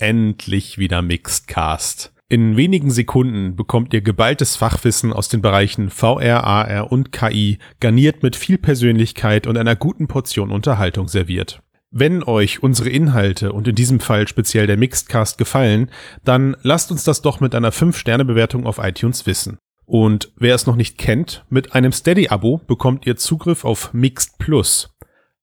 endlich 0.00 0.78
wieder 0.78 1.02
Mixedcast. 1.02 2.12
In 2.28 2.56
wenigen 2.56 2.90
Sekunden 2.90 3.56
bekommt 3.56 3.92
ihr 3.92 4.02
geballtes 4.02 4.54
Fachwissen 4.54 5.12
aus 5.12 5.28
den 5.28 5.42
Bereichen 5.42 5.90
VR, 5.90 6.44
AR 6.44 6.92
und 6.92 7.10
KI, 7.10 7.58
garniert 7.80 8.22
mit 8.22 8.36
viel 8.36 8.56
Persönlichkeit 8.56 9.48
und 9.48 9.56
einer 9.56 9.74
guten 9.74 10.06
Portion 10.06 10.52
Unterhaltung 10.52 11.08
serviert. 11.08 11.60
Wenn 11.90 12.22
euch 12.22 12.62
unsere 12.62 12.88
Inhalte 12.88 13.52
und 13.52 13.66
in 13.66 13.74
diesem 13.74 13.98
Fall 13.98 14.28
speziell 14.28 14.68
der 14.68 14.76
Mixedcast 14.76 15.38
gefallen, 15.38 15.90
dann 16.24 16.56
lasst 16.62 16.92
uns 16.92 17.02
das 17.02 17.20
doch 17.20 17.40
mit 17.40 17.52
einer 17.52 17.72
5-Sterne-Bewertung 17.72 18.64
auf 18.64 18.78
iTunes 18.78 19.26
wissen. 19.26 19.58
Und 19.84 20.30
wer 20.36 20.54
es 20.54 20.66
noch 20.66 20.76
nicht 20.76 20.98
kennt, 20.98 21.44
mit 21.50 21.74
einem 21.74 21.90
Steady-Abo 21.90 22.60
bekommt 22.64 23.06
ihr 23.08 23.16
Zugriff 23.16 23.64
auf 23.64 23.92
Mixed 23.92 24.38
Plus. 24.38 24.94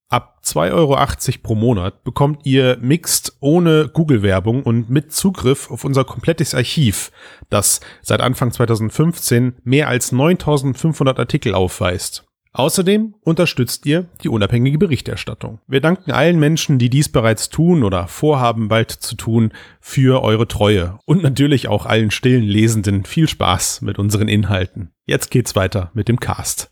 Ab 0.10 0.39
2,80 0.42 0.71
Euro 0.74 0.98
pro 1.44 1.55
Monat 1.55 2.05
bekommt 2.05 2.46
ihr 2.46 2.78
Mixed 2.80 3.34
ohne 3.42 3.89
Google-Werbung 3.92 4.64
und 4.64 4.89
mit 4.89 5.12
Zugriff 5.12 5.70
auf 5.70 5.84
unser 5.84 6.06
komplettes 6.06 6.56
Archiv, 6.56 7.11
das 7.50 7.82
seit 8.02 8.21
Anfang 8.21 8.54
2015 8.54 9.56
mehr 9.65 9.89
als 9.89 10.14
9500 10.14 11.20
Artikel 11.20 11.54
aufweist. 11.54 12.24
Außerdem 12.54 13.15
unterstützt 13.21 13.86
ihr 13.86 14.06
die 14.24 14.29
unabhängige 14.29 14.78
Berichterstattung. 14.78 15.60
Wir 15.68 15.82
danken 15.82 16.12
allen 16.12 16.39
Menschen, 16.39 16.79
die 16.79 16.89
dies 16.89 17.10
bereits 17.10 17.50
tun 17.50 17.84
oder 17.84 18.07
vorhaben 18.07 18.70
bald 18.70 18.92
zu 18.92 19.15
tun, 19.15 19.51
für 19.82 20.24
eure 20.24 20.48
Treue 20.48 20.98
und 21.06 21.21
natürlich 21.21 21.68
auch 21.68 21.86
allen 21.86 22.12
stillen 22.12 22.43
Lesenden 22.43 23.04
viel 23.04 23.28
Spaß 23.28 23.82
mit 23.82 24.00
unseren 24.00 24.29
Inhalten. 24.29 24.92
Jetzt 25.06 25.32
geht's 25.32 25.56
weiter 25.56 25.92
mit 25.93 26.07
dem 26.07 26.20
Cast. 26.20 26.71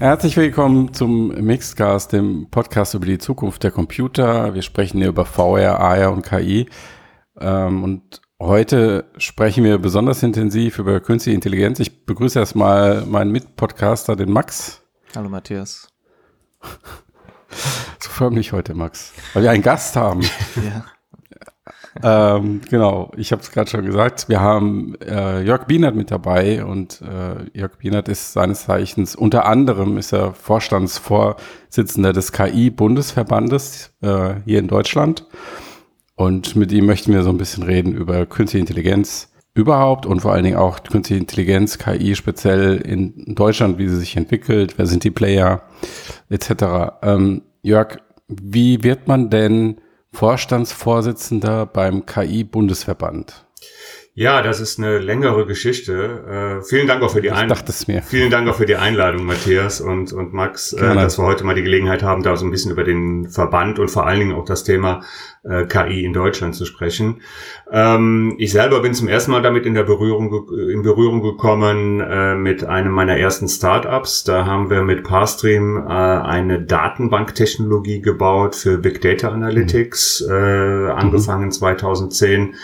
Herzlich 0.00 0.36
willkommen 0.36 0.92
zum 0.92 1.28
Mixcast, 1.28 2.12
dem 2.12 2.48
Podcast 2.50 2.94
über 2.94 3.06
die 3.06 3.18
Zukunft 3.18 3.62
der 3.62 3.70
Computer. 3.70 4.52
Wir 4.52 4.62
sprechen 4.62 4.98
hier 4.98 5.08
über 5.08 5.24
VR, 5.24 5.78
AR 5.78 6.12
und 6.12 6.22
KI. 6.22 6.68
Ähm, 7.40 7.84
und 7.84 8.20
heute 8.40 9.04
sprechen 9.18 9.62
wir 9.62 9.78
besonders 9.78 10.22
intensiv 10.22 10.78
über 10.78 11.00
künstliche 11.00 11.36
Intelligenz. 11.36 11.78
Ich 11.78 12.04
begrüße 12.04 12.38
erstmal 12.38 13.06
meinen 13.06 13.30
Mitpodcaster, 13.30 14.16
den 14.16 14.32
Max. 14.32 14.82
Hallo 15.14 15.28
Matthias. 15.28 15.88
So 18.00 18.10
förmlich 18.10 18.52
heute, 18.52 18.74
Max, 18.74 19.12
weil 19.32 19.44
wir 19.44 19.50
einen 19.52 19.62
Gast 19.62 19.94
haben. 19.94 20.22
ja 20.56 20.84
ähm, 22.02 22.60
genau, 22.68 23.12
ich 23.16 23.32
habe 23.32 23.42
es 23.42 23.50
gerade 23.50 23.70
schon 23.70 23.84
gesagt. 23.84 24.28
Wir 24.28 24.40
haben 24.40 24.96
äh, 25.00 25.42
Jörg 25.42 25.66
Bienert 25.66 25.94
mit 25.94 26.10
dabei 26.10 26.64
und 26.64 27.00
äh, 27.02 27.58
Jörg 27.58 27.76
Bienert 27.78 28.08
ist 28.08 28.32
seines 28.32 28.64
Zeichens 28.64 29.14
unter 29.14 29.46
anderem 29.46 29.96
ist 29.96 30.12
er 30.12 30.34
Vorstandsvorsitzender 30.34 32.12
des 32.12 32.32
KI-Bundesverbandes 32.32 33.92
äh, 34.00 34.34
hier 34.44 34.58
in 34.58 34.68
Deutschland. 34.68 35.26
Und 36.16 36.56
mit 36.56 36.72
ihm 36.72 36.86
möchten 36.86 37.12
wir 37.12 37.22
so 37.22 37.30
ein 37.30 37.38
bisschen 37.38 37.64
reden 37.64 37.92
über 37.94 38.26
künstliche 38.26 38.60
Intelligenz 38.60 39.32
überhaupt 39.54 40.04
und 40.04 40.20
vor 40.20 40.32
allen 40.32 40.44
Dingen 40.44 40.56
auch 40.56 40.82
künstliche 40.82 41.20
Intelligenz, 41.20 41.78
KI 41.78 42.16
speziell 42.16 42.76
in 42.76 43.34
Deutschland, 43.34 43.78
wie 43.78 43.88
sie 43.88 43.96
sich 43.96 44.16
entwickelt, 44.16 44.74
wer 44.78 44.86
sind 44.86 45.04
die 45.04 45.12
Player 45.12 45.62
etc. 46.28 47.00
Ähm, 47.02 47.42
Jörg, 47.62 47.98
wie 48.26 48.82
wird 48.82 49.06
man 49.06 49.30
denn 49.30 49.76
Vorstandsvorsitzender 50.14 51.66
beim 51.66 52.06
KI-Bundesverband. 52.06 53.43
Ja, 54.16 54.42
das 54.42 54.60
ist 54.60 54.78
eine 54.78 54.98
längere 54.98 55.44
Geschichte. 55.44 56.60
Äh, 56.60 56.64
vielen 56.64 56.86
Dank 56.86 57.02
auch 57.02 57.10
für 57.10 57.20
die 57.20 57.32
Einladung. 57.32 57.74
Vielen 58.06 58.30
Dank 58.30 58.48
auch 58.48 58.54
für 58.54 58.64
die 58.64 58.76
Einladung, 58.76 59.26
Matthias 59.26 59.80
und, 59.80 60.12
und 60.12 60.32
Max, 60.32 60.72
äh, 60.72 60.94
dass 60.94 61.18
wir 61.18 61.24
heute 61.24 61.42
mal 61.42 61.56
die 61.56 61.64
Gelegenheit 61.64 62.04
haben, 62.04 62.22
da 62.22 62.36
so 62.36 62.44
ein 62.44 62.52
bisschen 62.52 62.70
über 62.70 62.84
den 62.84 63.28
Verband 63.28 63.80
und 63.80 63.88
vor 63.88 64.06
allen 64.06 64.20
Dingen 64.20 64.36
auch 64.36 64.44
das 64.44 64.62
Thema 64.62 65.02
äh, 65.42 65.64
KI 65.64 66.04
in 66.04 66.12
Deutschland 66.12 66.54
zu 66.54 66.64
sprechen. 66.64 67.22
Ähm, 67.72 68.36
ich 68.38 68.52
selber 68.52 68.82
bin 68.82 68.94
zum 68.94 69.08
ersten 69.08 69.32
Mal 69.32 69.42
damit 69.42 69.66
in 69.66 69.74
der 69.74 69.82
Berührung 69.82 70.48
in 70.70 70.82
Berührung 70.82 71.20
gekommen 71.20 72.00
äh, 72.00 72.36
mit 72.36 72.64
einem 72.64 72.92
meiner 72.92 73.16
ersten 73.16 73.48
Startups. 73.48 74.22
Da 74.22 74.46
haben 74.46 74.70
wir 74.70 74.82
mit 74.82 75.02
Parstream 75.02 75.76
äh, 75.76 75.90
eine 75.90 76.62
Datenbanktechnologie 76.62 78.00
gebaut 78.00 78.54
für 78.54 78.78
Big 78.78 79.00
Data 79.00 79.30
Analytics, 79.30 80.24
mhm. 80.28 80.34
äh, 80.34 80.90
angefangen 80.92 81.46
mhm. 81.46 81.52
2010 81.52 82.54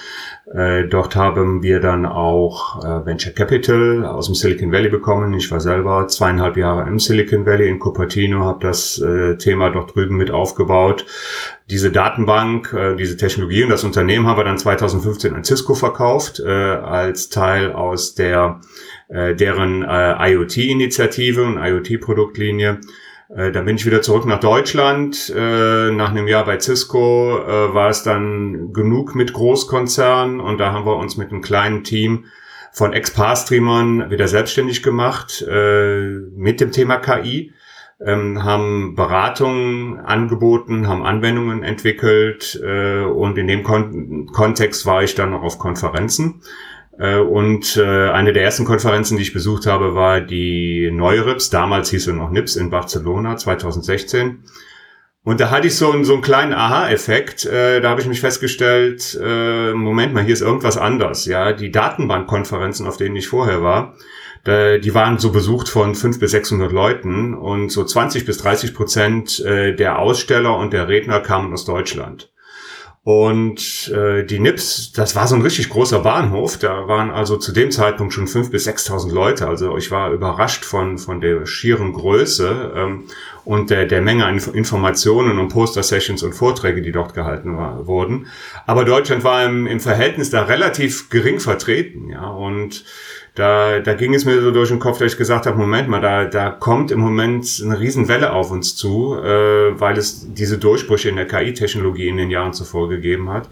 äh, 0.53 0.89
dort 0.89 1.15
haben 1.15 1.63
wir 1.63 1.79
dann 1.79 2.05
auch 2.05 2.83
äh, 2.85 3.07
Venture 3.07 3.33
Capital 3.33 4.05
aus 4.05 4.27
dem 4.27 4.35
Silicon 4.35 4.73
Valley 4.73 4.89
bekommen. 4.89 5.33
Ich 5.35 5.49
war 5.53 5.61
selber 5.61 6.09
zweieinhalb 6.09 6.57
Jahre 6.57 6.89
im 6.89 6.99
Silicon 6.99 7.47
Valley 7.47 7.69
in 7.69 7.79
Cupertino, 7.79 8.41
habe 8.41 8.67
das 8.67 8.99
äh, 8.99 9.37
Thema 9.37 9.71
dort 9.71 9.95
drüben 9.95 10.17
mit 10.17 10.33
aufgebaut. 10.33 11.07
Diese 11.71 11.93
Datenbank, 11.93 12.77
diese 12.99 13.17
Technologie 13.17 13.63
und 13.63 13.71
das 13.71 13.85
Unternehmen 13.85 14.27
haben 14.27 14.39
wir 14.39 14.43
dann 14.43 14.59
2015 14.59 15.37
an 15.37 15.45
Cisco 15.45 15.75
verkauft, 15.75 16.43
als 16.43 17.29
Teil 17.29 17.71
aus 17.71 18.17
der 18.17 18.61
deren 19.09 19.83
IoT-Initiative 19.85 21.45
und 21.45 21.59
IoT-Produktlinie. 21.59 22.81
Äh, 23.35 23.53
dann 23.53 23.65
bin 23.65 23.77
ich 23.77 23.87
wieder 23.87 24.03
zurück 24.03 24.27
nach 24.27 24.41
Deutschland. 24.41 25.33
Äh, 25.35 25.91
nach 25.93 26.11
einem 26.11 26.27
Jahr 26.27 26.45
bei 26.45 26.59
Cisco 26.59 27.39
äh, 27.39 27.75
war 27.75 27.91
es 27.91 28.03
dann 28.03 28.73
genug 28.73 29.15
mit 29.15 29.33
Großkonzernen 29.33 30.41
und 30.41 30.59
da 30.59 30.73
haben 30.73 30.87
wir 30.87 30.97
uns 30.97 31.17
mit 31.17 31.31
einem 31.31 31.43
kleinen 31.43 31.85
Team 31.85 32.27
von 32.73 32.93
Ex-Paar-Streamern 32.93 34.11
wieder 34.11 34.29
selbstständig 34.29 34.83
gemacht 34.83 35.45
äh, 35.49 36.07
mit 36.37 36.61
dem 36.61 36.73
Thema 36.73 36.97
KI. 36.97 37.53
Ähm, 38.03 38.43
haben 38.43 38.95
Beratungen 38.95 40.01
angeboten, 40.01 40.89
haben 40.89 41.05
Anwendungen 41.05 41.63
entwickelt 41.63 42.59
äh, 42.65 43.03
und 43.03 43.37
in 43.37 43.47
dem 43.47 43.63
Kon 43.63 44.31
Kontext 44.33 44.87
war 44.87 45.03
ich 45.03 45.15
dann 45.15 45.33
noch 45.33 45.43
auf 45.43 45.59
Konferenzen. 45.59 46.41
Äh, 46.99 47.19
und 47.19 47.77
äh, 47.77 48.11
eine 48.11 48.33
der 48.33 48.43
ersten 48.43 48.65
Konferenzen, 48.65 49.17
die 49.17 49.23
ich 49.23 49.33
besucht 49.33 49.67
habe, 49.67 49.95
war 49.95 50.21
die 50.21 50.91
Neurips. 50.93 51.51
Damals 51.51 51.91
hieß 51.91 52.05
sie 52.05 52.13
noch 52.13 52.31
NIPS 52.31 52.57
in 52.57 52.71
Barcelona 52.71 53.37
2016. 53.37 54.45
Und 55.23 55.41
da 55.41 55.51
hatte 55.51 55.67
ich 55.67 55.77
so 55.77 55.91
einen, 55.93 56.05
so 56.05 56.15
einen 56.15 56.23
kleinen 56.23 56.55
Aha-Effekt. 56.55 57.45
Äh, 57.47 57.81
da 57.81 57.91
habe 57.91 58.01
ich 58.01 58.07
mich 58.07 58.21
festgestellt, 58.21 59.19
Moment 59.21 60.15
mal, 60.15 60.25
hier 60.25 60.33
ist 60.33 60.41
irgendwas 60.41 60.77
anders. 60.77 61.27
Ja, 61.27 61.53
die 61.53 61.71
Datenbankkonferenzen, 61.71 62.87
auf 62.87 62.97
denen 62.97 63.17
ich 63.17 63.29
vorher 63.29 63.63
war, 63.63 63.95
die 64.47 64.95
waren 64.95 65.19
so 65.19 65.33
besucht 65.33 65.69
von 65.69 65.95
500 65.95 66.19
bis 66.19 66.31
600 66.31 66.73
Leuten 66.73 67.35
und 67.35 67.69
so 67.69 67.85
20 67.85 68.25
bis 68.25 68.39
30 68.39 68.75
Prozent 68.75 69.39
der 69.45 69.99
Aussteller 69.99 70.57
und 70.57 70.73
der 70.73 70.89
Redner 70.89 71.21
kamen 71.21 71.53
aus 71.53 71.67
Deutschland. 71.67 72.31
Und 73.03 73.91
äh, 73.97 74.25
die 74.25 74.41
NIPS, 74.41 74.93
das 74.93 75.17
war 75.17 75.27
so 75.27 75.35
ein 75.35 75.41
richtig 75.41 75.71
großer 75.71 76.01
Bahnhof. 76.01 76.59
Da 76.59 76.87
waren 76.87 77.11
also 77.11 77.39
zu 77.39 77.51
dem 77.51 77.71
Zeitpunkt 77.71 78.13
schon 78.13 78.27
5.000 78.27 78.51
bis 78.51 78.69
6.000 78.69 79.11
Leute. 79.11 79.49
Also 79.49 79.79
ich 79.79 79.91
war 79.91 80.13
überrascht 80.13 80.67
von, 80.67 80.99
von 80.99 81.23
der 81.23 81.47
schieren 81.47 81.95
Größe 81.95 82.75
ähm, 82.77 83.05
und 83.47 83.71
der, 83.71 83.87
der 83.87 84.03
Menge 84.03 84.27
an 84.27 84.37
Informationen 84.39 85.39
und 85.39 85.49
Poster-Sessions 85.49 86.23
und 86.23 86.35
Vorträge, 86.35 86.83
die 86.83 86.93
dort 86.93 87.15
gehalten 87.15 87.57
war, 87.57 87.87
wurden. 87.87 88.27
Aber 88.67 88.85
Deutschland 88.85 89.25
war 89.25 89.47
im, 89.47 89.67
im 89.67 89.81
Verhältnis 89.81 90.29
da 90.29 90.43
relativ 90.43 91.09
gering 91.09 91.41
vertreten. 91.41 92.11
ja 92.11 92.27
Und 92.29 92.85
da, 93.35 93.79
da 93.79 93.95
ging 93.95 94.15
es 94.15 94.25
mir 94.25 94.41
so 94.41 94.51
durch 94.51 94.71
den 94.71 94.81
Kopf, 94.81 94.99
dass 94.99 95.13
ich 95.13 95.19
gesagt 95.19 95.47
habe, 95.47 95.57
Moment 95.57 95.89
mal, 95.89 96.01
da, 96.01 96.25
da 96.25 96.51
kommt 96.51 96.91
im 96.91 96.99
Moment 96.99 97.63
eine 97.65 97.79
Riesenwelle 97.79 98.33
auf 98.33 98.51
uns 98.51 98.77
zu, 98.77 99.17
äh, 99.17 99.79
weil 99.81 99.97
es 99.97 100.35
diese 100.35 100.59
Durchbrüche 100.59 101.09
in 101.09 101.17
der 101.17 101.27
KI-Technologie 101.27 102.09
in 102.09 102.17
den 102.17 102.31
Jahren 102.31 102.53
zuvor 102.53 102.89
gegeben 102.89 103.31
hat. 103.31 103.49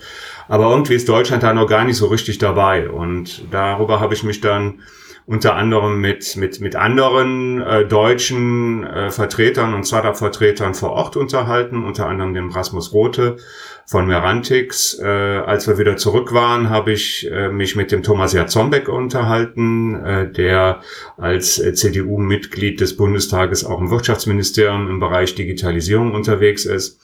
Aber 0.49 0.71
irgendwie 0.71 0.95
ist 0.95 1.09
Deutschland 1.09 1.43
da 1.43 1.53
noch 1.53 1.69
gar 1.69 1.85
nicht 1.85 1.97
so 1.97 2.07
richtig 2.07 2.39
dabei. 2.39 2.91
Und 2.91 3.45
darüber 3.53 4.01
habe 4.01 4.15
ich 4.15 4.25
mich 4.25 4.41
dann 4.41 4.81
unter 5.27 5.57
anderem 5.57 6.01
mit, 6.01 6.37
mit, 6.37 6.61
mit 6.61 6.75
anderen 6.75 7.61
äh, 7.61 7.85
deutschen 7.85 8.85
äh, 8.85 9.11
Vertretern 9.11 9.75
und 9.75 9.87
Startup-Vertretern 9.87 10.73
vor 10.73 10.91
Ort 10.93 11.17
unterhalten, 11.17 11.85
unter 11.85 12.07
anderem 12.07 12.33
dem 12.33 12.49
Rasmus 12.49 12.95
Rote 12.95 13.37
von 13.89 14.07
Merantix. 14.07 14.99
Äh, 14.99 15.07
als 15.07 15.67
wir 15.67 15.79
wieder 15.79 15.97
zurück 15.97 16.35
waren, 16.35 16.69
habe 16.69 16.93
ich 16.93 17.29
äh, 17.31 17.49
mich 17.49 17.75
mit 17.75 17.91
dem 17.91 18.03
Thomas 18.03 18.35
Jatzombeck 18.35 18.87
unterhalten, 18.87 19.95
äh, 20.05 20.31
der 20.31 20.83
als 21.17 21.59
äh, 21.59 21.73
CDU-Mitglied 21.73 22.81
des 22.83 22.99
Bundestages 22.99 23.65
auch 23.65 23.81
im 23.81 23.91
Wirtschaftsministerium 23.91 24.91
im 24.91 25.01
Bereich 25.01 25.35
Digitalisierung 25.35 26.13
unterwegs 26.13 26.67
ist. 26.67 27.01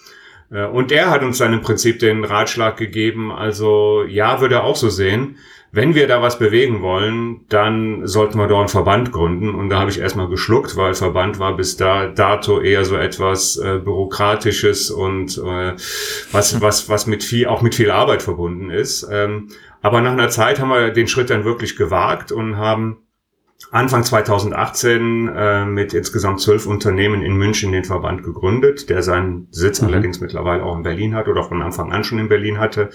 Äh, 0.50 0.66
und 0.66 0.92
er 0.92 1.08
hat 1.08 1.22
uns 1.22 1.38
dann 1.38 1.54
im 1.54 1.62
Prinzip 1.62 2.00
den 2.00 2.22
Ratschlag 2.22 2.76
gegeben, 2.76 3.32
also 3.32 4.04
ja, 4.06 4.42
würde 4.42 4.56
er 4.56 4.64
auch 4.64 4.76
so 4.76 4.90
sehen. 4.90 5.38
Wenn 5.76 5.96
wir 5.96 6.06
da 6.06 6.22
was 6.22 6.38
bewegen 6.38 6.82
wollen, 6.82 7.46
dann 7.48 8.06
sollten 8.06 8.38
wir 8.38 8.46
doch 8.46 8.60
einen 8.60 8.68
Verband 8.68 9.10
gründen. 9.10 9.52
Und 9.52 9.70
da 9.70 9.80
habe 9.80 9.90
ich 9.90 9.98
erstmal 9.98 10.28
geschluckt, 10.28 10.76
weil 10.76 10.94
Verband 10.94 11.40
war 11.40 11.56
bis 11.56 11.76
da 11.76 12.06
dato 12.06 12.60
eher 12.60 12.84
so 12.84 12.94
etwas 12.94 13.56
äh, 13.56 13.80
Bürokratisches 13.82 14.92
und 14.92 15.36
äh, 15.36 15.72
was, 16.30 16.60
was, 16.60 16.88
was 16.88 17.08
mit 17.08 17.24
viel, 17.24 17.48
auch 17.48 17.60
mit 17.60 17.74
viel 17.74 17.90
Arbeit 17.90 18.22
verbunden 18.22 18.70
ist. 18.70 19.08
Ähm, 19.10 19.48
aber 19.82 20.00
nach 20.00 20.12
einer 20.12 20.28
Zeit 20.28 20.60
haben 20.60 20.68
wir 20.68 20.92
den 20.92 21.08
Schritt 21.08 21.30
dann 21.30 21.44
wirklich 21.44 21.74
gewagt 21.76 22.30
und 22.30 22.56
haben 22.56 22.98
Anfang 23.70 24.04
2018 24.04 25.28
äh, 25.28 25.64
mit 25.64 25.94
insgesamt 25.94 26.40
zwölf 26.40 26.66
Unternehmen 26.66 27.22
in 27.22 27.36
München 27.36 27.72
den 27.72 27.84
Verband 27.84 28.22
gegründet, 28.22 28.88
der 28.88 29.02
seinen 29.02 29.48
Sitz 29.50 29.80
mhm. 29.80 29.88
allerdings 29.88 30.20
mittlerweile 30.20 30.62
auch 30.62 30.76
in 30.76 30.82
Berlin 30.82 31.14
hat 31.14 31.28
oder 31.28 31.42
von 31.42 31.62
Anfang 31.62 31.92
an 31.92 32.04
schon 32.04 32.18
in 32.18 32.28
Berlin 32.28 32.58
hatte. 32.58 32.90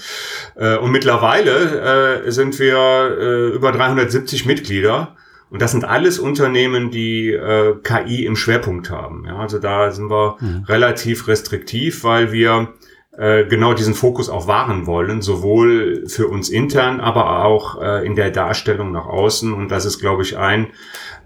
Äh, 0.56 0.78
und 0.78 0.92
mittlerweile 0.92 2.24
äh, 2.26 2.32
sind 2.32 2.60
wir 2.60 2.78
äh, 3.20 3.50
über 3.50 3.72
370 3.72 4.46
Mitglieder. 4.46 5.16
Und 5.50 5.62
das 5.62 5.72
sind 5.72 5.84
alles 5.84 6.20
Unternehmen, 6.20 6.92
die 6.92 7.32
äh, 7.32 7.76
KI 7.84 8.26
im 8.26 8.36
Schwerpunkt 8.36 8.92
haben. 8.92 9.26
Ja, 9.26 9.38
also 9.38 9.58
da 9.58 9.92
sind 9.92 10.10
wir 10.10 10.38
mhm. 10.40 10.64
relativ 10.68 11.28
restriktiv, 11.28 12.04
weil 12.04 12.32
wir 12.32 12.74
genau 13.12 13.74
diesen 13.74 13.96
Fokus 13.96 14.30
auch 14.30 14.48
wahren 14.48 14.86
wollen, 14.86 15.22
sowohl 15.22 16.08
für 16.08 16.28
uns 16.28 16.50
intern, 16.50 17.02
aber 17.02 17.44
auch 17.44 17.82
äh, 17.82 18.06
in 18.06 18.16
der 18.16 18.32
Darstellung 18.32 18.92
nach 18.92 19.08
außen. 19.08 19.52
Und 19.52 19.70
das 19.70 19.84
ist, 19.84 20.00
glaube 20.00 20.22
ich, 20.22 20.38
ein 20.38 20.68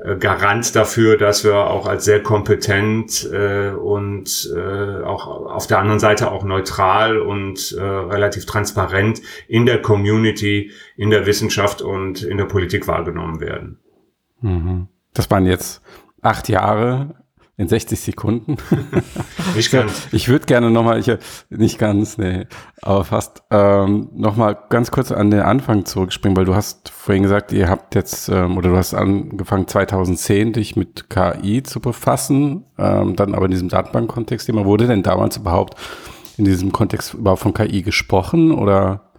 äh, 0.04 0.16
Garant 0.16 0.76
dafür, 0.76 1.18
dass 1.18 1.44
wir 1.44 1.56
auch 1.56 1.86
als 1.86 2.06
sehr 2.06 2.24
kompetent 2.24 3.30
äh, 3.32 3.70
und 3.70 4.52
äh, 4.56 5.04
auch 5.04 5.28
auf 5.28 5.68
der 5.68 5.80
anderen 5.80 6.00
Seite 6.00 6.32
auch 6.32 6.44
neutral 6.44 7.20
und 7.20 7.74
äh, 7.78 7.82
relativ 7.82 8.46
transparent 8.46 9.22
in 9.48 9.66
der 9.66 9.82
Community, 9.82 10.72
in 10.96 11.10
der 11.10 11.26
Wissenschaft 11.26 11.82
und 11.82 12.24
in 12.24 12.38
der 12.38 12.46
Politik 12.46 12.88
wahrgenommen 12.88 13.40
werden. 13.40 13.80
Mhm. 14.42 14.88
Das 15.14 15.30
waren 15.30 15.46
jetzt 15.46 15.82
acht 16.22 16.50
Jahre 16.50 17.23
in 17.56 17.68
60 17.68 18.00
Sekunden. 18.00 18.58
Nicht 19.56 19.72
ganz. 19.72 20.08
Ich 20.12 20.28
würde 20.28 20.46
gerne 20.46 20.72
nochmal, 20.72 21.00
ich, 21.00 21.12
nicht 21.50 21.78
ganz, 21.78 22.18
nee, 22.18 22.48
aber 22.82 23.06
fast, 23.06 23.44
ähm, 23.52 24.10
nochmal 24.14 24.58
ganz 24.70 24.90
kurz 24.90 25.12
an 25.12 25.30
den 25.30 25.42
Anfang 25.42 25.86
zurückspringen, 25.86 26.36
weil 26.36 26.46
du 26.46 26.56
hast 26.56 26.90
vorhin 26.90 27.22
gesagt, 27.22 27.52
ihr 27.52 27.70
habt 27.70 27.94
jetzt, 27.94 28.28
ähm, 28.30 28.58
oder 28.58 28.70
du 28.70 28.78
hast 28.78 28.96
angefangen 28.96 29.68
2010 29.68 30.54
dich 30.54 30.76
mit 30.76 31.12
KI 31.12 31.62
zu 31.62 31.80
befassen, 31.80 32.66
ähm, 32.80 33.16
dann 33.16 33.36
aber 33.36 33.46
in 33.46 33.52
diesem 33.52 33.70
Datenbank-Kontext 33.70 34.50
immer. 34.50 34.66
Wurde 34.66 34.88
denn 34.88 35.04
damals 35.04 35.38
überhaupt 35.38 35.78
in 36.38 36.46
diesem 36.46 36.72
Kontext 36.72 37.14
überhaupt 37.14 37.42
von 37.42 37.54
KI 37.54 37.84
gesprochen 37.84 38.52
oder 38.52 39.13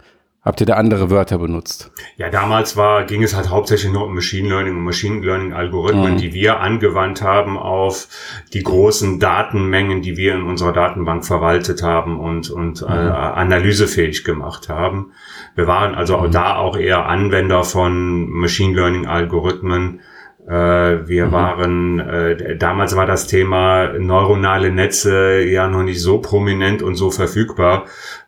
Habt 0.45 0.61
ihr 0.61 0.67
da 0.67 0.75
andere 0.75 1.09
Wörter 1.09 1.39
benutzt? 1.39 1.91
Ja, 2.17 2.29
damals 2.29 2.77
war, 2.77 3.05
ging 3.05 3.23
es 3.23 3.35
halt 3.35 3.49
hauptsächlich 3.49 3.91
nur 3.91 4.05
um 4.05 4.13
Machine 4.13 4.47
Learning 4.47 4.77
und 4.77 4.83
Machine 4.83 5.25
Learning 5.25 5.53
Algorithmen, 5.53 6.13
mhm. 6.13 6.17
die 6.17 6.35
wir 6.35 6.59
angewandt 6.59 7.23
haben 7.23 7.57
auf 7.57 8.07
die 8.53 8.61
großen 8.61 9.19
Datenmengen, 9.19 10.03
die 10.03 10.17
wir 10.17 10.35
in 10.35 10.43
unserer 10.43 10.71
Datenbank 10.71 11.25
verwaltet 11.25 11.81
haben 11.81 12.19
und, 12.19 12.51
und 12.51 12.83
äh, 12.83 12.85
mhm. 12.85 12.91
äh, 12.91 13.11
analysefähig 13.11 14.23
gemacht 14.23 14.69
haben. 14.69 15.13
Wir 15.55 15.65
waren 15.65 15.95
also 15.95 16.19
mhm. 16.19 16.31
da 16.31 16.57
auch 16.57 16.77
eher 16.77 17.07
Anwender 17.07 17.63
von 17.63 18.29
Machine 18.29 18.75
Learning 18.75 19.07
Algorithmen, 19.07 20.01
wir 20.47 21.25
mhm. 21.25 21.31
waren, 21.31 21.99
äh, 21.99 22.55
damals 22.57 22.95
war 22.95 23.07
das 23.07 23.25
Thema 23.25 23.93
neuronale 23.97 24.71
Netze 24.71 25.41
ja 25.41 25.67
noch 25.67 25.81
nicht 25.81 26.01
so 26.01 26.19
prominent 26.19 26.83
und 26.83 26.95
so 26.95 27.09
verfügbar, 27.09 27.85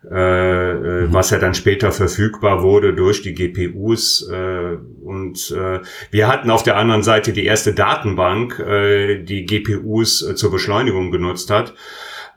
äh, 0.09 0.71
äh 0.71 0.73
mhm. 1.07 1.13
was 1.13 1.29
ja 1.29 1.37
dann 1.37 1.53
später 1.53 1.91
verfügbar 1.91 2.63
wurde 2.63 2.93
durch 2.93 3.21
die 3.21 3.35
GPUs. 3.35 4.27
Äh, 4.31 4.77
und 5.03 5.51
äh, 5.51 5.79
wir 6.09 6.27
hatten 6.27 6.49
auf 6.49 6.63
der 6.63 6.77
anderen 6.77 7.03
Seite 7.03 7.33
die 7.33 7.45
erste 7.45 7.73
Datenbank, 7.73 8.59
äh, 8.59 9.23
die 9.23 9.45
GPUs 9.45 10.23
äh, 10.23 10.35
zur 10.35 10.49
Beschleunigung 10.49 11.11
genutzt 11.11 11.51
hat. 11.51 11.75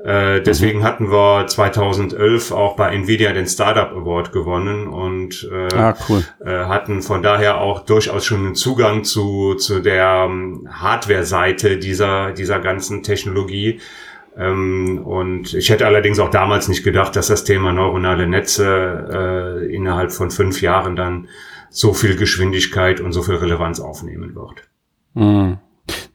Äh, 0.04 0.40
deswegen 0.42 0.80
mhm. 0.80 0.84
hatten 0.84 1.10
wir 1.10 1.46
2011 1.46 2.52
auch 2.52 2.74
bei 2.74 2.94
Nvidia 2.94 3.32
den 3.32 3.46
Startup 3.46 3.92
Award 3.92 4.32
gewonnen 4.32 4.86
und 4.86 5.48
äh, 5.52 5.74
ah, 5.74 5.94
cool. 6.08 6.24
äh, 6.44 6.64
hatten 6.64 7.02
von 7.02 7.22
daher 7.22 7.60
auch 7.60 7.80
durchaus 7.80 8.24
schon 8.24 8.46
einen 8.46 8.54
Zugang 8.54 9.04
zu, 9.04 9.56
zu 9.56 9.80
der 9.80 10.24
um, 10.24 10.66
ähm, 10.66 10.68
Hardware-Seite 10.70 11.76
dieser, 11.76 12.32
dieser 12.32 12.60
ganzen 12.60 13.02
Technologie. 13.02 13.80
Ähm, 14.38 15.02
und 15.04 15.52
ich 15.52 15.68
hätte 15.68 15.86
allerdings 15.86 16.18
auch 16.18 16.30
damals 16.30 16.68
nicht 16.68 16.82
gedacht, 16.82 17.14
dass 17.14 17.26
das 17.26 17.44
Thema 17.44 17.72
neuronale 17.72 18.26
Netze 18.26 19.60
äh, 19.66 19.74
innerhalb 19.74 20.12
von 20.12 20.30
fünf 20.30 20.62
Jahren 20.62 20.96
dann 20.96 21.28
so 21.68 21.92
viel 21.92 22.16
Geschwindigkeit 22.16 23.00
und 23.00 23.12
so 23.12 23.22
viel 23.22 23.34
Relevanz 23.34 23.80
aufnehmen 23.80 24.34
wird. 24.34 24.62
Mhm. 25.12 25.58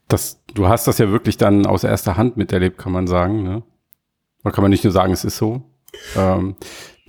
Das, 0.07 0.41
du 0.53 0.67
hast 0.67 0.87
das 0.87 0.97
ja 0.97 1.11
wirklich 1.11 1.37
dann 1.37 1.67
aus 1.67 1.83
erster 1.83 2.17
Hand 2.17 2.35
miterlebt, 2.35 2.79
kann 2.79 2.91
man 2.91 3.05
sagen. 3.05 3.43
Ne? 3.43 3.63
Oder 4.45 4.53
kann 4.53 4.61
man 4.61 4.71
nicht 4.71 4.83
nur 4.83 4.93
sagen, 4.93 5.11
es 5.11 5.25
ist 5.25 5.37
so? 5.37 5.63
Ähm, 6.15 6.55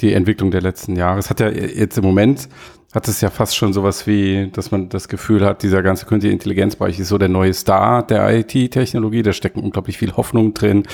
die 0.01 0.15
Entwicklung 0.15 0.51
der 0.51 0.63
letzten 0.63 0.97
Jahre. 0.97 1.19
Es 1.19 1.29
hat 1.29 1.39
ja 1.39 1.51
jetzt 1.51 1.99
im 1.99 2.05
Moment, 2.05 2.49
hat 2.95 3.09
es 3.09 3.21
ja 3.21 3.29
fast 3.29 3.55
schon 3.57 3.75
sowas 3.75 4.07
wie, 4.07 4.51
dass 4.51 4.71
man 4.71 4.89
das 4.89 5.07
Gefühl 5.09 5.45
hat, 5.45 5.63
dieser 5.63 5.83
ganze 5.83 6.07
künstliche 6.07 6.33
Intelligenzbereich 6.33 6.99
ist 6.99 7.09
so 7.09 7.19
der 7.19 7.29
neue 7.29 7.53
Star 7.53 8.07
der 8.07 8.39
IT-Technologie. 8.39 9.23
Da 9.23 9.35
stecken 9.35 9.61
unglaublich 9.61 9.99
viel 9.99 10.17
Hoffnung 10.17 10.55
drin. 10.55 10.85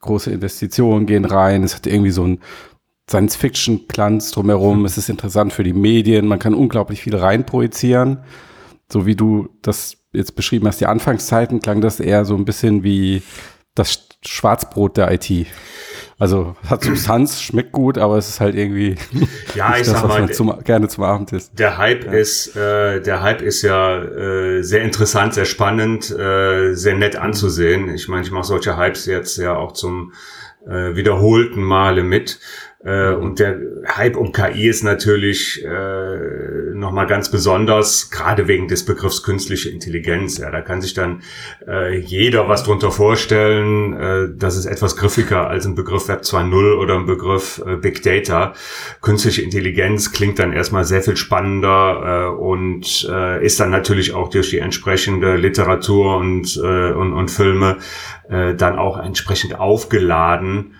Große 0.00 0.32
Investitionen 0.32 1.06
gehen 1.06 1.24
rein. 1.24 1.62
Es 1.62 1.76
hat 1.76 1.86
irgendwie 1.86 2.10
so 2.10 2.24
ein 2.24 2.40
Science-Fiction-Glanz 3.08 4.32
drumherum. 4.32 4.84
Es 4.84 4.98
ist 4.98 5.08
interessant 5.08 5.52
für 5.52 5.62
die 5.62 5.72
Medien. 5.72 6.26
Man 6.26 6.40
kann 6.40 6.54
unglaublich 6.54 7.00
viel 7.02 7.14
reinprojizieren. 7.14 8.18
So 8.90 9.06
wie 9.06 9.14
du 9.14 9.48
das 9.62 9.98
jetzt 10.12 10.34
beschrieben 10.34 10.66
hast, 10.66 10.80
die 10.80 10.86
Anfangszeiten 10.86 11.60
klang 11.60 11.80
das 11.80 12.00
eher 12.00 12.24
so 12.24 12.34
ein 12.34 12.44
bisschen 12.44 12.82
wie 12.82 13.22
das 13.76 14.08
Schwarzbrot 14.24 14.96
der 14.96 15.12
IT. 15.12 15.46
Also 16.22 16.54
hat 16.70 16.84
Substanz, 16.84 17.42
schmeckt 17.42 17.72
gut, 17.72 17.98
aber 17.98 18.16
es 18.16 18.28
ist 18.28 18.40
halt 18.40 18.54
irgendwie 18.54 18.94
ja, 19.56 19.72
ich 19.72 19.88
das, 19.88 20.02
sag 20.02 20.06
mal, 20.06 20.30
zum, 20.30 20.56
gerne 20.62 20.86
zum 20.86 21.02
Abend 21.02 21.32
ist. 21.32 21.58
Der 21.58 21.78
Hype 21.78 22.04
ja. 22.04 22.12
ist, 22.12 22.54
äh, 22.54 23.00
der 23.00 23.22
Hype 23.22 23.42
ist 23.42 23.62
ja 23.62 24.00
äh, 24.00 24.62
sehr 24.62 24.82
interessant, 24.82 25.34
sehr 25.34 25.46
spannend, 25.46 26.12
äh, 26.12 26.74
sehr 26.74 26.94
nett 26.94 27.16
anzusehen. 27.16 27.92
Ich 27.92 28.06
meine, 28.06 28.22
ich 28.22 28.30
mache 28.30 28.44
solche 28.44 28.76
Hypes 28.76 29.06
jetzt 29.06 29.36
ja 29.36 29.56
auch 29.56 29.72
zum 29.72 30.12
äh, 30.64 30.94
wiederholten 30.94 31.60
Male 31.60 32.04
mit. 32.04 32.38
Äh, 32.84 33.14
und 33.14 33.38
der 33.38 33.58
Hype 33.86 34.16
um 34.16 34.32
KI 34.32 34.68
ist 34.68 34.82
natürlich 34.82 35.64
äh, 35.64 36.74
nochmal 36.74 37.06
ganz 37.06 37.30
besonders, 37.30 38.10
gerade 38.10 38.48
wegen 38.48 38.66
des 38.66 38.84
Begriffs 38.84 39.22
künstliche 39.22 39.70
Intelligenz. 39.70 40.38
Ja, 40.38 40.50
da 40.50 40.60
kann 40.62 40.80
sich 40.80 40.94
dann 40.94 41.22
äh, 41.66 41.96
jeder 41.96 42.48
was 42.48 42.64
drunter 42.64 42.90
vorstellen. 42.90 43.94
Äh, 43.94 44.28
das 44.36 44.56
ist 44.56 44.66
etwas 44.66 44.96
griffiger 44.96 45.48
als 45.48 45.64
ein 45.64 45.76
Begriff 45.76 46.08
Web 46.08 46.22
2.0 46.22 46.76
oder 46.76 46.96
ein 46.96 47.06
Begriff 47.06 47.62
äh, 47.64 47.76
Big 47.76 48.02
Data. 48.02 48.54
Künstliche 49.00 49.42
Intelligenz 49.42 50.12
klingt 50.12 50.40
dann 50.40 50.52
erstmal 50.52 50.84
sehr 50.84 51.02
viel 51.02 51.16
spannender 51.16 52.32
äh, 52.32 52.34
und 52.34 53.08
äh, 53.08 53.44
ist 53.44 53.60
dann 53.60 53.70
natürlich 53.70 54.12
auch 54.12 54.28
durch 54.28 54.50
die 54.50 54.58
entsprechende 54.58 55.36
Literatur 55.36 56.16
und, 56.16 56.56
äh, 56.56 56.92
und, 56.92 57.12
und 57.12 57.30
Filme 57.30 57.78
äh, 58.28 58.54
dann 58.54 58.76
auch 58.76 58.98
entsprechend 58.98 59.58
aufgeladen 59.58 60.74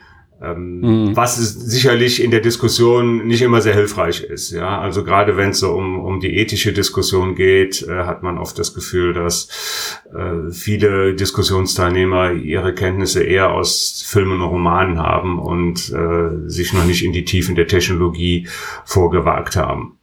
mhm. 0.44 1.16
Was 1.16 1.36
sicherlich 1.36 2.22
in 2.22 2.30
der 2.30 2.40
Diskussion 2.40 3.26
nicht 3.26 3.42
immer 3.42 3.60
sehr 3.60 3.74
hilfreich 3.74 4.22
ist. 4.22 4.50
Ja, 4.50 4.80
also 4.80 5.04
gerade 5.04 5.36
wenn 5.36 5.50
es 5.50 5.60
so 5.60 5.72
um, 5.72 6.00
um 6.00 6.20
die 6.20 6.36
ethische 6.36 6.72
Diskussion 6.72 7.34
geht, 7.34 7.82
äh, 7.82 8.04
hat 8.04 8.22
man 8.22 8.38
oft 8.38 8.58
das 8.58 8.74
Gefühl, 8.74 9.12
dass 9.12 10.00
äh, 10.12 10.50
viele 10.50 11.14
Diskussionsteilnehmer 11.14 12.32
ihre 12.32 12.74
Kenntnisse 12.74 13.22
eher 13.22 13.52
aus 13.52 14.02
Filmen 14.04 14.40
und 14.40 14.48
Romanen 14.48 14.98
haben 14.98 15.38
und 15.38 15.90
äh, 15.90 16.48
sich 16.48 16.72
noch 16.72 16.84
nicht 16.84 17.04
in 17.04 17.12
die 17.12 17.24
Tiefen 17.24 17.54
der 17.54 17.68
Technologie 17.68 18.48
vorgewagt 18.84 19.56
haben. 19.56 19.98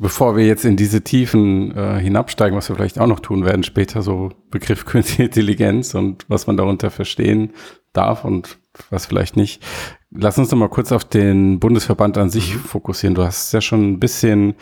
Bevor 0.00 0.36
wir 0.36 0.44
jetzt 0.44 0.64
in 0.64 0.76
diese 0.76 1.02
Tiefen 1.02 1.76
äh, 1.76 2.00
hinabsteigen, 2.00 2.56
was 2.56 2.68
wir 2.68 2.74
vielleicht 2.74 2.98
auch 2.98 3.06
noch 3.06 3.20
tun 3.20 3.44
werden 3.44 3.62
später, 3.62 4.02
so 4.02 4.30
Begriff 4.50 4.84
Künstliche 4.86 5.24
Intelligenz 5.24 5.94
und 5.94 6.24
was 6.28 6.48
man 6.48 6.56
darunter 6.56 6.90
verstehen 6.90 7.52
darf 7.96 8.24
und 8.24 8.58
was 8.90 9.06
vielleicht 9.06 9.36
nicht. 9.36 9.62
Lass 10.10 10.38
uns 10.38 10.50
noch 10.50 10.58
mal 10.58 10.68
kurz 10.68 10.92
auf 10.92 11.04
den 11.04 11.60
Bundesverband 11.60 12.18
an 12.18 12.30
sich 12.30 12.54
mhm. 12.54 12.60
fokussieren. 12.60 13.14
Du 13.14 13.24
hast 13.24 13.46
es 13.46 13.52
ja 13.52 13.60
schon 13.60 13.92
ein 13.92 14.00
bisschen 14.00 14.54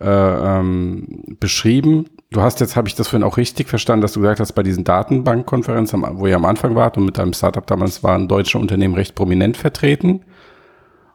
äh, 0.00 0.08
ähm, 0.08 1.36
beschrieben. 1.40 2.06
Du 2.30 2.42
hast 2.42 2.60
jetzt, 2.60 2.76
habe 2.76 2.88
ich 2.88 2.94
das 2.94 3.08
vorhin 3.08 3.26
auch 3.26 3.36
richtig 3.36 3.68
verstanden, 3.68 4.02
dass 4.02 4.12
du 4.12 4.20
gesagt 4.20 4.40
hast, 4.40 4.52
bei 4.52 4.62
diesen 4.62 4.84
Datenbankkonferenzen, 4.84 6.04
wo 6.18 6.26
ihr 6.26 6.36
am 6.36 6.44
Anfang 6.44 6.74
wart 6.74 6.96
und 6.98 7.04
mit 7.04 7.18
deinem 7.18 7.32
Startup 7.32 7.66
damals 7.66 8.02
waren 8.02 8.28
deutsche 8.28 8.58
Unternehmen 8.58 8.94
recht 8.94 9.14
prominent 9.14 9.56
vertreten. 9.56 10.24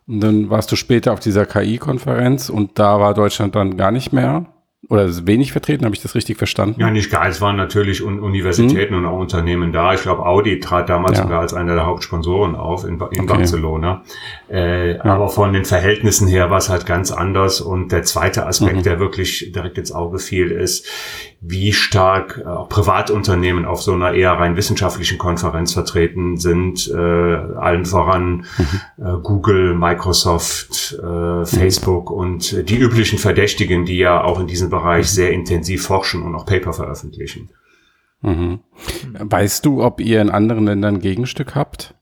Und 0.08 0.22
dann 0.22 0.50
warst 0.50 0.72
du 0.72 0.76
später 0.76 1.14
auf 1.14 1.20
dieser 1.20 1.46
KI-Konferenz 1.46 2.50
und 2.50 2.80
da 2.80 3.00
war 3.00 3.14
Deutschland 3.14 3.56
dann 3.56 3.78
gar 3.78 3.92
nicht 3.92 4.14
mehr 4.14 4.46
oder 4.90 5.28
wenig 5.28 5.52
vertreten, 5.52 5.86
habe 5.86 5.96
ich 5.96 6.02
das 6.02 6.16
richtig 6.16 6.38
verstanden? 6.38 6.82
Ja, 6.82 6.90
nicht 6.90 7.12
gar. 7.12 7.28
Es 7.28 7.40
waren 7.40 7.56
natürlich 7.56 8.02
Universitäten 8.02 8.96
hm. 8.96 9.04
und 9.04 9.06
auch 9.06 9.20
Unternehmen 9.20 9.72
da. 9.72 9.94
Ich 9.94 10.02
glaube, 10.02 10.26
Audi 10.26 10.60
trat 10.60 10.90
damals 10.90 11.20
ja. 11.20 11.24
sogar 11.24 11.42
als 11.42 11.54
einer 11.54 11.76
der 11.76 11.86
Hauptsponsoren 11.86 12.56
auf 12.56 12.84
in, 12.84 12.96
in 12.96 13.02
okay. 13.02 13.26
Barcelona. 13.26 14.04
Äh, 14.50 14.98
ja. 14.98 15.04
Aber 15.04 15.30
von 15.30 15.54
den 15.54 15.66
Verhältnissen 15.66 16.28
her 16.28 16.50
war 16.50 16.58
es 16.58 16.70
halt 16.70 16.88
ganz 16.88 17.12
anders. 17.12 17.62
Und 17.62 17.92
der 17.92 18.04
zweite 18.04 18.48
Aspekt, 18.48 18.78
mhm. 18.78 18.84
der 18.84 19.00
wirklich 19.00 19.52
direkt 19.54 19.78
ins 19.78 19.92
Auge 19.92 20.18
fiel, 20.18 20.50
ist, 20.50 20.88
wie 21.42 21.74
stark 21.74 22.40
äh, 22.44 22.48
auch 22.48 22.70
Privatunternehmen 22.70 23.66
auf 23.66 23.82
so 23.82 23.94
einer 23.94 24.14
eher 24.14 24.34
rein 24.34 24.56
wissenschaftlichen 24.56 25.18
Konferenz 25.18 25.74
vertreten 25.74 26.38
sind, 26.38 26.88
äh, 26.88 26.96
allen 26.96 27.86
voran 27.86 28.46
mhm. 28.58 29.04
äh, 29.04 29.18
Google, 29.24 29.74
Microsoft, 29.74 30.98
äh, 31.02 31.06
mhm. 31.06 31.46
Facebook 31.46 32.12
und 32.12 32.70
die 32.70 32.78
üblichen 32.78 33.18
Verdächtigen, 33.18 33.86
die 33.86 33.98
ja 33.98 34.24
auch 34.24 34.40
in 34.40 34.48
diesem 34.48 34.70
Bereich 34.70 35.08
mhm. 35.08 35.16
sehr 35.16 35.32
intensiv 35.32 35.84
forschen 35.84 36.22
und 36.22 36.36
auch 36.36 36.46
Paper 36.46 36.74
veröffentlichen. 36.74 37.50
Mhm. 38.22 38.60
Weißt 39.20 39.66
du, 39.66 39.84
ob 39.84 40.00
ihr 40.00 40.22
in 40.22 40.30
anderen 40.30 40.66
Ländern 40.66 41.00
Gegenstück 41.00 41.56
habt? 41.56 41.96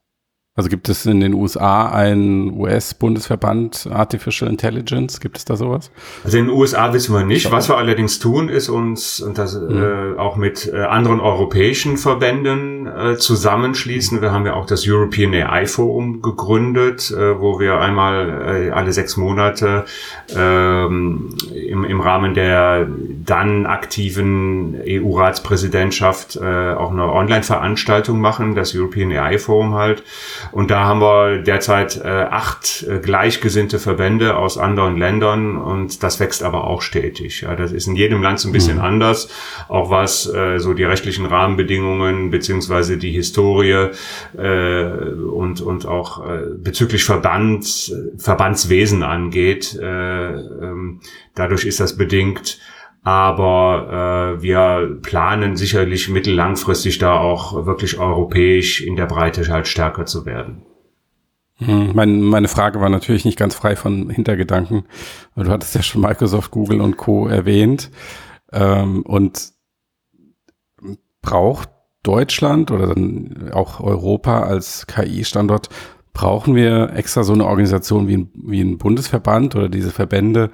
Also 0.59 0.67
gibt 0.67 0.89
es 0.89 1.05
in 1.05 1.21
den 1.21 1.33
USA 1.35 1.89
einen 1.89 2.51
US-Bundesverband 2.59 3.87
Artificial 3.93 4.49
Intelligence? 4.49 5.21
Gibt 5.21 5.37
es 5.37 5.45
da 5.45 5.55
sowas? 5.55 5.89
Also 6.25 6.37
in 6.37 6.47
den 6.47 6.53
USA 6.53 6.91
wissen 6.91 7.15
wir 7.15 7.23
nicht. 7.23 7.49
Was 7.49 7.69
wir 7.69 7.77
allerdings 7.77 8.19
tun, 8.19 8.49
ist 8.49 8.67
uns 8.67 9.21
und 9.21 9.37
das 9.37 9.57
mhm. 9.57 9.81
äh, 9.81 10.19
auch 10.19 10.35
mit 10.35 10.67
äh, 10.67 10.81
anderen 10.81 11.21
europäischen 11.21 11.95
Verbänden 11.95 12.87
äh, 12.87 13.15
zusammenschließen. 13.15 14.21
Wir 14.21 14.33
haben 14.33 14.45
ja 14.45 14.55
auch 14.55 14.65
das 14.65 14.85
European 14.85 15.33
AI 15.33 15.65
Forum 15.65 16.21
gegründet, 16.21 17.09
äh, 17.09 17.39
wo 17.39 17.61
wir 17.61 17.79
einmal 17.79 18.67
äh, 18.67 18.71
alle 18.71 18.91
sechs 18.91 19.15
Monate 19.15 19.85
ähm, 20.35 21.37
im, 21.55 21.85
im 21.85 22.01
Rahmen 22.01 22.33
der 22.33 22.85
dann 23.25 23.65
aktiven 23.65 24.75
EU-Ratspräsidentschaft 24.85 26.35
äh, 26.35 26.73
auch 26.73 26.91
eine 26.91 27.09
Online-Veranstaltung 27.13 28.19
machen, 28.19 28.55
das 28.55 28.75
European 28.75 29.13
AI 29.13 29.37
Forum 29.37 29.75
halt. 29.75 30.03
Und 30.51 30.71
da 30.71 30.85
haben 30.85 31.01
wir 31.01 31.41
derzeit 31.43 31.97
äh, 32.03 32.07
acht 32.07 32.85
äh, 32.87 32.99
gleichgesinnte 32.99 33.79
Verbände 33.79 34.35
aus 34.37 34.57
anderen 34.57 34.97
Ländern 34.97 35.57
und 35.57 36.03
das 36.03 36.19
wächst 36.19 36.43
aber 36.43 36.65
auch 36.65 36.81
stetig. 36.81 37.41
Ja, 37.41 37.55
das 37.55 37.71
ist 37.71 37.87
in 37.87 37.95
jedem 37.95 38.21
Land 38.21 38.39
so 38.39 38.49
ein 38.49 38.51
bisschen 38.51 38.77
mhm. 38.77 38.83
anders, 38.83 39.29
auch 39.67 39.89
was 39.89 40.31
äh, 40.31 40.59
so 40.59 40.73
die 40.73 40.83
rechtlichen 40.83 41.25
Rahmenbedingungen 41.25 42.29
beziehungsweise 42.29 42.97
die 42.97 43.11
Historie 43.11 43.89
äh, 44.37 44.83
und 44.83 45.61
und 45.61 45.85
auch 45.85 46.25
äh, 46.25 46.39
bezüglich 46.57 47.03
Verband 47.03 47.93
Verbandswesen 48.17 49.03
angeht. 49.03 49.77
Äh, 49.79 49.85
ähm, 49.85 50.99
dadurch 51.35 51.65
ist 51.65 51.79
das 51.79 51.97
bedingt. 51.97 52.59
Aber 53.01 54.35
äh, 54.37 54.41
wir 54.41 54.99
planen 55.01 55.55
sicherlich 55.55 56.09
mittellangfristig 56.09 56.97
da 56.97 57.17
auch 57.17 57.65
wirklich 57.65 57.97
europäisch 57.97 58.81
in 58.81 58.95
der 58.95 59.05
Breite 59.05 59.47
halt 59.47 59.67
stärker 59.67 60.05
zu 60.05 60.25
werden. 60.25 60.63
Hm, 61.55 61.91
mein, 61.93 62.21
meine 62.21 62.47
Frage 62.47 62.79
war 62.81 62.89
natürlich 62.89 63.25
nicht 63.25 63.37
ganz 63.37 63.55
frei 63.55 63.75
von 63.75 64.09
Hintergedanken. 64.09 64.83
Du 65.35 65.49
hattest 65.49 65.75
ja 65.75 65.81
schon 65.81 66.01
Microsoft, 66.01 66.51
Google 66.51 66.81
und 66.81 66.97
Co. 66.97 67.27
erwähnt. 67.27 67.91
Ähm, 68.51 69.03
und 69.03 69.51
braucht 71.21 71.69
Deutschland 72.03 72.71
oder 72.71 72.87
dann 72.87 73.51
auch 73.53 73.81
Europa 73.81 74.43
als 74.43 74.87
KI-Standort, 74.87 75.69
brauchen 76.13 76.55
wir 76.55 76.91
extra 76.93 77.23
so 77.23 77.33
eine 77.33 77.45
Organisation 77.45 78.07
wie 78.07 78.17
ein, 78.17 78.31
wie 78.33 78.61
ein 78.61 78.77
Bundesverband 78.77 79.55
oder 79.55 79.69
diese 79.69 79.91
Verbände, 79.91 80.49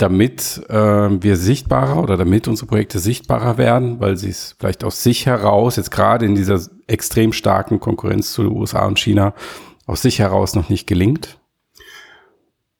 damit 0.00 0.62
äh, 0.68 0.74
wir 0.74 1.36
sichtbarer 1.36 2.02
oder 2.02 2.16
damit 2.16 2.48
unsere 2.48 2.66
Projekte 2.66 2.98
sichtbarer 2.98 3.58
werden, 3.58 4.00
weil 4.00 4.16
sie 4.16 4.30
es 4.30 4.56
vielleicht 4.58 4.84
aus 4.84 5.02
sich 5.02 5.26
heraus, 5.26 5.76
jetzt 5.76 5.90
gerade 5.90 6.24
in 6.26 6.34
dieser 6.34 6.60
extrem 6.86 7.32
starken 7.32 7.80
Konkurrenz 7.80 8.32
zu 8.32 8.42
den 8.42 8.52
USA 8.52 8.86
und 8.86 8.98
China, 8.98 9.34
aus 9.86 10.02
sich 10.02 10.18
heraus 10.18 10.54
noch 10.54 10.68
nicht 10.68 10.86
gelingt? 10.86 11.38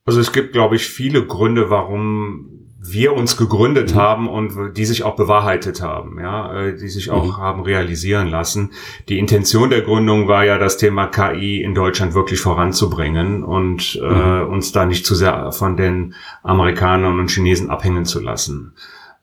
Also 0.05 0.21
es 0.21 0.33
gibt, 0.33 0.53
glaube 0.53 0.77
ich, 0.77 0.87
viele 0.87 1.27
Gründe, 1.27 1.71
warum 1.71 2.70
wir 2.83 3.13
uns 3.15 3.37
gegründet 3.37 3.95
mhm. 3.95 3.99
haben 3.99 4.29
und 4.29 4.77
die 4.77 4.85
sich 4.87 5.03
auch 5.03 5.15
bewahrheitet 5.15 5.83
haben, 5.83 6.19
ja, 6.19 6.53
äh, 6.55 6.77
die 6.77 6.89
sich 6.89 7.11
auch 7.11 7.37
mhm. 7.37 7.37
haben 7.37 7.63
realisieren 7.63 8.29
lassen. 8.29 8.71
Die 9.09 9.19
Intention 9.19 9.71
der 9.71 9.83
Gründung 9.83 10.29
war 10.29 10.45
ja, 10.45 10.57
das 10.59 10.79
Thema 10.79 11.07
KI 11.07 11.63
in 11.63 11.75
Deutschland 11.75 12.15
wirklich 12.15 12.41
voranzubringen 12.41 13.45
und 13.45 14.01
äh, 14.03 14.07
mhm. 14.07 14.21
äh, 14.21 14.43
uns 14.45 14.73
da 14.73 14.87
nicht 14.87 15.05
zu 15.05 15.15
sehr 15.15 15.53
von 15.53 15.77
den 15.77 16.15
Amerikanern 16.43 17.21
und 17.21 17.31
Chinesen 17.31 17.71
abhängen 17.71 18.07
zu 18.07 18.21
lassen. 18.21 18.73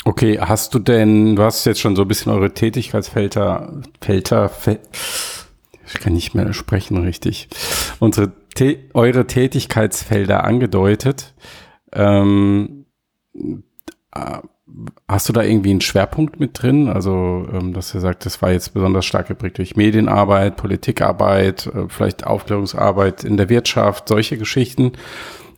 Okay, 0.05 0.38
hast 0.41 0.73
du 0.73 0.79
denn, 0.79 1.35
du 1.35 1.43
hast 1.43 1.67
jetzt 1.67 1.81
schon 1.81 1.97
so 1.97 2.03
ein 2.03 2.09
bisschen 2.09 2.31
eure 2.31 2.55
Tätigkeitsfelder, 2.55 3.83
Felder, 4.00 4.49
Fel 4.49 4.79
ich 5.93 6.00
kann 6.00 6.12
nicht 6.12 6.35
mehr 6.35 6.53
sprechen 6.53 6.99
richtig, 6.99 7.49
unsere, 7.99 8.33
eure 8.95 9.26
Tätigkeitsfelder 9.26 10.45
angedeutet. 10.45 11.35
Ähm, 11.97 12.87
äh, 13.35 14.38
hast 15.09 15.29
du 15.29 15.33
da 15.33 15.43
irgendwie 15.43 15.71
einen 15.71 15.81
Schwerpunkt 15.81 16.38
mit 16.41 16.62
drin? 16.62 16.88
Also, 16.88 17.47
ähm, 17.53 17.73
dass 17.73 17.95
ihr 17.95 18.00
sagt, 18.00 18.26
das 18.26 18.43
war 18.43 18.53
jetzt 18.53 18.75
besonders 18.75 19.07
stark 19.07 19.29
geprägt 19.29 19.59
durch 19.59 19.76
Medienarbeit, 19.76 20.57
Politikarbeit, 20.57 21.67
äh, 21.67 21.88
vielleicht 21.88 22.26
Aufklärungsarbeit 22.26 23.25
in 23.25 23.37
der 23.37 23.49
Wirtschaft, 23.49 24.09
solche 24.09 24.37
Geschichten. 24.38 24.93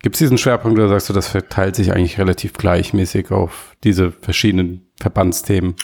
Gibt 0.03 0.15
es 0.15 0.21
diesen 0.21 0.39
Schwerpunkt 0.39 0.79
oder 0.79 0.89
sagst 0.89 1.09
du, 1.09 1.13
das 1.13 1.29
verteilt 1.29 1.75
sich 1.75 1.93
eigentlich 1.93 2.19
relativ 2.19 2.53
gleichmäßig 2.53 3.33
auf 3.33 3.77
diese 3.83 4.13
verschiedenen 4.13 4.87
Verbandsthemen? 5.01 5.75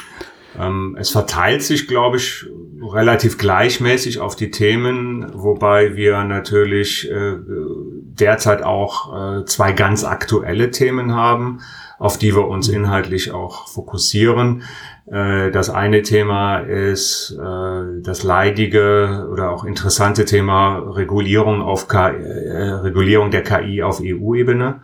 Ähm, 0.58 0.96
es 0.99 1.11
verteilt 1.11 1.62
sich, 1.62 1.88
glaube 1.88 2.18
ich, 2.18 2.46
relativ 2.82 3.38
gleichmäßig 3.38 4.20
auf 4.20 4.37
die 4.37 4.50
Themen, 4.50 5.30
wobei 5.32 5.96
wir 5.96 6.23
natürlich 6.25 7.11
äh, 7.11 7.37
derzeit 7.46 8.62
auch 8.62 9.40
äh, 9.40 9.44
zwei 9.46 9.73
ganz 9.73 10.04
aktuelle 10.04 10.70
Themen 10.70 11.14
haben. 11.14 11.61
auf 11.99 12.18
die 12.18 12.34
wir 12.34 12.49
uns 12.49 12.68
inhaltlich 12.68 13.32
auch 13.32 13.68
fokussieren. 13.68 14.62
Äh, 15.06 15.50
das 15.50 15.70
eine 15.70 16.02
Thema 16.02 16.58
ist 16.58 17.37
äh, 17.40 18.02
das 18.02 18.23
leidige 18.23 19.28
oder 19.32 19.50
auch 19.50 19.64
interessante 19.64 20.25
Thema 20.25 20.78
Regulierung 20.78 21.62
auf 21.62 21.88
K 21.88 22.11
äh, 22.11 22.73
Regulierung 22.73 23.30
der 23.30 23.42
KI 23.42 23.82
auf 23.82 24.00
EU-Ebene, 24.02 24.80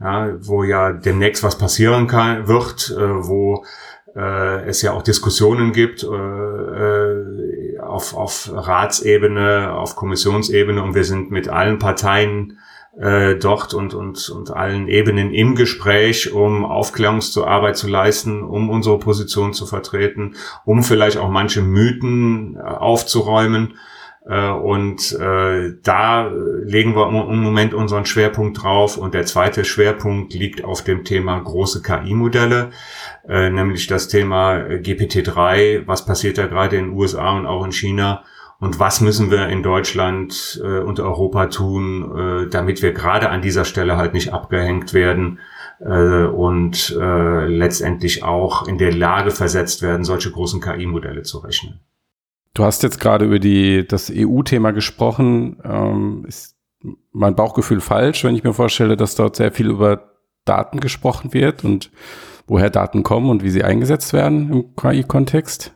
ja, 0.00 0.34
wo 0.40 0.64
ja 0.64 0.92
demnächst 0.92 1.42
was 1.42 1.58
passieren 1.58 2.06
kann, 2.06 2.48
wird, 2.48 2.94
wo 2.96 3.64
es 4.14 4.82
ja 4.82 4.92
auch 4.92 5.02
Diskussionen 5.02 5.72
gibt 5.72 6.04
auf, 6.04 6.14
auf 8.14 8.50
Ratsebene, 8.52 9.72
auf 9.72 9.96
Kommissionsebene 9.96 10.82
und 10.82 10.94
wir 10.94 11.04
sind 11.04 11.30
mit 11.30 11.48
allen 11.48 11.78
Parteien 11.78 12.58
äh, 12.98 13.36
dort 13.36 13.72
und, 13.72 13.94
und, 13.94 14.28
und 14.30 14.50
allen 14.50 14.88
Ebenen 14.88 15.32
im 15.32 15.54
Gespräch, 15.54 16.32
um 16.32 16.64
Aufklärungsarbeit 16.64 17.76
zu 17.76 17.88
leisten, 17.88 18.42
um 18.42 18.68
unsere 18.68 18.98
Position 18.98 19.52
zu 19.52 19.66
vertreten, 19.66 20.34
um 20.64 20.82
vielleicht 20.82 21.16
auch 21.16 21.30
manche 21.30 21.62
Mythen 21.62 22.56
äh, 22.56 22.60
aufzuräumen. 22.60 23.74
Äh, 24.26 24.50
und 24.50 25.12
äh, 25.18 25.74
da 25.82 26.28
legen 26.64 26.94
wir 26.94 27.08
im 27.08 27.40
Moment 27.42 27.74
unseren 27.74 28.04
Schwerpunkt 28.04 28.62
drauf. 28.62 28.96
Und 28.96 29.14
der 29.14 29.26
zweite 29.26 29.64
Schwerpunkt 29.64 30.34
liegt 30.34 30.64
auf 30.64 30.82
dem 30.82 31.04
Thema 31.04 31.38
große 31.38 31.82
KI-Modelle, 31.82 32.70
äh, 33.28 33.50
nämlich 33.50 33.86
das 33.86 34.08
Thema 34.08 34.56
GPT-3. 34.58 35.86
Was 35.86 36.04
passiert 36.04 36.38
da 36.38 36.46
gerade 36.46 36.76
in 36.76 36.86
den 36.86 36.94
USA 36.96 37.36
und 37.36 37.46
auch 37.46 37.64
in 37.64 37.72
China? 37.72 38.24
und 38.60 38.78
was 38.78 39.00
müssen 39.00 39.30
wir 39.30 39.48
in 39.48 39.62
Deutschland 39.62 40.60
äh, 40.62 40.80
und 40.80 41.00
Europa 41.00 41.46
tun, 41.46 42.44
äh, 42.44 42.50
damit 42.50 42.82
wir 42.82 42.92
gerade 42.92 43.30
an 43.30 43.42
dieser 43.42 43.64
Stelle 43.64 43.96
halt 43.96 44.12
nicht 44.12 44.32
abgehängt 44.32 44.92
werden 44.92 45.40
äh, 45.80 46.24
und 46.24 46.94
äh, 47.00 47.46
letztendlich 47.46 48.22
auch 48.22 48.68
in 48.68 48.76
der 48.76 48.92
Lage 48.92 49.30
versetzt 49.30 49.80
werden, 49.80 50.04
solche 50.04 50.30
großen 50.30 50.60
KI-Modelle 50.60 51.22
zu 51.22 51.38
rechnen. 51.38 51.80
Du 52.54 52.64
hast 52.64 52.82
jetzt 52.82 53.00
gerade 53.00 53.24
über 53.24 53.38
die, 53.38 53.86
das 53.86 54.12
EU-Thema 54.14 54.72
gesprochen. 54.72 55.58
Ähm, 55.64 56.24
ist 56.26 56.56
mein 57.12 57.36
Bauchgefühl 57.36 57.80
falsch, 57.80 58.24
wenn 58.24 58.34
ich 58.34 58.44
mir 58.44 58.54
vorstelle, 58.54 58.96
dass 58.96 59.14
dort 59.14 59.36
sehr 59.36 59.52
viel 59.52 59.68
über 59.68 60.10
Daten 60.44 60.80
gesprochen 60.80 61.32
wird 61.32 61.64
und 61.64 61.90
woher 62.46 62.70
Daten 62.70 63.02
kommen 63.02 63.30
und 63.30 63.44
wie 63.44 63.50
sie 63.50 63.62
eingesetzt 63.62 64.12
werden 64.12 64.52
im 64.52 64.76
KI-Kontext? 64.76 65.72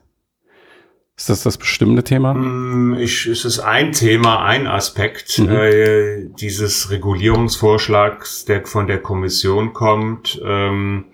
Ist 1.17 1.29
das 1.29 1.45
das 1.45 1.59
bestimmte 1.59 2.03
Thema? 2.03 2.35
Mm, 2.35 2.95
ich, 2.95 3.27
es 3.27 3.45
ist 3.45 3.61
ein 3.61 3.93
Thema, 3.93 4.45
ein 4.45 4.67
Aspekt 4.67 5.39
mhm. 5.39 5.49
äh, 5.51 6.25
dieses 6.41 6.91
Regulierungsvorschlags, 6.91 8.47
der 8.47 8.67
von 8.67 8.89
der 8.89 8.99
Kommission 8.99 9.73
kommt, 9.75 10.41
ähm, 10.45 11.05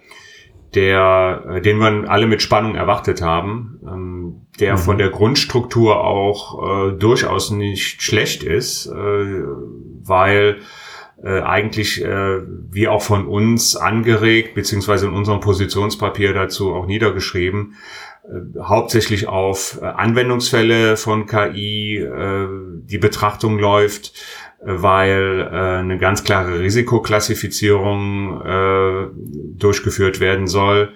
der, 0.75 1.61
den 1.65 1.79
wir 1.79 2.11
alle 2.11 2.27
mit 2.27 2.43
Spannung 2.43 2.75
erwartet 2.75 3.23
haben, 3.23 3.81
ähm, 3.85 4.47
der 4.61 4.75
mhm. 4.75 4.79
von 4.79 4.99
der 4.99 5.11
Grundstruktur 5.11 6.05
auch 6.05 6.89
äh, 6.89 6.93
durchaus 6.93 7.51
nicht 7.51 8.03
schlecht 8.03 8.43
ist, 8.43 8.87
äh, 8.87 8.91
weil 8.93 10.59
äh, 11.23 11.41
eigentlich 11.41 12.03
äh, 12.03 12.41
wie 12.71 12.89
auch 12.89 13.03
von 13.03 13.27
uns 13.27 13.77
angeregt, 13.77 14.55
beziehungsweise 14.55 15.07
in 15.07 15.13
unserem 15.13 15.41
Positionspapier 15.41 16.33
dazu 16.33 16.75
auch 16.75 16.87
niedergeschrieben, 16.87 17.75
äh, 18.25 18.61
hauptsächlich 18.61 19.29
auf 19.29 19.79
äh, 19.83 19.85
Anwendungsfälle 19.85 20.97
von 20.97 21.27
KI 21.27 21.99
äh, 21.99 22.47
die 22.85 22.99
Betrachtung 22.99 23.59
läuft, 23.59 24.15
weil 24.63 25.49
eine 25.49 25.99
ganz 25.99 26.23
klare 26.23 26.61
Risikoklassifizierung 26.61 28.43
durchgeführt 29.57 30.21
werden 30.21 30.47
soll 30.47 30.93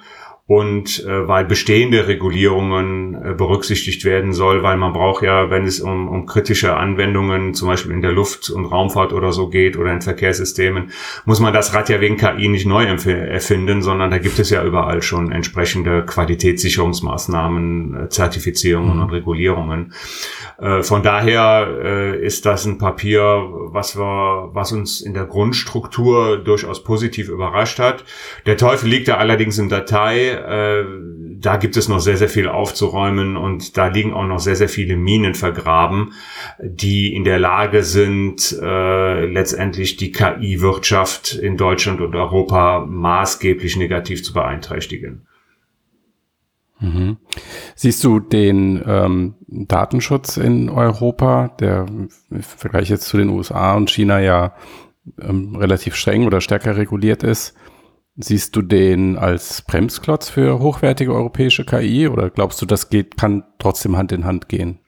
und 0.47 1.03
äh, 1.07 1.27
weil 1.27 1.47
bestehende 1.47 2.07
Regulierungen 2.07 3.15
äh, 3.15 3.33
berücksichtigt 3.33 4.05
werden 4.05 4.35
soll, 4.35 4.63
weil 4.63 4.77
man 4.77 4.93
braucht 4.93 5.23
ja, 5.23 5.49
wenn 5.49 5.65
es 5.65 5.81
um, 5.81 6.07
um 6.07 6.27
kritische 6.27 6.77
Anwendungen, 6.77 7.55
zum 7.55 7.69
Beispiel 7.69 7.93
in 7.93 8.03
der 8.03 8.13
Luft- 8.13 8.51
und 8.51 8.67
Raumfahrt 8.67 9.15
oder 9.15 9.33
so 9.33 9.49
geht 9.49 9.79
oder 9.79 9.91
in 9.91 10.03
Verkehrssystemen, 10.03 10.91
muss 11.25 11.41
man 11.41 11.55
das 11.55 11.73
Rad 11.73 11.89
ja 11.89 12.03
wegen 12.03 12.19
KI 12.19 12.49
nicht 12.49 12.67
neu 12.67 12.85
erfinden, 12.85 13.81
sondern 13.81 14.11
da 14.11 14.19
gibt 14.19 14.39
es 14.39 14.51
ja 14.51 14.63
überall 14.63 15.01
schon 15.01 15.33
entsprechende 15.33 16.05
Qualitätssicherungsmaßnahmen, 16.05 18.05
äh, 18.05 18.09
Zertifizierungen 18.11 18.97
mhm. 18.97 19.03
und 19.03 19.13
Regulierungen. 19.13 19.95
Äh, 20.59 20.83
von 20.83 21.03
daher 21.03 21.69
äh, 21.83 22.23
ist 22.23 22.45
das 22.45 22.67
ein 22.67 22.77
Papier, 22.77 23.49
was 23.73 23.97
wir, 23.97 24.51
was 24.53 24.73
uns 24.73 25.01
in 25.01 25.15
der 25.15 25.25
Grundstruktur 25.25 26.37
durchaus 26.37 26.85
positiv 26.85 27.31
überrascht 27.31 27.79
hat. 27.79 28.05
Der 28.45 28.59
Teufel 28.59 28.91
liegt 28.91 29.09
da 29.09 29.17
allerdings 29.17 29.59
in 29.59 29.71
Datei 29.71 30.34
äh, 30.35 30.85
da 31.41 31.57
gibt 31.57 31.77
es 31.77 31.89
noch 31.89 32.01
sehr, 32.01 32.17
sehr 32.17 32.29
viel 32.29 32.49
aufzuräumen 32.49 33.37
und 33.37 33.77
da 33.77 33.89
liegen 33.89 34.15
auch 34.15 34.27
noch 34.27 34.39
sehr, 34.39 34.57
sehr 34.57 34.69
viele 34.69 34.97
Minen 34.97 35.35
vergraben, 35.35 36.13
die 36.63 37.15
in 37.15 37.25
der 37.25 37.39
Lage 37.39 37.83
sind, 37.83 38.57
äh, 38.61 39.27
letztendlich 39.27 39.97
die 39.97 40.13
KI-Wirtschaft 40.13 41.35
in 41.35 41.57
Deutschland 41.57 42.01
und 42.01 42.15
Europa 42.15 42.87
maßgeblich 42.87 43.77
negativ 43.77 44.25
zu 44.25 44.33
beeinträchtigen. 44.33 45.27
Mhm. 46.81 47.17
Siehst 47.77 48.03
du 48.05 48.21
den 48.21 48.83
ähm, 48.87 49.35
Datenschutz 49.47 50.37
in 50.37 50.69
Europa, 50.69 51.49
der 51.61 51.87
im 52.31 52.43
Vergleich 52.43 52.89
jetzt 52.91 53.07
zu 53.07 53.17
den 53.17 53.29
USA 53.29 53.75
und 53.75 53.91
China 53.91 54.21
ja 54.21 54.55
ähm, 55.21 55.57
relativ 55.57 55.95
streng 55.95 56.27
oder 56.27 56.41
stärker 56.41 56.77
reguliert 56.77 57.23
ist, 57.23 57.55
Siehst 58.17 58.55
du 58.55 58.63
den 58.63 59.19
als 59.19 59.63
Bremsklotz 59.63 60.29
für 60.29 60.61
hochwertige 60.61 61.13
europäische 61.13 61.65
KI 61.65 62.07
oder 62.07 62.31
glaubst 62.31 62.63
du, 62.63 62.67
das 62.67 62.89
geht, 62.89 63.17
kann 63.17 63.43
trotzdem 63.59 63.97
Hand 63.97 64.13
in 64.13 64.25
Hand 64.25 64.49
gehen? 64.49 64.79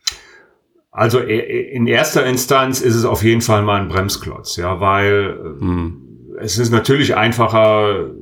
Also 0.93 1.19
in 1.19 1.89
erster 1.89 2.25
Instanz 2.25 2.81
ist 2.81 2.95
es 2.95 3.05
auf 3.05 3.23
jeden 3.23 3.43
Fall 3.43 3.63
mal 3.63 3.81
ein 3.81 3.89
Bremsklotz, 3.89 4.57
ja, 4.57 4.81
weil 4.81 5.57
hm. 5.59 6.37
es 6.41 6.57
ist 6.57 6.71
natürlich 6.71 7.17
einfacher, 7.17 8.13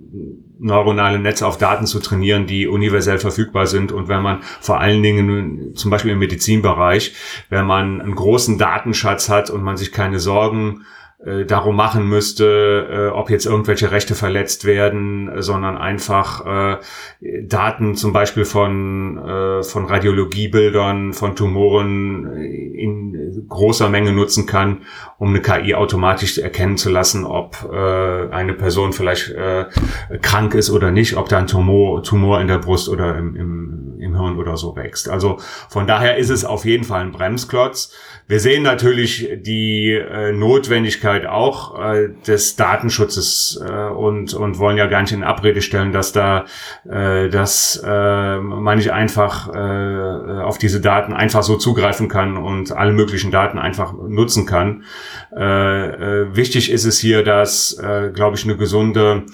neuronale 0.58 1.18
Netze 1.18 1.46
auf 1.46 1.58
Daten 1.58 1.86
zu 1.86 2.00
trainieren, 2.00 2.46
die 2.46 2.66
universell 2.66 3.18
verfügbar 3.18 3.66
sind. 3.66 3.92
Und 3.92 4.08
wenn 4.08 4.22
man 4.22 4.40
vor 4.60 4.80
allen 4.80 5.02
Dingen 5.02 5.74
zum 5.74 5.90
Beispiel 5.90 6.12
im 6.12 6.18
Medizinbereich, 6.18 7.14
wenn 7.50 7.66
man 7.66 8.00
einen 8.00 8.14
großen 8.14 8.56
Datenschatz 8.56 9.28
hat 9.28 9.50
und 9.50 9.62
man 9.62 9.76
sich 9.76 9.92
keine 9.92 10.18
Sorgen 10.18 10.80
äh, 10.80 11.03
darum 11.46 11.76
machen 11.76 12.06
müsste, 12.08 13.08
äh, 13.10 13.16
ob 13.16 13.30
jetzt 13.30 13.46
irgendwelche 13.46 13.90
Rechte 13.90 14.14
verletzt 14.14 14.64
werden, 14.64 15.30
sondern 15.36 15.78
einfach 15.78 16.44
äh, 16.44 17.40
Daten 17.42 17.94
zum 17.94 18.12
Beispiel 18.12 18.44
von, 18.44 19.18
äh, 19.18 19.62
von 19.62 19.86
Radiologiebildern, 19.86 21.12
von 21.14 21.34
Tumoren 21.34 22.26
in 22.36 23.46
großer 23.48 23.88
Menge 23.88 24.12
nutzen 24.12 24.46
kann, 24.46 24.82
um 25.18 25.30
eine 25.30 25.40
KI 25.40 25.74
automatisch 25.74 26.38
erkennen 26.38 26.76
zu 26.76 26.90
lassen, 26.90 27.24
ob 27.24 27.56
äh, 27.72 28.28
eine 28.30 28.54
Person 28.54 28.92
vielleicht 28.92 29.30
äh, 29.30 29.66
krank 30.20 30.54
ist 30.54 30.70
oder 30.70 30.90
nicht, 30.90 31.16
ob 31.16 31.28
da 31.28 31.38
ein 31.38 31.46
Tumor, 31.46 32.02
Tumor 32.02 32.40
in 32.40 32.48
der 32.48 32.58
Brust 32.58 32.88
oder 32.88 33.16
im, 33.16 33.36
im, 33.36 33.93
im 34.04 34.16
Hirn 34.16 34.38
oder 34.38 34.56
so 34.56 34.76
wächst. 34.76 35.08
Also 35.08 35.38
von 35.68 35.86
daher 35.86 36.16
ist 36.16 36.30
es 36.30 36.44
auf 36.44 36.64
jeden 36.64 36.84
Fall 36.84 37.00
ein 37.00 37.12
Bremsklotz. 37.12 37.92
Wir 38.26 38.40
sehen 38.40 38.62
natürlich 38.62 39.28
die 39.40 39.90
äh, 39.92 40.32
Notwendigkeit 40.32 41.26
auch 41.26 41.78
äh, 41.78 42.08
des 42.26 42.56
Datenschutzes 42.56 43.62
äh, 43.66 43.88
und, 43.88 44.32
und 44.34 44.58
wollen 44.58 44.76
ja 44.76 44.86
gar 44.86 45.02
nicht 45.02 45.12
in 45.12 45.24
Abrede 45.24 45.60
stellen, 45.60 45.92
dass 45.92 46.12
da 46.12 46.44
äh, 46.88 47.28
dass 47.28 47.82
äh, 47.84 48.38
man 48.38 48.78
nicht 48.78 48.92
einfach 48.92 49.48
äh, 49.52 50.42
auf 50.42 50.58
diese 50.58 50.80
Daten 50.80 51.12
einfach 51.12 51.42
so 51.42 51.56
zugreifen 51.56 52.08
kann 52.08 52.36
und 52.36 52.72
alle 52.72 52.92
möglichen 52.92 53.30
Daten 53.30 53.58
einfach 53.58 53.92
nutzen 53.92 54.46
kann. 54.46 54.84
Äh, 55.36 56.22
äh, 56.22 56.36
wichtig 56.36 56.70
ist 56.70 56.84
es 56.84 56.98
hier, 56.98 57.22
dass, 57.22 57.78
äh, 57.78 58.10
glaube 58.12 58.36
ich, 58.36 58.44
eine 58.44 58.56
gesunde 58.56 59.24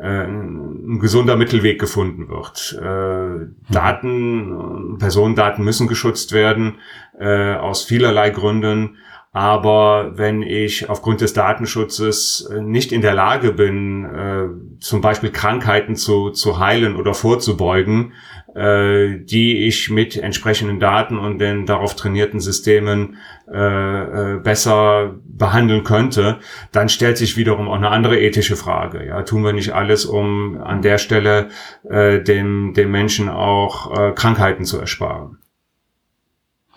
ein 0.00 0.98
gesunder 1.00 1.36
Mittelweg 1.36 1.80
gefunden 1.80 2.28
wird. 2.28 2.78
Äh, 2.80 3.72
Daten, 3.72 4.96
Personendaten 4.98 5.64
müssen 5.64 5.88
geschützt 5.88 6.32
werden 6.32 6.78
äh, 7.18 7.54
aus 7.54 7.84
vielerlei 7.84 8.30
Gründen. 8.30 8.98
Aber 9.32 10.16
wenn 10.16 10.42
ich 10.42 10.88
aufgrund 10.88 11.20
des 11.20 11.32
Datenschutzes 11.32 12.48
nicht 12.60 12.92
in 12.92 13.02
der 13.02 13.14
Lage 13.14 13.52
bin, 13.52 14.04
äh, 14.04 14.80
zum 14.80 15.00
Beispiel 15.00 15.30
Krankheiten 15.30 15.96
zu, 15.96 16.30
zu 16.30 16.58
heilen 16.58 16.96
oder 16.96 17.12
vorzubeugen, 17.12 18.14
äh, 18.58 19.18
die 19.18 19.66
ich 19.66 19.88
mit 19.88 20.16
entsprechenden 20.16 20.80
Daten 20.80 21.16
und 21.16 21.38
den 21.38 21.64
darauf 21.64 21.94
trainierten 21.94 22.40
Systemen 22.40 23.16
äh, 23.46 24.34
äh, 24.34 24.38
besser 24.40 25.14
behandeln 25.24 25.84
könnte, 25.84 26.38
dann 26.72 26.88
stellt 26.88 27.18
sich 27.18 27.36
wiederum 27.36 27.68
auch 27.68 27.76
eine 27.76 27.90
andere 27.90 28.20
ethische 28.20 28.56
Frage. 28.56 29.06
Ja, 29.06 29.22
tun 29.22 29.44
wir 29.44 29.52
nicht 29.52 29.74
alles, 29.74 30.04
um 30.06 30.60
an 30.60 30.82
der 30.82 30.98
Stelle 30.98 31.50
äh, 31.88 32.20
dem, 32.20 32.74
dem 32.74 32.90
Menschen 32.90 33.28
auch 33.28 33.96
äh, 33.96 34.12
Krankheiten 34.12 34.64
zu 34.64 34.78
ersparen? 34.78 35.38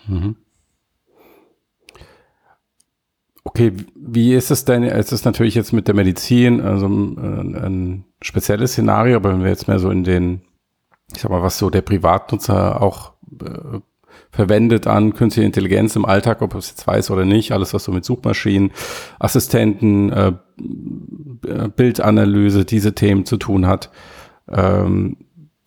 Mhm. 0.06 0.36
Okay, 3.44 3.72
wie 3.96 4.34
ist 4.34 4.52
es 4.52 4.64
denn? 4.64 4.84
Es 4.84 5.10
ist 5.10 5.24
natürlich 5.24 5.56
jetzt 5.56 5.72
mit 5.72 5.88
der 5.88 5.96
Medizin 5.96 6.60
also 6.60 6.86
ein, 6.86 7.56
ein 7.56 8.04
spezielles 8.22 8.72
Szenario, 8.72 9.16
aber 9.16 9.32
wenn 9.32 9.42
wir 9.42 9.50
jetzt 9.50 9.66
mehr 9.66 9.80
so 9.80 9.90
in 9.90 10.04
den, 10.04 10.42
ich 11.16 11.22
sag 11.22 11.30
mal, 11.30 11.42
was 11.42 11.58
so 11.58 11.70
der 11.70 11.82
Privatnutzer 11.82 12.80
auch 12.80 13.12
äh, 13.42 13.80
verwendet 14.30 14.86
an 14.86 15.14
künstliche 15.14 15.46
Intelligenz 15.46 15.94
im 15.96 16.04
Alltag, 16.04 16.42
ob 16.42 16.54
er 16.54 16.58
es 16.58 16.70
jetzt 16.70 16.86
weiß 16.86 17.10
oder 17.10 17.24
nicht, 17.24 17.52
alles 17.52 17.74
was 17.74 17.84
so 17.84 17.92
mit 17.92 18.04
Suchmaschinen, 18.04 18.72
Assistenten, 19.18 20.10
äh, 20.10 20.32
Bildanalyse, 21.76 22.64
diese 22.64 22.94
Themen 22.94 23.26
zu 23.26 23.36
tun 23.36 23.66
hat. 23.66 23.90
Ähm, 24.48 25.18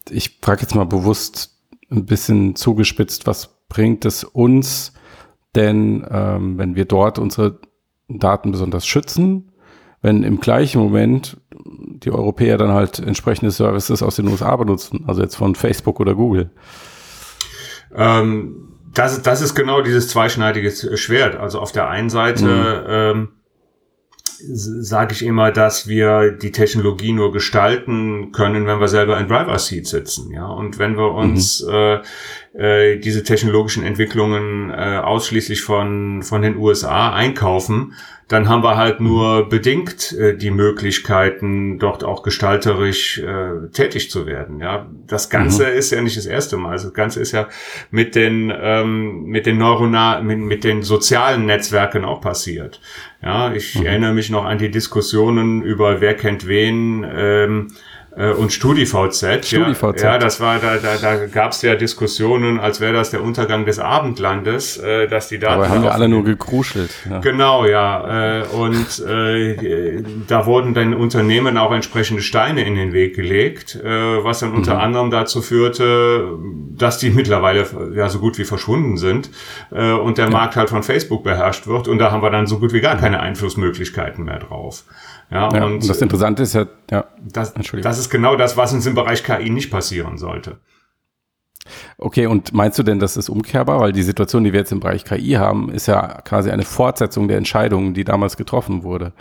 ich 0.09 0.39
frage 0.41 0.61
jetzt 0.61 0.75
mal 0.75 0.85
bewusst 0.85 1.57
ein 1.91 2.05
bisschen 2.05 2.55
zugespitzt, 2.55 3.27
was 3.27 3.67
bringt 3.69 4.05
es 4.05 4.23
uns 4.23 4.93
denn, 5.55 6.05
ähm, 6.09 6.57
wenn 6.57 6.75
wir 6.75 6.85
dort 6.85 7.17
unsere 7.19 7.59
Daten 8.07 8.51
besonders 8.51 8.85
schützen, 8.85 9.51
wenn 10.05 10.21
im 10.21 10.39
gleichen 10.39 10.79
Moment 10.79 11.37
die 11.49 12.11
Europäer 12.11 12.59
dann 12.59 12.71
halt 12.71 12.99
entsprechende 12.99 13.49
Services 13.49 14.03
aus 14.03 14.17
den 14.17 14.27
USA 14.27 14.55
benutzen, 14.55 15.03
also 15.07 15.23
jetzt 15.23 15.35
von 15.35 15.55
Facebook 15.55 15.99
oder 15.99 16.13
Google? 16.13 16.51
Ähm, 17.95 18.67
das, 18.93 19.23
das 19.23 19.41
ist 19.41 19.55
genau 19.55 19.81
dieses 19.81 20.09
zweischneidige 20.09 20.71
Schwert. 20.95 21.35
Also 21.37 21.59
auf 21.59 21.71
der 21.71 21.89
einen 21.89 22.11
Seite 22.11 22.45
mhm. 22.45 22.85
ähm, 22.87 23.27
sage 24.53 25.13
ich 25.13 25.25
immer, 25.25 25.51
dass 25.51 25.87
wir 25.87 26.31
die 26.33 26.51
Technologie 26.51 27.11
nur 27.11 27.31
gestalten 27.31 28.31
können, 28.31 28.67
wenn 28.67 28.79
wir 28.79 28.87
selber 28.87 29.17
in 29.19 29.27
Driver 29.27 29.57
Seat 29.57 29.87
sitzen, 29.87 30.31
ja. 30.31 30.45
Und 30.45 30.77
wenn 30.77 30.97
wir 30.97 31.13
uns 31.13 31.65
mhm. 31.65 31.73
äh, 31.73 32.01
äh, 32.57 32.97
diese 32.97 33.23
technologischen 33.23 33.83
Entwicklungen 33.83 34.69
äh, 34.69 34.99
ausschließlich 35.03 35.61
von 35.61 36.23
von 36.23 36.41
den 36.41 36.55
USA 36.55 37.13
einkaufen, 37.13 37.93
dann 38.27 38.49
haben 38.49 38.63
wir 38.63 38.75
halt 38.75 39.01
nur 39.01 39.49
bedingt 39.49 40.13
äh, 40.13 40.35
die 40.35 40.51
Möglichkeiten, 40.51 41.79
dort 41.79 42.03
auch 42.03 42.23
gestalterisch 42.23 43.19
äh, 43.19 43.69
tätig 43.71 44.09
zu 44.09 44.25
werden. 44.25 44.61
Ja, 44.61 44.87
das 45.05 45.29
Ganze 45.29 45.65
mhm. 45.65 45.77
ist 45.77 45.91
ja 45.91 46.01
nicht 46.01 46.17
das 46.17 46.25
erste 46.25 46.57
Mal. 46.57 46.71
Also 46.71 46.87
das 46.87 46.95
Ganze 46.95 47.19
ist 47.19 47.33
ja 47.33 47.49
mit 47.91 48.15
den 48.15 48.53
ähm, 48.57 49.25
mit 49.25 49.45
den 49.45 49.57
neuronal 49.57 50.23
mit, 50.23 50.39
mit 50.39 50.63
den 50.63 50.81
sozialen 50.81 51.45
Netzwerken 51.45 52.05
auch 52.05 52.21
passiert. 52.21 52.79
Ja, 53.21 53.53
ich 53.53 53.77
mhm. 53.77 53.85
erinnere 53.85 54.13
mich 54.13 54.29
noch 54.29 54.45
an 54.45 54.57
die 54.57 54.71
Diskussionen 54.71 55.61
über 55.61 56.01
wer 56.01 56.15
kennt 56.15 56.47
wen. 56.47 57.05
Ähm, 57.13 57.67
äh, 57.67 57.73
und 58.15 58.53
StudiVZ. 58.53 59.45
StudiVZ. 59.45 60.01
Ja, 60.01 60.13
ja, 60.13 60.17
das 60.17 60.39
war, 60.39 60.59
da, 60.59 60.77
da, 60.77 60.95
da 61.01 61.25
gab 61.25 61.51
es 61.51 61.61
ja 61.61 61.75
Diskussionen, 61.75 62.59
als 62.59 62.79
wäre 62.79 62.93
das 62.93 63.11
der 63.11 63.21
Untergang 63.21 63.65
des 63.65 63.79
Abendlandes, 63.79 64.77
äh, 64.77 65.07
dass 65.07 65.27
die 65.27 65.39
Daten. 65.39 65.55
Aber 65.55 65.69
haben 65.69 65.83
wir 65.83 65.93
alle 65.93 66.07
nur 66.07 66.23
gekruschelt. 66.23 66.91
Ja. 67.09 67.19
Genau, 67.19 67.65
ja. 67.65 68.39
Äh, 68.39 68.43
und 68.45 69.05
äh, 69.05 70.01
da 70.27 70.45
wurden 70.45 70.73
dann 70.73 70.93
Unternehmen 70.93 71.57
auch 71.57 71.73
entsprechende 71.73 72.21
Steine 72.21 72.65
in 72.65 72.75
den 72.75 72.93
Weg 72.93 73.15
gelegt, 73.15 73.75
äh, 73.75 74.23
was 74.23 74.39
dann 74.39 74.53
unter 74.53 74.75
mhm. 74.75 74.81
anderem 74.81 75.11
dazu 75.11 75.41
führte, 75.41 76.37
dass 76.77 76.97
die 76.97 77.09
mittlerweile 77.09 77.65
ja 77.95 78.09
so 78.09 78.19
gut 78.19 78.37
wie 78.37 78.45
verschwunden 78.45 78.97
sind 78.97 79.29
äh, 79.71 79.91
und 79.91 80.17
der 80.17 80.25
ja. 80.25 80.31
Markt 80.31 80.55
halt 80.55 80.69
von 80.69 80.83
Facebook 80.83 81.23
beherrscht 81.23 81.67
wird. 81.67 81.87
Und 81.87 81.99
da 81.99 82.11
haben 82.11 82.21
wir 82.21 82.29
dann 82.29 82.47
so 82.47 82.59
gut 82.59 82.73
wie 82.73 82.81
gar 82.81 82.95
keine 82.95 83.19
Einflussmöglichkeiten 83.19 84.23
mehr 84.23 84.39
drauf. 84.39 84.83
Ja, 85.31 85.49
ja 85.53 85.65
und, 85.65 85.73
und, 85.73 85.89
das 85.89 86.01
Interessante 86.01 86.43
ist 86.43 86.53
ja, 86.53 86.65
ja 86.91 87.05
das, 87.19 87.53
das 87.53 87.99
ist 87.99 88.09
genau 88.09 88.35
das, 88.35 88.57
was 88.57 88.73
uns 88.73 88.85
im 88.85 88.95
Bereich 88.95 89.23
KI 89.23 89.49
nicht 89.49 89.71
passieren 89.71 90.17
sollte. 90.17 90.59
Okay, 91.97 92.27
und 92.27 92.53
meinst 92.53 92.77
du 92.77 92.83
denn, 92.83 92.99
das 92.99 93.17
ist 93.17 93.29
umkehrbar? 93.29 93.79
Weil 93.79 93.91
die 93.91 94.03
Situation, 94.03 94.43
die 94.43 94.53
wir 94.53 94.59
jetzt 94.59 94.71
im 94.71 94.79
Bereich 94.79 95.03
KI 95.03 95.31
haben, 95.33 95.71
ist 95.71 95.87
ja 95.87 96.21
quasi 96.21 96.51
eine 96.51 96.63
Fortsetzung 96.63 97.27
der 97.27 97.37
Entscheidungen, 97.37 97.93
die 97.93 98.03
damals 98.03 98.37
getroffen 98.37 98.83
wurde. 98.83 99.13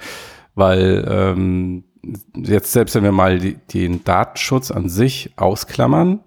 Weil 0.55 1.05
ähm, 1.09 1.85
jetzt 2.37 2.73
selbst 2.73 2.95
wenn 2.95 3.05
wir 3.05 3.13
mal 3.13 3.39
die, 3.39 3.55
den 3.73 4.05
Datenschutz 4.05 4.71
an 4.71 4.89
sich 4.89 5.33
ausklammern, 5.37 6.21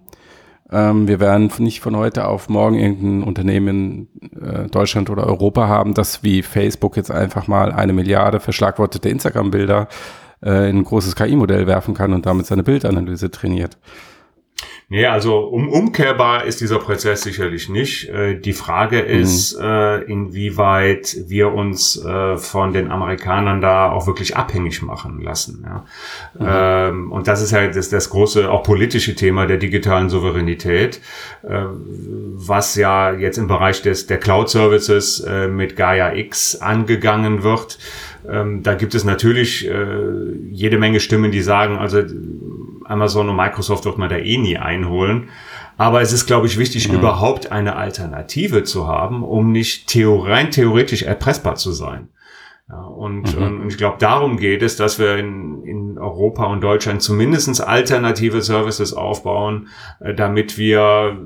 ähm, 0.71 1.07
wir 1.07 1.19
werden 1.19 1.51
nicht 1.59 1.79
von 1.79 1.95
heute 1.95 2.27
auf 2.27 2.49
morgen 2.49 2.77
irgendein 2.77 3.23
Unternehmen 3.23 4.07
in 4.19 4.41
äh, 4.41 4.67
Deutschland 4.67 5.09
oder 5.09 5.25
Europa 5.25 5.67
haben, 5.67 5.93
das 5.93 6.23
wie 6.23 6.43
Facebook 6.43 6.97
jetzt 6.97 7.11
einfach 7.11 7.47
mal 7.47 7.71
eine 7.71 7.93
Milliarde 7.93 8.39
verschlagwortete 8.39 9.09
Instagram-Bilder 9.09 9.87
äh, 10.43 10.69
in 10.69 10.77
ein 10.77 10.83
großes 10.83 11.15
KI-Modell 11.15 11.67
werfen 11.67 11.93
kann 11.93 12.13
und 12.13 12.25
damit 12.25 12.47
seine 12.47 12.63
Bildanalyse 12.63 13.31
trainiert. 13.31 13.77
Nee, 14.89 15.05
also 15.05 15.39
um, 15.39 15.67
umkehrbar 15.67 16.45
ist 16.45 16.61
dieser 16.61 16.79
Prozess 16.79 17.21
sicherlich 17.21 17.67
nicht. 17.67 18.07
Äh, 18.07 18.39
die 18.39 18.53
Frage 18.53 19.03
mhm. 19.03 19.21
ist, 19.21 19.53
äh, 19.59 20.01
inwieweit 20.03 21.17
wir 21.27 21.51
uns 21.53 22.01
äh, 22.01 22.37
von 22.37 22.71
den 22.71 22.89
Amerikanern 22.89 23.59
da 23.59 23.91
auch 23.91 24.07
wirklich 24.07 24.37
abhängig 24.37 24.81
machen 24.81 25.21
lassen. 25.21 25.65
Ja? 25.65 25.85
Mhm. 26.39 26.47
Ähm, 26.49 27.11
und 27.11 27.27
das 27.27 27.41
ist 27.41 27.51
halt 27.51 27.75
das, 27.75 27.89
das 27.89 28.09
große, 28.09 28.49
auch 28.49 28.63
politische 28.63 29.13
Thema 29.13 29.45
der 29.45 29.57
digitalen 29.57 30.09
Souveränität, 30.09 31.01
äh, 31.43 31.65
was 31.65 32.75
ja 32.75 33.11
jetzt 33.11 33.37
im 33.37 33.47
Bereich 33.47 33.81
des, 33.81 34.07
der 34.07 34.19
Cloud-Services 34.19 35.25
mit 35.49 35.75
Gaia 35.75 36.13
X 36.13 36.55
angegangen 36.55 37.43
wird. 37.43 37.77
Ähm, 38.29 38.63
da 38.63 38.75
gibt 38.75 38.95
es 38.95 39.03
natürlich 39.03 39.69
jede 40.51 40.77
Menge 40.77 40.99
Stimmen, 40.99 41.31
die 41.31 41.41
sagen, 41.41 41.77
also 41.77 42.03
Amazon 42.87 43.29
und 43.29 43.35
Microsoft 43.35 43.85
wird 43.85 43.97
man 43.97 44.09
da 44.09 44.17
eh 44.17 44.37
nie 44.37 44.57
einholen. 44.57 45.29
Aber 45.77 46.01
es 46.01 46.11
ist, 46.11 46.25
glaube 46.25 46.47
ich, 46.47 46.57
wichtig, 46.57 46.89
mhm. 46.89 46.95
überhaupt 46.95 47.51
eine 47.51 47.75
Alternative 47.75 48.63
zu 48.63 48.87
haben, 48.87 49.23
um 49.23 49.51
nicht 49.51 49.95
rein 49.95 50.51
theoretisch 50.51 51.03
erpressbar 51.03 51.55
zu 51.55 51.71
sein. 51.71 52.09
Ja, 52.69 52.81
und, 52.81 53.39
mhm. 53.39 53.61
und 53.61 53.67
ich 53.69 53.77
glaube, 53.77 53.97
darum 53.99 54.37
geht 54.37 54.61
es, 54.61 54.75
dass 54.75 54.99
wir 54.99 55.15
in, 55.15 55.63
in 55.63 55.97
Europa 55.97 56.45
und 56.45 56.61
Deutschland 56.61 57.01
zumindestens 57.01 57.61
alternative 57.61 58.41
Services 58.41 58.93
aufbauen, 58.93 59.69
äh, 60.01 60.13
damit 60.13 60.57
wir 60.57 61.17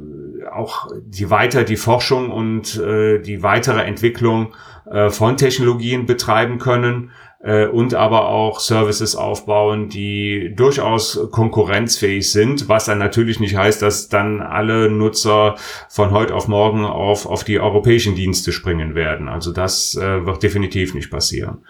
auch 0.53 0.87
die 1.03 1.29
weiter 1.29 1.63
die 1.63 1.77
Forschung 1.77 2.29
und 2.29 2.77
äh, 2.77 3.19
die 3.19 3.41
weitere 3.41 3.81
Entwicklung 3.81 4.53
äh, 4.91 5.09
von 5.09 5.37
Technologien 5.37 6.05
betreiben 6.05 6.59
können, 6.59 7.11
äh, 7.43 7.67
und 7.67 7.93
aber 7.93 8.27
auch 8.29 8.59
Services 8.59 9.15
aufbauen, 9.15 9.89
die 9.89 10.53
durchaus 10.55 11.19
konkurrenzfähig 11.31 12.31
sind, 12.31 12.69
was 12.69 12.85
dann 12.85 12.99
natürlich 12.99 13.39
nicht 13.39 13.55
heißt, 13.55 13.81
dass 13.81 14.09
dann 14.09 14.41
alle 14.41 14.89
Nutzer 14.89 15.55
von 15.89 16.11
heute 16.11 16.35
auf 16.35 16.47
morgen 16.47 16.85
auf, 16.85 17.25
auf 17.25 17.43
die 17.43 17.59
europäischen 17.59 18.15
Dienste 18.15 18.51
springen 18.51 18.95
werden. 18.95 19.27
Also 19.27 19.51
das 19.51 19.95
äh, 19.95 20.25
wird 20.25 20.43
definitiv 20.43 20.93
nicht 20.93 21.09
passieren. 21.09 21.65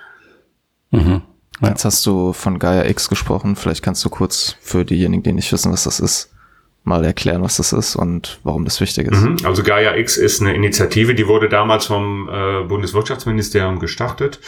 Mhm. 0.91 1.21
Ja. 1.61 1.69
Jetzt 1.69 1.85
hast 1.85 2.05
du 2.05 2.33
von 2.33 2.59
Gaia 2.59 2.85
X 2.85 3.07
gesprochen. 3.07 3.55
Vielleicht 3.55 3.83
kannst 3.83 4.03
du 4.03 4.09
kurz 4.09 4.57
für 4.61 4.83
diejenigen, 4.83 5.23
die 5.23 5.33
nicht 5.33 5.51
wissen, 5.51 5.71
was 5.71 5.83
das 5.83 5.99
ist, 5.99 6.33
mal 6.83 7.05
erklären, 7.05 7.43
was 7.43 7.57
das 7.57 7.73
ist 7.73 7.95
und 7.95 8.39
warum 8.43 8.65
das 8.65 8.81
wichtig 8.81 9.07
ist. 9.07 9.21
Mhm. 9.21 9.37
Also 9.43 9.61
Gaia 9.61 9.95
X 9.97 10.17
ist 10.17 10.41
eine 10.41 10.55
Initiative, 10.55 11.13
die 11.13 11.27
wurde 11.27 11.47
damals 11.47 11.85
vom 11.85 12.27
äh, 12.27 12.63
Bundeswirtschaftsministerium 12.63 13.79
gestartet, 13.79 14.39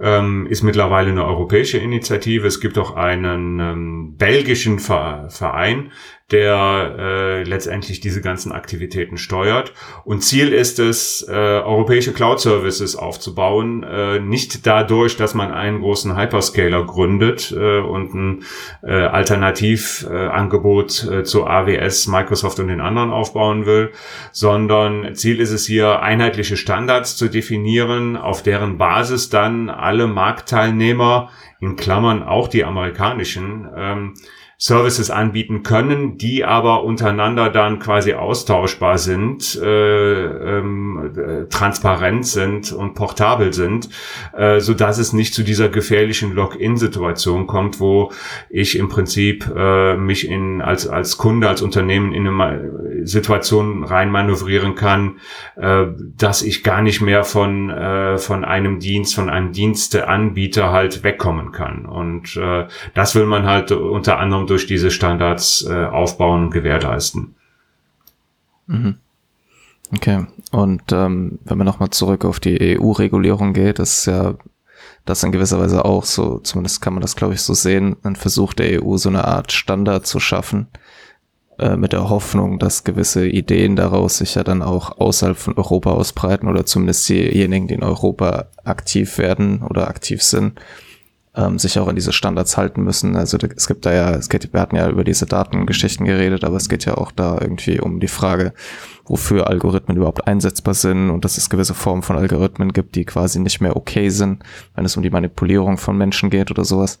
ähm, 0.00 0.46
ist 0.48 0.62
mittlerweile 0.62 1.10
eine 1.10 1.24
europäische 1.24 1.78
Initiative. 1.78 2.46
Es 2.46 2.60
gibt 2.60 2.76
auch 2.78 2.96
einen 2.96 3.60
ähm, 3.60 4.14
belgischen 4.16 4.80
Verein, 4.80 5.92
der 6.32 6.96
äh, 6.98 7.42
letztendlich 7.44 8.00
diese 8.00 8.20
ganzen 8.20 8.50
Aktivitäten 8.50 9.16
steuert. 9.16 9.72
Und 10.04 10.24
Ziel 10.24 10.52
ist 10.52 10.80
es, 10.80 11.24
äh, 11.28 11.32
europäische 11.32 12.12
Cloud-Services 12.12 12.96
aufzubauen, 12.96 13.84
äh, 13.84 14.18
nicht 14.18 14.66
dadurch, 14.66 15.16
dass 15.16 15.34
man 15.34 15.52
einen 15.52 15.80
großen 15.80 16.16
Hyperscaler 16.16 16.84
gründet 16.84 17.54
äh, 17.56 17.78
und 17.78 18.14
ein 18.14 18.42
äh, 18.82 18.90
Alternativangebot 18.90 21.04
äh, 21.04 21.22
zu 21.22 21.46
AWS, 21.46 22.08
Microsoft 22.08 22.58
und 22.58 22.66
den 22.68 22.80
anderen 22.80 23.12
aufbauen 23.12 23.64
will, 23.64 23.92
sondern 24.32 25.14
Ziel 25.14 25.38
ist 25.38 25.52
es 25.52 25.64
hier, 25.64 26.00
einheitliche 26.00 26.56
Standards 26.56 27.16
zu 27.16 27.28
definieren, 27.28 28.16
auf 28.16 28.42
deren 28.42 28.78
Basis 28.78 29.28
dann 29.28 29.70
alle 29.70 30.08
Marktteilnehmer, 30.08 31.30
in 31.60 31.76
Klammern 31.76 32.22
auch 32.22 32.48
die 32.48 32.64
amerikanischen, 32.64 33.68
ähm, 33.76 34.14
Services 34.58 35.10
anbieten 35.10 35.62
können, 35.62 36.16
die 36.16 36.44
aber 36.44 36.82
untereinander 36.82 37.50
dann 37.50 37.78
quasi 37.78 38.14
austauschbar 38.14 38.96
sind, 38.96 39.54
äh, 39.62 40.24
ähm, 40.58 41.12
äh, 41.14 41.48
transparent 41.48 42.26
sind 42.26 42.72
und 42.72 42.94
portabel 42.94 43.52
sind, 43.52 43.90
äh, 44.34 44.60
so 44.60 44.72
dass 44.72 44.96
es 44.96 45.12
nicht 45.12 45.34
zu 45.34 45.42
dieser 45.42 45.68
gefährlichen 45.68 46.32
Login-Situation 46.32 47.46
kommt, 47.46 47.80
wo 47.80 48.12
ich 48.48 48.78
im 48.78 48.88
Prinzip 48.88 49.46
äh, 49.54 49.96
mich 49.96 50.26
in 50.26 50.62
als 50.62 50.88
als 50.88 51.18
Kunde, 51.18 51.50
als 51.50 51.60
Unternehmen 51.60 52.14
in 52.14 52.26
eine 52.26 52.32
Situation 53.06 53.84
reinmanövrieren 53.84 54.74
kann, 54.74 55.18
äh, 55.56 55.86
dass 56.16 56.42
ich 56.42 56.62
gar 56.62 56.82
nicht 56.82 57.00
mehr 57.00 57.24
von 57.24 57.70
äh, 57.70 58.18
von 58.18 58.44
einem 58.44 58.80
Dienst, 58.80 59.14
von 59.14 59.30
einem 59.30 59.52
Diensteanbieter 59.52 60.72
halt 60.72 61.02
wegkommen 61.04 61.52
kann. 61.52 61.86
Und 61.86 62.36
äh, 62.36 62.66
das 62.94 63.14
will 63.14 63.26
man 63.26 63.46
halt 63.46 63.72
unter 63.72 64.18
anderem 64.18 64.46
durch 64.46 64.66
diese 64.66 64.90
Standards 64.90 65.66
äh, 65.68 65.84
aufbauen 65.84 66.44
und 66.44 66.50
gewährleisten. 66.50 67.34
Mhm. 68.66 68.96
Okay, 69.94 70.26
Und 70.50 70.90
ähm, 70.90 71.38
wenn 71.44 71.58
man 71.58 71.66
nochmal 71.66 71.90
zurück 71.90 72.24
auf 72.24 72.40
die 72.40 72.78
EU-Regulierung 72.78 73.52
geht, 73.52 73.78
ist 73.78 74.06
ja 74.06 74.34
das 75.04 75.22
in 75.22 75.32
gewisser 75.32 75.60
Weise 75.60 75.84
auch 75.84 76.04
so, 76.04 76.40
zumindest 76.40 76.82
kann 76.82 76.92
man 76.92 77.00
das, 77.00 77.14
glaube 77.14 77.34
ich, 77.34 77.42
so 77.42 77.54
sehen, 77.54 77.96
ein 78.02 78.16
Versuch 78.16 78.52
der 78.52 78.82
EU, 78.82 78.96
so 78.96 79.08
eine 79.08 79.24
Art 79.24 79.52
Standard 79.52 80.06
zu 80.06 80.18
schaffen, 80.18 80.66
äh, 81.58 81.76
mit 81.76 81.92
der 81.92 82.10
Hoffnung, 82.10 82.58
dass 82.58 82.84
gewisse 82.84 83.26
Ideen 83.26 83.76
daraus 83.76 84.18
sich 84.18 84.34
ja 84.34 84.44
dann 84.44 84.60
auch 84.60 84.98
außerhalb 84.98 85.38
von 85.38 85.56
Europa 85.56 85.90
ausbreiten 85.90 86.48
oder 86.48 86.66
zumindest 86.66 87.08
diejenigen, 87.08 87.66
die 87.66 87.74
in 87.74 87.82
Europa 87.82 88.48
aktiv 88.64 89.16
werden 89.16 89.62
oder 89.62 89.88
aktiv 89.88 90.22
sind, 90.22 90.60
ähm, 91.34 91.58
sich 91.58 91.78
auch 91.78 91.88
an 91.88 91.94
diese 91.94 92.12
Standards 92.12 92.58
halten 92.58 92.82
müssen. 92.82 93.16
Also 93.16 93.38
es 93.56 93.66
gibt 93.66 93.86
da 93.86 93.94
ja, 93.94 94.10
es 94.14 94.28
geht, 94.28 94.52
wir 94.52 94.60
hatten 94.60 94.76
ja 94.76 94.88
über 94.90 95.02
diese 95.02 95.24
Datengeschichten 95.24 96.04
geredet, 96.04 96.44
aber 96.44 96.56
es 96.56 96.68
geht 96.68 96.84
ja 96.84 96.98
auch 96.98 97.10
da 97.10 97.38
irgendwie 97.40 97.80
um 97.80 98.00
die 98.00 98.08
Frage, 98.08 98.52
wofür 99.06 99.46
Algorithmen 99.46 99.96
überhaupt 99.96 100.26
einsetzbar 100.26 100.74
sind 100.74 101.08
und 101.08 101.24
dass 101.24 101.38
es 101.38 101.48
gewisse 101.48 101.74
Formen 101.74 102.02
von 102.02 102.16
Algorithmen 102.16 102.74
gibt, 102.74 102.96
die 102.96 103.06
quasi 103.06 103.38
nicht 103.38 103.62
mehr 103.62 103.76
okay 103.76 104.10
sind, 104.10 104.42
wenn 104.74 104.84
es 104.84 104.96
um 104.96 105.02
die 105.02 105.10
Manipulierung 105.10 105.78
von 105.78 105.96
Menschen 105.96 106.28
geht 106.28 106.50
oder 106.50 106.66
sowas. 106.66 106.98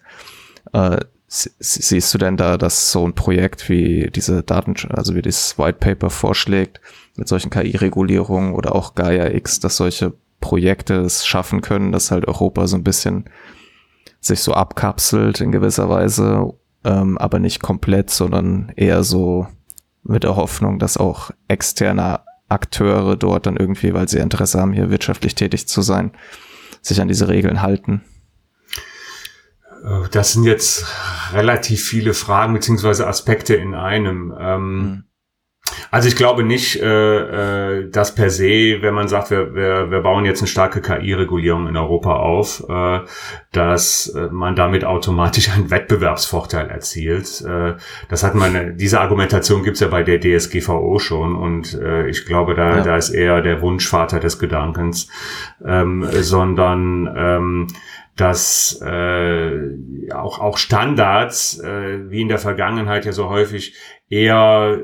Äh, 0.72 0.98
Siehst 1.28 2.14
du 2.14 2.18
denn 2.18 2.36
da, 2.36 2.56
dass 2.56 2.92
so 2.92 3.06
ein 3.06 3.14
Projekt 3.14 3.68
wie 3.68 4.10
diese 4.14 4.44
Daten, 4.44 4.76
also 4.90 5.14
wie 5.16 5.22
dieses 5.22 5.58
White 5.58 5.78
Paper 5.80 6.08
vorschlägt, 6.08 6.80
mit 7.16 7.26
solchen 7.26 7.50
KI-Regulierungen 7.50 8.54
oder 8.54 8.74
auch 8.74 8.94
Gaia 8.94 9.30
X, 9.30 9.58
dass 9.58 9.76
solche 9.76 10.12
Projekte 10.40 10.94
es 11.00 11.26
schaffen 11.26 11.62
können, 11.62 11.90
dass 11.90 12.10
halt 12.10 12.28
Europa 12.28 12.66
so 12.68 12.76
ein 12.76 12.84
bisschen 12.84 13.24
sich 14.20 14.40
so 14.40 14.52
abkapselt 14.52 15.40
in 15.40 15.50
gewisser 15.50 15.88
Weise, 15.88 16.54
ähm, 16.84 17.18
aber 17.18 17.38
nicht 17.38 17.62
komplett, 17.62 18.10
sondern 18.10 18.72
eher 18.76 19.02
so 19.02 19.48
mit 20.04 20.22
der 20.22 20.36
Hoffnung, 20.36 20.78
dass 20.78 20.96
auch 20.96 21.30
externe 21.48 22.20
Akteure 22.48 23.16
dort 23.16 23.46
dann 23.46 23.56
irgendwie, 23.56 23.92
weil 23.92 24.08
sie 24.08 24.18
Interesse 24.18 24.60
haben, 24.60 24.72
hier 24.72 24.90
wirtschaftlich 24.90 25.34
tätig 25.34 25.66
zu 25.66 25.82
sein, 25.82 26.12
sich 26.80 27.00
an 27.00 27.08
diese 27.08 27.28
Regeln 27.28 27.62
halten. 27.62 28.02
Äh, 29.84 30.08
das 30.10 30.32
sind 30.32 30.44
jetzt 30.44 30.86
relativ 31.32 31.82
viele 31.84 32.14
Fragen 32.14 32.54
beziehungsweise 32.54 33.06
Aspekte 33.06 33.54
in 33.54 33.74
einem. 33.74 34.34
Ähm, 34.38 34.78
mhm. 34.78 35.02
Also 35.90 36.08
ich 36.08 36.16
glaube 36.16 36.44
nicht, 36.44 36.80
äh, 36.80 37.80
äh, 37.80 37.90
dass 37.90 38.14
per 38.14 38.30
se, 38.30 38.78
wenn 38.80 38.94
man 38.94 39.08
sagt, 39.08 39.30
wir, 39.30 39.54
wir, 39.54 39.90
wir 39.90 40.00
bauen 40.00 40.24
jetzt 40.24 40.40
eine 40.40 40.48
starke 40.48 40.80
KI-Regulierung 40.80 41.66
in 41.68 41.76
Europa 41.76 42.16
auf, 42.16 42.64
äh, 42.68 43.00
dass 43.52 44.08
äh, 44.08 44.28
man 44.30 44.54
damit 44.56 44.84
automatisch 44.84 45.50
einen 45.50 45.70
Wettbewerbsvorteil 45.70 46.68
erzielt. 46.68 47.42
Äh, 47.42 47.74
das 48.08 48.22
hat 48.22 48.34
man, 48.34 48.76
diese 48.76 49.00
Argumentation 49.00 49.62
gibt's 49.62 49.80
ja 49.80 49.88
bei 49.88 50.02
der 50.02 50.20
DSGVO 50.20 50.98
schon 50.98 51.34
und 51.34 51.74
äh, 51.74 52.08
ich 52.08 52.26
glaube, 52.26 52.54
da, 52.54 52.78
ja. 52.78 52.82
da 52.82 52.96
ist 52.96 53.10
eher 53.10 53.40
der 53.42 53.60
Wunschvater 53.60 54.20
des 54.20 54.38
Gedankens, 54.38 55.08
ähm, 55.64 56.06
sondern 56.20 57.12
ähm, 57.16 57.66
dass 58.16 58.80
äh, 58.82 60.12
auch, 60.12 60.40
auch 60.40 60.56
Standards, 60.56 61.60
äh, 61.60 62.10
wie 62.10 62.22
in 62.22 62.28
der 62.28 62.38
Vergangenheit 62.38 63.04
ja 63.04 63.12
so 63.12 63.28
häufig, 63.28 63.74
eher 64.08 64.80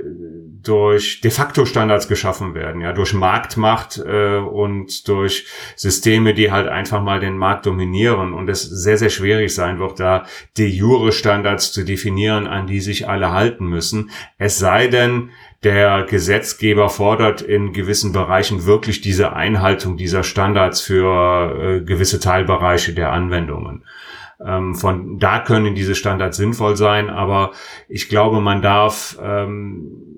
durch 0.62 1.20
de 1.20 1.30
facto 1.30 1.64
Standards 1.64 2.08
geschaffen 2.08 2.54
werden, 2.54 2.80
ja, 2.80 2.92
durch 2.92 3.14
Marktmacht 3.14 3.98
äh, 3.98 4.36
und 4.36 5.08
durch 5.08 5.46
Systeme, 5.76 6.34
die 6.34 6.50
halt 6.50 6.68
einfach 6.68 7.02
mal 7.02 7.20
den 7.20 7.36
Markt 7.36 7.66
dominieren 7.66 8.32
und 8.34 8.48
es 8.48 8.62
sehr, 8.62 8.98
sehr 8.98 9.10
schwierig 9.10 9.54
sein 9.54 9.78
wird, 9.78 9.98
da 9.98 10.24
de 10.58 10.66
jure 10.66 11.12
Standards 11.12 11.72
zu 11.72 11.84
definieren, 11.84 12.46
an 12.46 12.66
die 12.66 12.80
sich 12.80 13.08
alle 13.08 13.32
halten 13.32 13.66
müssen. 13.66 14.10
Es 14.38 14.58
sei 14.58 14.88
denn, 14.88 15.30
der 15.64 16.04
Gesetzgeber 16.04 16.88
fordert 16.88 17.40
in 17.40 17.72
gewissen 17.72 18.12
Bereichen 18.12 18.66
wirklich 18.66 19.00
diese 19.00 19.32
Einhaltung 19.32 19.96
dieser 19.96 20.24
Standards 20.24 20.80
für 20.80 21.54
äh, 21.60 21.80
gewisse 21.84 22.18
Teilbereiche 22.18 22.94
der 22.94 23.12
Anwendungen. 23.12 23.84
Ähm, 24.44 24.74
von 24.74 25.18
da 25.18 25.38
können 25.38 25.74
diese 25.74 25.94
Standards 25.94 26.36
sinnvoll 26.36 26.76
sein, 26.76 27.10
aber 27.10 27.52
ich 27.88 28.08
glaube, 28.08 28.40
man 28.40 28.60
darf 28.60 29.16
ähm, 29.22 30.11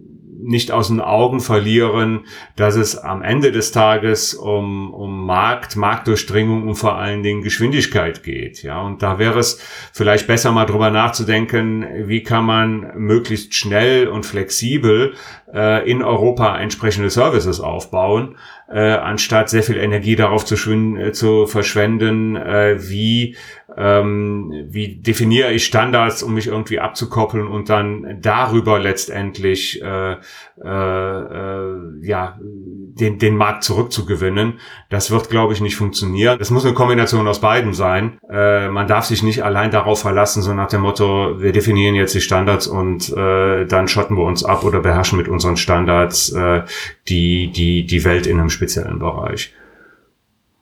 nicht 0.45 0.71
aus 0.71 0.89
den 0.89 1.01
Augen 1.01 1.41
verlieren, 1.41 2.27
dass 2.57 2.77
es 2.77 2.97
am 2.97 3.23
Ende 3.23 3.51
des 3.51 3.73
Tages 3.73 4.35
um, 4.35 4.93
um 4.93 5.27
Markt, 5.27 5.77
Marktdurchdringung 5.77 6.69
und 6.69 6.75
vor 6.75 6.97
allen 6.97 7.23
Dingen 7.23 7.43
Geschwindigkeit 7.43 8.23
geht. 8.23 8.63
Ja, 8.63 8.81
und 8.83 9.03
da 9.03 9.19
wäre 9.19 9.39
es 9.39 9.61
vielleicht 9.93 10.27
besser 10.27 10.53
mal 10.53 10.67
drüber 10.67 10.91
nachzudenken, 10.91 11.87
wie 12.07 12.23
kann 12.23 12.45
man 12.45 12.93
möglichst 12.97 13.55
schnell 13.55 14.09
und 14.09 14.27
flexibel 14.27 15.15
äh, 15.53 15.89
in 15.91 16.03
Europa 16.03 16.59
entsprechende 16.59 17.11
Services 17.11 17.61
aufbauen, 17.61 18.37
äh, 18.69 18.81
anstatt 18.81 19.49
sehr 19.49 19.63
viel 19.63 19.79
Energie 19.79 20.17
darauf 20.17 20.45
zu, 20.45 20.57
äh, 20.71 21.13
zu 21.13 21.47
verschwenden, 21.47 22.37
äh, 22.37 22.77
wie 22.89 23.37
ähm, 23.77 24.67
wie 24.69 24.97
definiere 24.97 25.53
ich 25.53 25.65
Standards, 25.65 26.23
um 26.23 26.35
mich 26.35 26.47
irgendwie 26.47 26.81
abzukoppeln 26.81 27.47
und 27.47 27.69
dann 27.69 28.19
darüber 28.21 28.79
letztendlich 28.79 29.83
äh, 29.83 30.13
äh, 30.13 30.19
äh, 30.65 32.07
ja 32.07 32.39
den, 32.41 33.19
den 33.19 33.37
Markt 33.37 33.65
zurückzugewinnen. 33.65 34.61
Das 34.91 35.11
wird, 35.11 35.29
glaube 35.29 35.53
ich, 35.53 35.61
nicht 35.61 35.77
funktionieren. 35.77 36.39
Das 36.39 36.51
muss 36.51 36.65
eine 36.65 36.75
Kombination 36.75 37.27
aus 37.27 37.41
beiden 37.41 37.75
sein. 37.75 38.19
Äh, 38.31 38.69
man 38.69 38.87
darf 38.87 39.05
sich 39.05 39.23
nicht 39.23 39.43
allein 39.43 39.71
darauf 39.71 40.01
verlassen, 40.01 40.43
so 40.43 40.55
nach 40.55 40.69
dem 40.69 40.83
Motto, 40.83 41.41
wir 41.41 41.53
definieren 41.53 41.97
jetzt 41.97 42.15
die 42.15 42.21
Standards 42.21 42.67
und 42.67 43.13
äh, 43.13 43.67
dann 43.67 43.89
schotten 43.89 44.17
wir 44.17 44.25
uns 44.25 44.45
ab 44.45 44.65
oder 44.65 44.81
beherrschen 44.81 45.19
mit 45.19 45.29
unseren 45.29 45.57
Standards 45.57 46.31
äh, 46.33 46.63
die, 47.09 47.51
die, 47.51 47.85
die 47.87 48.05
Welt 48.05 48.27
in 48.27 48.39
einem 48.39 48.51
speziellen 48.51 49.01
Bereich. 49.01 49.53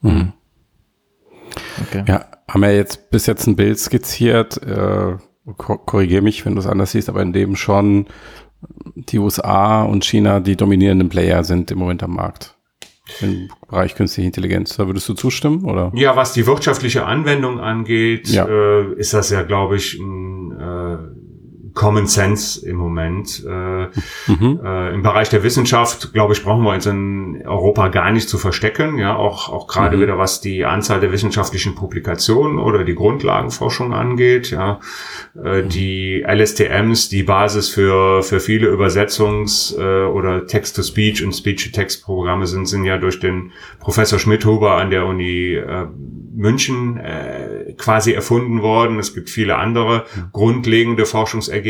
Mhm. 0.00 0.32
Okay. 1.88 2.04
Ja, 2.06 2.26
haben 2.48 2.62
wir 2.62 2.74
jetzt 2.74 3.10
bis 3.10 3.26
jetzt 3.26 3.46
ein 3.46 3.56
Bild 3.56 3.78
skizziert, 3.78 4.62
äh, 4.62 5.16
korrigiere 5.56 6.22
mich, 6.22 6.44
wenn 6.44 6.54
du 6.54 6.60
es 6.60 6.66
anders 6.66 6.92
siehst, 6.92 7.08
aber 7.08 7.22
in 7.22 7.32
dem 7.32 7.56
schon 7.56 8.06
die 8.94 9.18
USA 9.18 9.82
und 9.82 10.04
China 10.04 10.40
die 10.40 10.56
dominierenden 10.56 11.08
Player 11.08 11.42
sind 11.44 11.70
im 11.70 11.78
Moment 11.78 12.02
am 12.02 12.14
Markt 12.14 12.56
im 13.20 13.48
Bereich 13.68 13.94
künstliche 13.94 14.26
Intelligenz. 14.26 14.76
Da 14.76 14.86
würdest 14.86 15.08
du 15.08 15.14
zustimmen, 15.14 15.64
oder? 15.64 15.92
Ja, 15.94 16.16
was 16.16 16.32
die 16.32 16.46
wirtschaftliche 16.46 17.04
Anwendung 17.04 17.60
angeht, 17.60 18.28
ja. 18.28 18.46
äh, 18.46 18.94
ist 18.94 19.12
das 19.12 19.30
ja, 19.30 19.42
glaube 19.42 19.76
ich, 19.76 19.98
ein 19.98 20.52
äh, 20.52 20.98
Common 21.74 22.06
Sense 22.06 22.66
im 22.68 22.76
Moment. 22.76 23.44
Äh, 23.46 23.86
mhm. 24.30 24.60
äh, 24.64 24.94
Im 24.94 25.02
Bereich 25.02 25.30
der 25.30 25.42
Wissenschaft, 25.42 26.12
glaube 26.12 26.34
ich, 26.34 26.42
brauchen 26.42 26.62
wir 26.64 26.72
uns 26.72 26.86
in 26.86 27.42
Europa 27.46 27.88
gar 27.88 28.10
nicht 28.10 28.28
zu 28.28 28.38
verstecken. 28.38 28.98
Ja, 28.98 29.16
auch, 29.16 29.48
auch 29.48 29.66
gerade 29.66 29.96
mhm. 29.96 30.02
wieder 30.02 30.18
was 30.18 30.40
die 30.40 30.64
Anzahl 30.64 31.00
der 31.00 31.12
wissenschaftlichen 31.12 31.74
Publikationen 31.74 32.58
oder 32.58 32.84
die 32.84 32.94
Grundlagenforschung 32.94 33.94
angeht. 33.94 34.50
Ja, 34.50 34.80
äh, 35.42 35.62
mhm. 35.62 35.68
die 35.68 36.24
LSTMs, 36.26 37.08
die 37.08 37.22
Basis 37.22 37.68
für, 37.68 38.22
für 38.22 38.40
viele 38.40 38.68
Übersetzungs- 38.68 39.76
äh, 39.78 40.06
oder 40.06 40.46
Text-to-Speech 40.46 41.24
und 41.24 41.32
Speech-to-Text-Programme 41.32 42.46
sind, 42.46 42.66
sind 42.66 42.84
ja 42.84 42.98
durch 42.98 43.20
den 43.20 43.52
Professor 43.80 44.18
Schmidhuber 44.18 44.76
an 44.76 44.90
der 44.90 45.06
Uni 45.06 45.54
äh, 45.54 45.86
München 46.34 46.96
äh, 46.96 47.74
quasi 47.76 48.12
erfunden 48.12 48.62
worden. 48.62 48.98
Es 48.98 49.14
gibt 49.14 49.30
viele 49.30 49.56
andere 49.56 50.06
grundlegende 50.32 51.04
Forschungsergebnisse. 51.04 51.61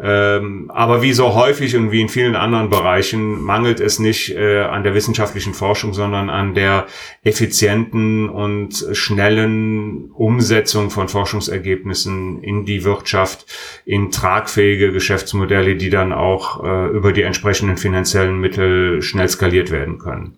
Ähm, 0.00 0.70
aber 0.72 1.02
wie 1.02 1.12
so 1.12 1.34
häufig 1.34 1.74
und 1.76 1.90
wie 1.90 2.02
in 2.02 2.08
vielen 2.08 2.36
anderen 2.36 2.68
Bereichen 2.68 3.42
mangelt 3.42 3.80
es 3.80 3.98
nicht 3.98 4.30
äh, 4.30 4.60
an 4.60 4.82
der 4.82 4.94
wissenschaftlichen 4.94 5.54
Forschung, 5.54 5.94
sondern 5.94 6.28
an 6.28 6.54
der 6.54 6.86
effizienten 7.24 8.28
und 8.28 8.86
schnellen 8.92 10.10
Umsetzung 10.10 10.90
von 10.90 11.08
Forschungsergebnissen 11.08 12.42
in 12.42 12.64
die 12.64 12.84
Wirtschaft, 12.84 13.46
in 13.84 14.10
tragfähige 14.10 14.92
Geschäftsmodelle, 14.92 15.76
die 15.76 15.90
dann 15.90 16.12
auch 16.12 16.62
äh, 16.62 16.88
über 16.88 17.12
die 17.12 17.22
entsprechenden 17.22 17.76
finanziellen 17.76 18.38
Mittel 18.38 19.02
schnell 19.02 19.28
skaliert 19.28 19.70
werden 19.70 19.98
können. 19.98 20.36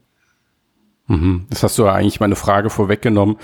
Mhm. 1.09 1.47
Das 1.51 1.63
hast 1.63 1.79
du 1.79 1.85
ja 1.85 1.93
eigentlich 1.93 2.21
meine 2.21 2.37
Frage 2.37 2.71
vorweggenommen, 2.71 3.37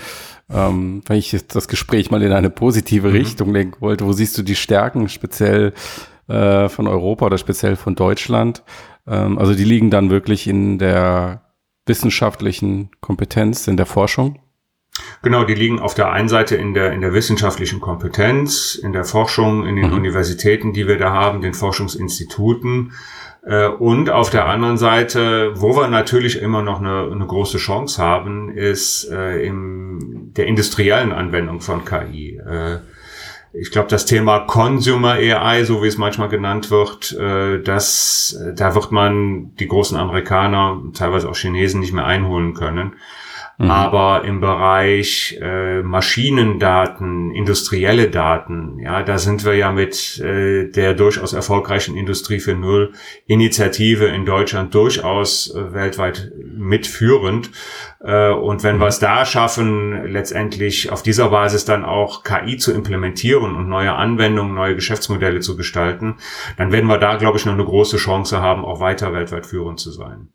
ähm, 0.49 1.01
wenn 1.07 1.17
ich 1.17 1.31
jetzt 1.31 1.55
das 1.55 1.67
Gespräch 1.67 2.11
mal 2.11 2.21
in 2.21 2.31
eine 2.31 2.49
positive 2.49 3.09
mhm. 3.09 3.15
Richtung 3.15 3.53
lenken 3.53 3.81
wollte. 3.81 4.05
Wo 4.05 4.13
siehst 4.13 4.37
du 4.37 4.43
die 4.43 4.55
Stärken 4.55 5.09
speziell 5.09 5.73
äh, 6.27 6.69
von 6.69 6.87
Europa 6.87 7.25
oder 7.25 7.37
speziell 7.37 7.75
von 7.75 7.95
Deutschland? 7.95 8.63
Ähm, 9.07 9.37
also 9.37 9.55
die 9.55 9.63
liegen 9.63 9.89
dann 9.89 10.09
wirklich 10.09 10.47
in 10.47 10.77
der 10.77 11.41
wissenschaftlichen 11.85 12.89
Kompetenz, 13.01 13.67
in 13.67 13.77
der 13.77 13.85
Forschung? 13.85 14.39
Genau, 15.23 15.43
die 15.43 15.55
liegen 15.55 15.79
auf 15.79 15.93
der 15.93 16.11
einen 16.11 16.29
Seite 16.29 16.55
in 16.55 16.73
der, 16.73 16.93
in 16.93 17.01
der 17.01 17.13
wissenschaftlichen 17.13 17.81
Kompetenz, 17.81 18.75
in 18.75 18.93
der 18.93 19.03
Forschung, 19.03 19.65
in 19.65 19.75
den 19.75 19.89
mhm. 19.89 19.97
Universitäten, 19.97 20.71
die 20.71 20.87
wir 20.87 20.97
da 20.97 21.11
haben, 21.11 21.41
den 21.41 21.53
Forschungsinstituten. 21.53 22.93
Äh, 23.45 23.67
und 23.67 24.09
auf 24.09 24.29
der 24.29 24.45
anderen 24.47 24.77
Seite, 24.77 25.51
wo 25.55 25.75
wir 25.75 25.87
natürlich 25.87 26.41
immer 26.41 26.61
noch 26.61 26.79
eine, 26.79 27.09
eine 27.11 27.25
große 27.25 27.57
Chance 27.57 28.01
haben, 28.01 28.49
ist 28.49 29.09
äh, 29.11 29.45
in 29.45 30.33
der 30.35 30.47
industriellen 30.47 31.11
Anwendung 31.11 31.61
von 31.61 31.85
KI. 31.85 32.37
Äh, 32.37 32.79
ich 33.53 33.71
glaube, 33.71 33.87
das 33.87 34.05
Thema 34.05 34.39
Consumer 34.39 35.13
AI, 35.13 35.63
so 35.63 35.81
wie 35.81 35.87
es 35.87 35.97
manchmal 35.97 36.27
genannt 36.27 36.71
wird, 36.71 37.13
äh, 37.13 37.61
das, 37.61 38.37
da 38.55 38.75
wird 38.75 38.91
man 38.91 39.55
die 39.55 39.67
großen 39.67 39.97
Amerikaner, 39.97 40.81
teilweise 40.93 41.29
auch 41.29 41.37
Chinesen 41.37 41.79
nicht 41.79 41.93
mehr 41.93 42.05
einholen 42.05 42.53
können. 42.53 42.95
Mhm. 43.57 43.71
Aber 43.71 44.25
im 44.25 44.41
Bereich 44.41 45.37
äh, 45.41 45.81
Maschinendaten, 45.81 47.31
industrielle 47.31 48.09
Daten, 48.09 48.79
ja, 48.79 49.01
da 49.01 49.17
sind 49.17 49.45
wir 49.45 49.55
ja 49.55 49.71
mit 49.71 50.19
äh, 50.19 50.69
der 50.69 50.93
durchaus 50.93 51.31
erfolgreichen 51.31 51.95
Industrie 51.95 52.39
für 52.39 52.53
Null 52.53 52.91
Initiative 53.27 54.07
in 54.07 54.25
Deutschland 54.25 54.75
durchaus 54.75 55.55
äh, 55.55 55.73
weltweit 55.73 56.31
mitführend. 56.37 57.49
Äh, 58.01 58.31
und 58.31 58.63
wenn 58.63 58.75
mhm. 58.75 58.81
wir 58.81 58.87
es 58.87 58.99
da 58.99 59.25
schaffen, 59.25 60.05
letztendlich 60.05 60.91
auf 60.91 61.01
dieser 61.01 61.29
Basis 61.29 61.63
dann 61.63 61.85
auch 61.85 62.23
KI 62.23 62.57
zu 62.57 62.73
implementieren 62.73 63.55
und 63.55 63.69
neue 63.69 63.93
Anwendungen, 63.93 64.53
neue 64.53 64.75
Geschäftsmodelle 64.75 65.39
zu 65.39 65.55
gestalten, 65.55 66.17
dann 66.57 66.73
werden 66.73 66.87
wir 66.87 66.97
da, 66.97 67.15
glaube 67.15 67.37
ich, 67.37 67.45
noch 67.45 67.53
eine 67.53 67.63
große 67.63 67.97
Chance 67.97 68.41
haben, 68.41 68.65
auch 68.65 68.81
weiter 68.81 69.13
weltweit 69.13 69.45
führend 69.45 69.79
zu 69.79 69.91
sein. 69.91 70.34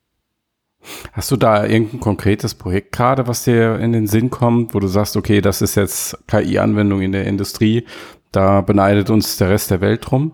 Hast 1.13 1.31
du 1.31 1.37
da 1.37 1.67
irgendein 1.67 2.01
konkretes 2.01 2.55
Projekt 2.55 2.93
gerade, 2.93 3.27
was 3.27 3.45
dir 3.45 3.79
in 3.79 3.93
den 3.93 4.07
Sinn 4.07 4.31
kommt, 4.31 4.75
wo 4.75 4.81
du 4.81 4.87
sagst, 4.87 5.17
okay, 5.17 5.41
das 5.41 5.63
ist 5.63 5.75
jetzt 5.75 6.17
KI-Anwendung 6.27 7.03
in 7.03 7.13
der 7.13 7.27
Industrie, 7.27 7.87
da 8.33 8.61
beneidet 8.61 9.11
uns 9.11 9.37
der 9.37 9.51
Rest 9.51 9.71
der 9.71 9.81
Welt 9.81 10.11
drum? 10.11 10.33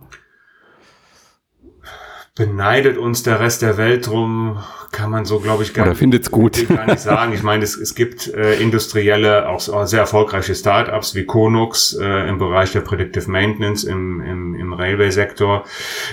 Beneidet 2.37 2.99
uns 2.99 3.23
der 3.23 3.41
Rest 3.41 3.63
der 3.63 3.79
Welt 3.79 4.07
drum, 4.07 4.59
kann 4.93 5.11
man 5.11 5.25
so, 5.25 5.41
glaube 5.41 5.63
ich, 5.63 5.73
gar, 5.73 5.95
findet's 5.95 6.31
gut. 6.31 6.69
gar 6.75 6.87
nicht 6.87 7.01
sagen. 7.01 7.33
Ich 7.33 7.43
meine, 7.43 7.65
es, 7.65 7.77
es 7.77 7.95
gibt 7.95 8.29
äh, 8.29 8.61
industrielle, 8.61 9.49
auch 9.49 9.87
sehr 9.87 10.01
erfolgreiche 10.01 10.55
Startups 10.55 11.15
wie 11.15 11.25
Konux 11.25 11.97
äh, 11.99 12.29
im 12.29 12.39
Bereich 12.39 12.73
der 12.73 12.83
Predictive 12.83 13.31
Maintenance 13.31 13.85
im, 13.85 14.21
im, 14.21 14.55
im 14.55 14.73
Railway-Sektor. 14.75 15.65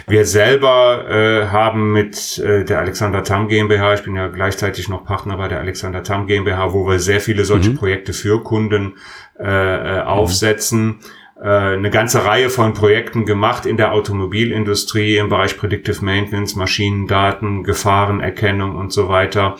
Wir 0.08 0.26
selber 0.26 1.06
äh, 1.10 1.48
haben 1.48 1.92
mit 1.92 2.40
äh, 2.40 2.64
der 2.64 2.80
Alexander 2.80 3.24
Tam 3.26 3.50
GmbH, 3.50 3.96
ich 3.96 4.04
bin 4.04 4.16
ja 4.16 4.30
gleichzeitig 4.30 4.88
noch 4.88 5.04
Partner 5.04 5.36
bei 5.36 5.50
der 5.50 5.60
Alexander 5.60 6.04
Tam 6.04 6.26
GmbH, 6.26 6.72
wo 6.72 6.88
wir 6.88 7.00
sehr 7.00 7.20
viele 7.20 7.44
solche 7.44 7.72
mhm. 7.72 7.76
Projekte 7.76 8.14
für 8.14 8.42
Kunden 8.42 8.94
äh, 9.38 9.98
äh 9.98 10.02
aufsetzen. 10.04 10.86
Mhm 10.86 11.00
eine 11.46 11.90
ganze 11.90 12.24
Reihe 12.24 12.50
von 12.50 12.74
Projekten 12.74 13.26
gemacht 13.26 13.66
in 13.66 13.76
der 13.76 13.92
Automobilindustrie 13.92 15.18
im 15.18 15.28
Bereich 15.28 15.58
Predictive 15.58 16.04
Maintenance, 16.04 16.56
Maschinendaten, 16.56 17.64
Gefahrenerkennung 17.64 18.78
und 18.78 18.94
so 18.94 19.10
weiter. 19.10 19.58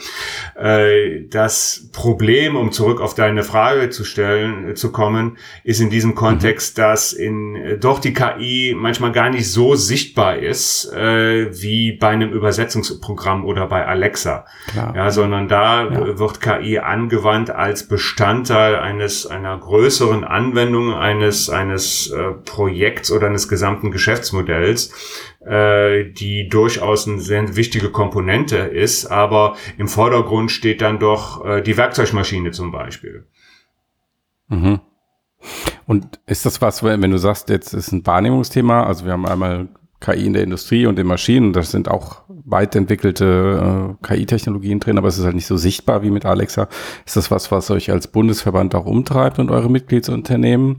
Äh, 0.56 1.26
das 1.30 1.90
Problem, 1.92 2.56
um 2.56 2.72
zurück 2.72 3.02
auf 3.02 3.16
deine 3.16 3.44
Frage 3.44 3.90
zu 3.90 4.06
stellen, 4.06 4.70
äh, 4.70 4.74
zu 4.76 4.94
kommen, 4.94 5.38
ist 5.66 5.82
in 5.82 5.90
diesem 5.90 6.16
Kontext, 6.16 6.78
mhm. 6.78 6.82
dass 6.82 7.12
in 7.12 7.78
doch 7.82 8.00
die 8.00 8.14
KI 8.14 8.74
manchmal 8.78 9.12
gar 9.12 9.30
nicht 9.30 9.52
so 9.52 9.76
sichtbar 9.76 10.38
ist 10.38 10.92
wie 10.94 11.94
bei 11.94 12.10
einem 12.10 12.32
Übersetzungsprogramm 12.32 13.46
oder 13.46 13.68
bei 13.68 13.86
Alexa. 13.86 14.46
Klar. 14.68 14.94
Ja, 14.96 15.12
sondern 15.12 15.48
da 15.48 15.86
ja. 15.86 16.20
wird 16.20 16.40
KI 16.40 16.80
angewandt 16.80 17.50
als 17.50 17.88
Bestandteil 17.88 18.76
eines 18.78 19.26
einer 19.26 19.58
größeren 19.58 20.24
Anwendung 20.24 20.94
eines 20.94 21.50
eines 21.50 21.73
äh, 21.76 22.32
Projekts 22.46 23.12
oder 23.12 23.28
eines 23.28 23.48
gesamten 23.48 23.92
Geschäftsmodells, 23.92 24.94
äh, 25.46 26.06
die 26.12 26.48
durchaus 26.50 27.08
eine 27.08 27.20
sehr 27.20 27.56
wichtige 27.56 27.90
Komponente 27.90 28.58
ist, 28.58 29.08
aber 29.08 29.56
im 29.78 29.88
Vordergrund 29.88 30.52
steht 30.52 30.82
dann 30.82 31.00
doch 31.00 31.46
äh, 31.46 31.62
die 31.62 31.78
Werkzeugmaschine 31.78 32.52
zum 32.52 32.72
Beispiel. 32.72 33.26
Mhm. 34.50 34.80
Und 35.86 36.20
ist 36.26 36.46
das 36.46 36.62
was, 36.62 36.84
wenn 36.84 37.12
du 37.12 37.18
sagst, 37.18 37.50
jetzt 37.50 37.74
ist 37.74 37.92
ein 37.92 38.06
Wahrnehmungsthema, 38.06 38.84
also 38.84 39.06
wir 39.06 39.12
haben 39.12 39.26
einmal 39.26 39.68
KI 40.00 40.26
in 40.26 40.34
der 40.34 40.44
Industrie 40.44 40.86
und 40.86 41.00
in 41.00 41.08
Maschinen, 41.08 41.54
das 41.54 41.72
sind 41.72 41.90
auch 41.90 42.24
weit 42.28 42.76
entwickelte 42.76 43.98
äh, 44.02 44.06
KI-Technologien 44.06 44.80
drin, 44.80 44.98
aber 44.98 45.08
es 45.08 45.18
ist 45.18 45.24
halt 45.24 45.36
nicht 45.36 45.48
so 45.48 45.58
sichtbar 45.58 46.04
wie 46.04 46.12
mit 46.12 46.26
Alexa. 46.26 46.68
Ist 47.06 47.16
das 47.16 47.32
was, 47.32 47.52
was 47.52 47.72
euch 47.72 47.90
als 47.90 48.08
Bundesverband 48.08 48.76
auch 48.76 48.86
umtreibt 48.86 49.40
und 49.40 49.50
eure 49.50 49.72
Mitgliedsunternehmen? 49.72 50.78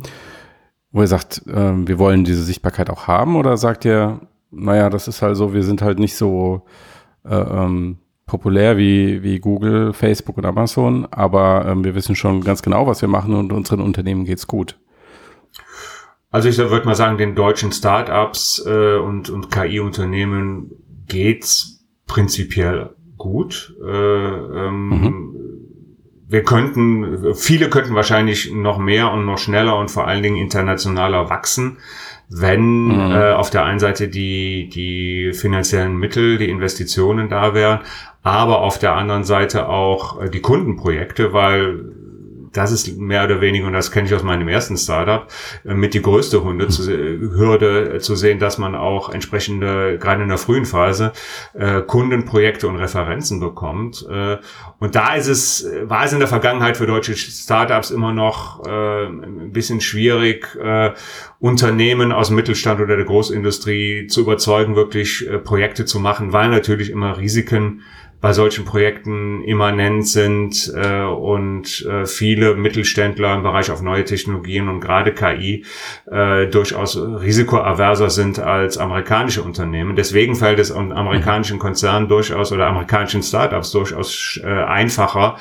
Wo 0.94 1.00
ihr 1.00 1.08
sagt, 1.08 1.42
äh, 1.48 1.72
wir 1.86 1.98
wollen 1.98 2.24
diese 2.24 2.44
Sichtbarkeit 2.44 2.88
auch 2.88 3.08
haben? 3.08 3.34
Oder 3.34 3.56
sagt 3.56 3.84
ihr, 3.84 4.20
naja, 4.52 4.88
das 4.90 5.08
ist 5.08 5.22
halt 5.22 5.36
so, 5.36 5.52
wir 5.52 5.64
sind 5.64 5.82
halt 5.82 5.98
nicht 5.98 6.16
so 6.16 6.62
äh, 7.24 7.34
ähm, 7.34 7.98
populär 8.26 8.78
wie, 8.78 9.24
wie 9.24 9.40
Google, 9.40 9.92
Facebook 9.92 10.38
und 10.38 10.46
Amazon, 10.46 11.06
aber 11.10 11.66
ähm, 11.66 11.82
wir 11.82 11.96
wissen 11.96 12.14
schon 12.14 12.42
ganz 12.42 12.62
genau, 12.62 12.86
was 12.86 13.02
wir 13.02 13.08
machen 13.08 13.34
und 13.34 13.52
unseren 13.52 13.80
Unternehmen 13.80 14.24
geht's 14.24 14.46
gut. 14.46 14.78
Also 16.30 16.48
ich 16.48 16.58
würde 16.58 16.86
mal 16.86 16.94
sagen, 16.94 17.18
den 17.18 17.34
deutschen 17.34 17.72
Startups 17.72 18.64
äh, 18.64 18.96
und, 18.96 19.30
und 19.30 19.50
KI-Unternehmen 19.50 20.70
geht's 21.08 21.84
prinzipiell 22.06 22.94
gut. 23.18 23.74
Äh, 23.84 23.88
ähm, 23.88 24.88
mhm 24.88 25.63
wir 26.28 26.42
könnten, 26.42 27.34
viele 27.34 27.68
könnten 27.68 27.94
wahrscheinlich 27.94 28.52
noch 28.52 28.78
mehr 28.78 29.12
und 29.12 29.26
noch 29.26 29.38
schneller 29.38 29.76
und 29.76 29.90
vor 29.90 30.06
allen 30.06 30.22
Dingen 30.22 30.36
internationaler 30.36 31.28
wachsen, 31.28 31.78
wenn 32.28 32.86
mhm. 32.86 33.12
äh, 33.12 33.32
auf 33.32 33.50
der 33.50 33.64
einen 33.64 33.78
Seite 33.78 34.08
die, 34.08 34.68
die 34.68 35.32
finanziellen 35.32 35.96
Mittel, 35.96 36.38
die 36.38 36.48
Investitionen 36.48 37.28
da 37.28 37.54
wären, 37.54 37.80
aber 38.22 38.62
auf 38.62 38.78
der 38.78 38.94
anderen 38.94 39.24
Seite 39.24 39.68
auch 39.68 40.20
äh, 40.20 40.30
die 40.30 40.40
Kundenprojekte, 40.40 41.32
weil 41.32 41.92
das 42.54 42.72
ist 42.72 42.96
mehr 42.98 43.24
oder 43.24 43.40
weniger, 43.40 43.66
und 43.66 43.72
das 43.72 43.90
kenne 43.90 44.06
ich 44.06 44.14
aus 44.14 44.22
meinem 44.22 44.48
ersten 44.48 44.76
Startup, 44.76 45.26
äh, 45.64 45.74
mit 45.74 45.94
die 45.94 46.02
größte 46.02 46.42
Hunde 46.42 46.68
zu, 46.68 46.84
Hürde 46.86 47.98
zu 48.00 48.16
sehen, 48.16 48.38
dass 48.38 48.58
man 48.58 48.74
auch 48.74 49.10
entsprechende, 49.10 49.98
gerade 49.98 50.22
in 50.22 50.28
der 50.28 50.38
frühen 50.38 50.64
Phase, 50.64 51.12
äh, 51.54 51.82
Kundenprojekte 51.82 52.66
und 52.68 52.76
Referenzen 52.76 53.40
bekommt. 53.40 54.06
Äh, 54.10 54.38
und 54.78 54.94
da 54.94 55.14
ist 55.14 55.28
es, 55.28 55.66
war 55.82 56.04
es 56.04 56.12
in 56.12 56.18
der 56.18 56.28
Vergangenheit 56.28 56.76
für 56.76 56.86
deutsche 56.86 57.14
Startups 57.16 57.90
immer 57.90 58.12
noch 58.12 58.64
äh, 58.66 59.06
ein 59.06 59.52
bisschen 59.52 59.80
schwierig, 59.80 60.56
äh, 60.56 60.92
Unternehmen 61.40 62.12
aus 62.12 62.28
dem 62.28 62.36
Mittelstand 62.36 62.80
oder 62.80 62.96
der 62.96 63.04
Großindustrie 63.04 64.06
zu 64.06 64.22
überzeugen, 64.22 64.76
wirklich 64.76 65.28
äh, 65.28 65.38
Projekte 65.38 65.84
zu 65.84 66.00
machen, 66.00 66.32
weil 66.32 66.48
natürlich 66.48 66.90
immer 66.90 67.18
Risiken 67.18 67.82
bei 68.24 68.32
solchen 68.32 68.64
Projekten 68.64 69.44
immanent 69.44 70.08
sind 70.08 70.72
äh, 70.74 71.02
und 71.02 71.84
äh, 71.84 72.06
viele 72.06 72.54
Mittelständler 72.54 73.34
im 73.34 73.42
Bereich 73.42 73.70
auf 73.70 73.82
neue 73.82 74.06
Technologien 74.06 74.70
und 74.70 74.80
gerade 74.80 75.12
KI 75.12 75.66
äh, 76.10 76.46
durchaus 76.46 76.96
risikoaverser 76.96 78.08
sind 78.08 78.38
als 78.38 78.78
amerikanische 78.78 79.42
Unternehmen. 79.42 79.94
Deswegen 79.94 80.36
fällt 80.36 80.58
es 80.58 80.72
amerikanischen 80.72 81.58
Konzernen 81.58 82.08
durchaus 82.08 82.50
oder 82.50 82.66
amerikanischen 82.66 83.22
Startups 83.22 83.72
durchaus 83.72 84.40
äh, 84.42 84.46
einfacher, 84.46 85.36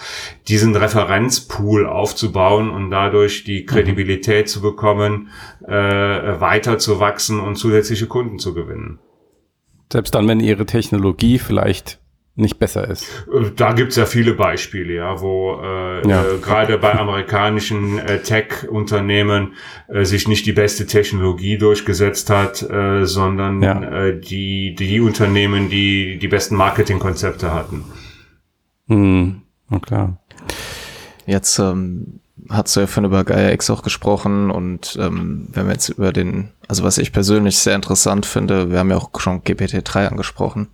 diesen 0.49 0.75
Referenzpool 0.75 1.87
aufzubauen 1.87 2.69
und 2.69 2.91
dadurch 2.91 3.45
die 3.45 3.61
mhm. 3.61 3.65
Kredibilität 3.65 4.49
zu 4.49 4.61
bekommen, 4.61 5.29
äh, 5.65 5.71
weiter 5.71 6.79
zu 6.79 6.99
wachsen 6.99 7.39
und 7.39 7.55
zusätzliche 7.55 8.07
Kunden 8.07 8.39
zu 8.39 8.53
gewinnen. 8.53 8.99
Selbst 9.89 10.13
dann, 10.13 10.27
wenn 10.27 10.41
ihre 10.41 10.65
Technologie 10.65 11.39
vielleicht 11.39 12.02
nicht 12.35 12.57
besser 12.57 12.87
ist. 12.89 13.05
Da 13.55 13.73
gibt's 13.73 13.95
ja 13.95 14.05
viele 14.05 14.33
Beispiele, 14.33 14.95
ja, 14.95 15.21
wo 15.21 15.59
äh, 15.61 16.07
ja. 16.07 16.23
äh, 16.23 16.37
gerade 16.41 16.79
bei 16.79 16.97
amerikanischen 16.97 17.99
äh, 17.99 18.21
Tech-Unternehmen 18.21 19.53
äh, 19.87 20.03
sich 20.03 20.27
nicht 20.27 20.45
die 20.47 20.53
beste 20.53 20.87
Technologie 20.87 21.59
durchgesetzt 21.59 22.31
hat, 22.31 22.63
äh, 22.63 23.05
sondern 23.05 23.61
ja. 23.61 23.81
äh, 23.83 24.19
die, 24.19 24.73
die 24.73 24.99
Unternehmen, 24.99 25.69
die 25.69 26.17
die 26.17 26.27
besten 26.27 26.55
Marketingkonzepte 26.55 27.53
hatten. 27.53 27.85
Hm, 28.87 29.43
na 29.69 29.79
klar. 29.79 30.17
Jetzt 31.27 31.59
ähm, 31.59 32.19
hast 32.49 32.75
du 32.75 32.79
ja 32.79 32.87
von 32.87 33.05
über 33.05 33.23
Gaia 33.25 33.51
X 33.51 33.69
auch 33.69 33.83
gesprochen 33.83 34.49
und 34.49 34.97
ähm, 34.99 35.49
wenn 35.53 35.67
wir 35.67 35.73
jetzt 35.73 35.89
über 35.89 36.11
den, 36.11 36.49
also 36.67 36.83
was 36.83 36.97
ich 36.97 37.13
persönlich 37.13 37.59
sehr 37.59 37.75
interessant 37.75 38.25
finde, 38.25 38.71
wir 38.71 38.79
haben 38.79 38.89
ja 38.89 38.97
auch 38.97 39.11
schon 39.19 39.43
GPT-3 39.43 40.07
angesprochen 40.07 40.69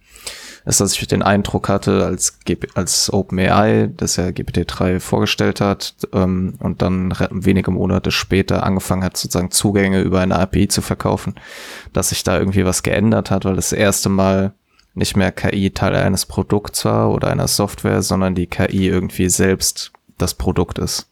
ist, 0.66 0.82
dass 0.82 0.94
ich 0.94 1.08
den 1.08 1.24
Eindruck 1.24 1.70
hatte, 1.70 2.06
als, 2.06 2.38
als 2.76 3.12
OpenAI, 3.12 3.90
dass 3.96 4.18
er 4.18 4.30
GPT-3 4.30 5.00
vorgestellt 5.00 5.62
hat 5.62 5.96
ähm, 6.14 6.56
und 6.60 6.82
dann 6.82 7.14
wenige 7.32 7.72
Monate 7.72 8.12
später 8.12 8.64
angefangen 8.64 9.04
hat, 9.04 9.18
sozusagen 9.18 9.52
Zugänge 9.52 10.02
über 10.02 10.22
eine 10.22 10.38
API 10.38 10.68
zu 10.68 10.82
verkaufen, 10.82 11.36
dass 11.94 12.10
sich 12.10 12.24
da 12.24 12.38
irgendwie 12.38 12.66
was 12.66 12.84
geändert 12.84 13.32
hat, 13.32 13.46
weil 13.46 13.56
das 13.56 13.72
erste 13.72 14.10
Mal 14.10 14.54
nicht 14.94 15.16
mehr 15.16 15.32
KI 15.32 15.72
Teil 15.72 15.96
eines 15.96 16.26
Produkts 16.26 16.84
war 16.86 17.12
oder 17.12 17.30
einer 17.30 17.48
Software, 17.48 18.02
sondern 18.02 18.36
die 18.36 18.48
KI 18.48 18.88
irgendwie 18.88 19.30
selbst 19.30 19.92
das 20.18 20.34
Produkt 20.34 20.80
ist 20.80 21.10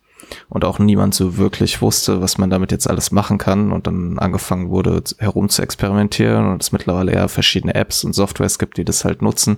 und 0.49 0.65
auch 0.65 0.79
niemand 0.79 1.13
so 1.13 1.37
wirklich 1.37 1.81
wusste, 1.81 2.21
was 2.21 2.37
man 2.37 2.49
damit 2.49 2.71
jetzt 2.71 2.89
alles 2.89 3.11
machen 3.11 3.37
kann 3.37 3.71
und 3.71 3.87
dann 3.87 4.19
angefangen 4.19 4.69
wurde 4.69 5.03
herum 5.17 5.49
zu 5.49 5.61
experimentieren 5.61 6.47
und 6.47 6.61
es 6.61 6.71
mittlerweile 6.71 7.13
ja 7.13 7.27
verschiedene 7.27 7.75
Apps 7.75 8.03
und 8.03 8.13
Softwares 8.13 8.59
gibt, 8.59 8.77
die 8.77 8.85
das 8.85 9.05
halt 9.05 9.21
nutzen. 9.21 9.57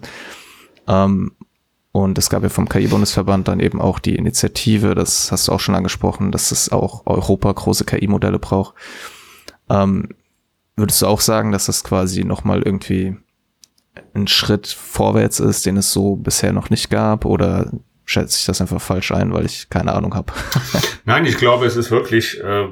Ähm, 0.88 1.32
und 1.91 2.17
es 2.17 2.29
gab 2.29 2.43
ja 2.43 2.49
vom 2.49 2.69
KI-Bundesverband 2.69 3.47
dann 3.47 3.60
eben 3.60 3.82
auch 3.82 3.99
die 3.99 4.15
Initiative, 4.15 4.93
das 4.93 5.32
hast 5.32 5.47
du 5.47 5.51
auch 5.51 5.60
schon 5.60 5.75
angesprochen, 5.75 6.32
dass 6.32 6.51
es 6.51 6.71
auch 6.71 7.05
Europa 7.08 7.51
große 7.51 7.86
KI-Modelle 7.86 8.38
braucht. 8.38 8.75
Ähm, 9.69 10.10
würdest 10.75 11.01
du 11.01 11.08
auch 11.08 11.21
sagen, 11.21 11.51
dass 11.51 11.65
das 11.65 11.84
quasi 11.84 12.23
nochmal 12.23 12.62
irgendwie 12.62 13.17
ein 14.13 14.28
Schritt 14.28 14.67
vorwärts 14.67 15.39
ist, 15.39 15.65
den 15.65 15.78
es 15.78 15.91
so 15.91 16.15
bisher 16.15 16.53
noch 16.53 16.70
nicht 16.70 16.89
gab? 16.89 17.26
Oder 17.26 17.72
schätze 18.10 18.38
ich 18.39 18.45
das 18.45 18.60
einfach 18.60 18.82
falsch 18.82 19.12
ein, 19.12 19.32
weil 19.34 19.45
ich 19.45 19.70
keine 19.70 19.93
Ahnung 19.93 20.16
habe? 20.16 20.34
Nein, 21.05 21.26
ich 21.26 21.38
glaube, 21.38 21.68
es 21.68 21.76
ist 21.76 21.91
wirklich, 21.91 22.41
äh, 22.43 22.68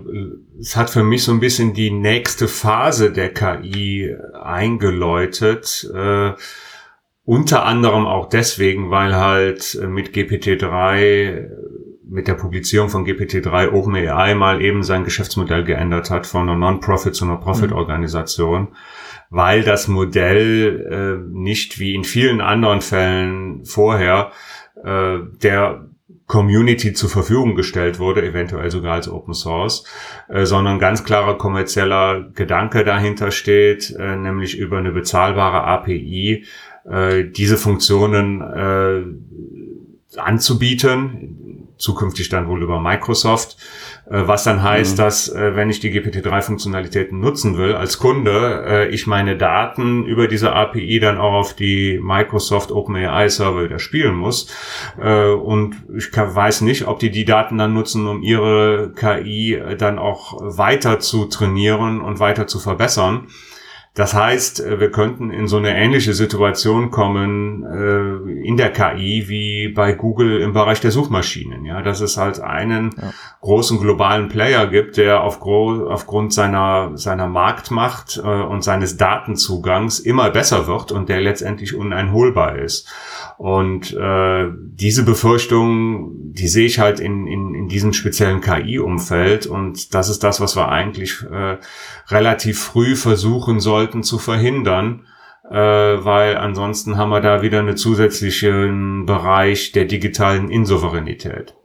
es 0.60 0.76
hat 0.76 0.90
für 0.90 1.04
mich 1.04 1.24
so 1.24 1.32
ein 1.32 1.40
bisschen 1.40 1.74
die 1.74 1.92
nächste 1.92 2.48
Phase 2.48 3.12
der 3.12 3.34
KI 3.34 4.16
eingeläutet. 4.42 5.90
Äh, 5.94 6.32
unter 7.24 7.66
anderem 7.66 8.08
auch 8.08 8.30
deswegen, 8.30 8.90
weil 8.90 9.16
halt 9.16 9.78
mit 9.88 10.14
GPT-3 10.14 11.50
mit 12.10 12.28
der 12.28 12.36
Publizierung 12.36 12.90
von 12.90 13.06
GPT-3 13.06 13.74
OpenAI 13.74 14.34
mal 14.34 14.62
eben 14.62 14.82
sein 14.82 15.04
Geschäftsmodell 15.04 15.66
geändert 15.66 16.10
hat 16.10 16.26
von 16.26 16.44
einer 16.44 16.58
Non-Profit 16.58 17.14
zu 17.14 17.26
einer 17.26 17.36
Profit-Organisation. 17.36 18.62
Mhm 18.62 18.76
weil 19.30 19.64
das 19.64 19.88
Modell 19.88 20.88
äh, 20.90 21.38
nicht 21.38 21.80
wie 21.80 21.96
in 21.96 22.04
vielen 22.04 22.42
anderen 22.42 22.82
Fällen 22.82 23.66
vorher 23.66 24.32
äh, 24.84 25.20
der 25.42 25.88
Community 26.28 26.94
zur 26.94 27.10
Verfügung 27.10 27.56
gestellt 27.56 28.00
wurde, 28.00 28.26
eventuell 28.26 28.70
sogar 28.70 28.96
als 28.96 29.10
Open 29.10 29.34
Source, 29.34 29.86
äh, 30.28 30.46
sondern 30.46 30.78
ganz 30.78 31.04
klarer 31.06 31.38
kommerzieller 31.38 32.30
Gedanke 32.34 32.84
dahinter 32.84 33.32
steht, 33.32 33.96
äh, 33.98 34.16
nämlich 34.18 34.58
über 34.58 34.78
eine 34.78 34.92
bezahlbare 34.92 35.64
API 35.64 36.46
äh, 36.90 37.24
diese 37.24 37.58
Funktionen 37.58 38.42
äh, 38.42 40.20
anzubieten, 40.20 41.70
zukünftig 41.78 42.30
dann 42.30 42.48
wohl 42.48 42.62
über 42.62 42.82
Microsoft 42.82 43.58
was 44.10 44.45
dann 44.45 44.64
heißt, 44.64 44.93
mhm. 44.93 45.01
dass 45.01 45.30
äh, 45.30 45.55
wenn 45.55 45.70
ich 45.70 45.80
die 45.80 45.91
GPT-3-Funktionalitäten 45.91 47.20
nutzen 47.20 47.58
will 47.58 47.76
als 47.76 47.97
Kunde, 47.97 48.64
äh, 48.66 48.88
ich 48.89 49.05
meine 49.05 49.36
Daten 49.36 50.05
über 50.05 50.28
diese 50.28 50.53
API 50.53 50.99
dann 50.99 51.18
auch 51.18 51.34
auf 51.34 51.53
die 51.53 51.99
Microsoft 52.01 52.72
OpenAI 52.72 53.28
Server 53.28 53.64
wieder 53.64 53.80
spielen 53.80 54.16
muss. 54.16 54.47
Und 54.97 55.76
ich 55.95 56.16
weiß 56.16 56.62
nicht, 56.62 56.88
ob 56.88 56.99
die 56.99 57.12
die 57.12 57.26
Daten 57.26 57.58
dann 57.58 57.74
nutzen, 57.74 58.08
um 58.08 58.22
ihre 58.22 58.93
KI 58.95 59.62
dann 59.78 59.99
auch 59.99 60.39
weiter 60.41 60.99
zu 60.99 61.26
trainieren 61.26 62.01
und 62.01 62.20
weiter 62.20 62.47
zu 62.47 62.60
verbessern. 62.60 63.28
Das 63.98 64.14
heißt, 64.14 64.60
äh, 64.60 64.80
wir 64.80 64.91
könnten 64.91 65.32
in 65.32 65.48
so 65.48 65.58
eine 65.58 65.76
ähnliche 65.76 66.14
Situation 66.14 66.91
kommen 66.91 67.64
äh, 67.64 68.48
in 68.48 68.56
der 68.56 68.72
KI 68.72 69.26
wie 69.28 69.70
bei 69.70 69.93
Google 69.93 70.39
im 70.39 70.54
Bereich 70.54 70.80
der 70.80 70.91
Suchmaschinen. 70.91 71.66
Ja, 71.66 71.82
dass 71.82 72.00
es 72.00 72.16
halt 72.16 72.39
einen 72.39 72.91
ja. 72.95 73.12
großen 73.41 73.80
globalen 73.80 74.30
Player 74.30 74.68
gibt, 74.68 74.98
der 74.98 75.24
auf 75.24 75.41
aufgrund 75.41 76.32
seiner 76.32 76.91
seiner 76.95 77.28
Marktmacht 77.28 78.22
äh, 78.24 78.28
und 78.28 78.64
seines 78.64 78.98
Datenzugangs 78.98 80.00
immer 80.00 80.30
besser 80.30 80.68
wird 80.68 80.91
und 80.91 81.10
der 81.10 81.20
letztendlich 81.20 81.76
uneinholbar 81.76 82.60
ist. 82.60 82.88
Und 83.38 83.94
äh, 83.94 84.48
diese 84.52 85.04
Befürchtung, 85.04 86.34
die 86.34 86.48
sehe 86.48 86.66
ich 86.66 86.80
halt 86.80 87.00
in, 87.00 87.28
in, 87.28 87.54
in 87.54 87.68
diesem 87.68 87.94
speziellen 87.94 88.42
KI-Umfeld. 88.42 89.46
Und 89.46 89.94
das 89.94 90.10
ist 90.10 90.24
das, 90.24 90.42
was 90.42 90.56
wir 90.56 90.70
eigentlich 90.70 91.24
äh, 91.32 91.58
relativ 92.08 92.60
früh 92.60 92.96
versuchen 92.96 93.60
sollten 93.60 94.02
zu 94.02 94.18
verhindern. 94.18 95.06
Äh, 95.50 95.54
weil 95.54 96.36
ansonsten 96.36 96.98
haben 96.98 97.10
wir 97.10 97.22
da 97.22 97.42
wieder 97.42 97.60
einen 97.60 97.78
zusätzlichen 97.78 99.06
Bereich 99.06 99.72
der 99.72 99.86
digitalen 99.86 100.50
Insouveränität. 100.50 101.56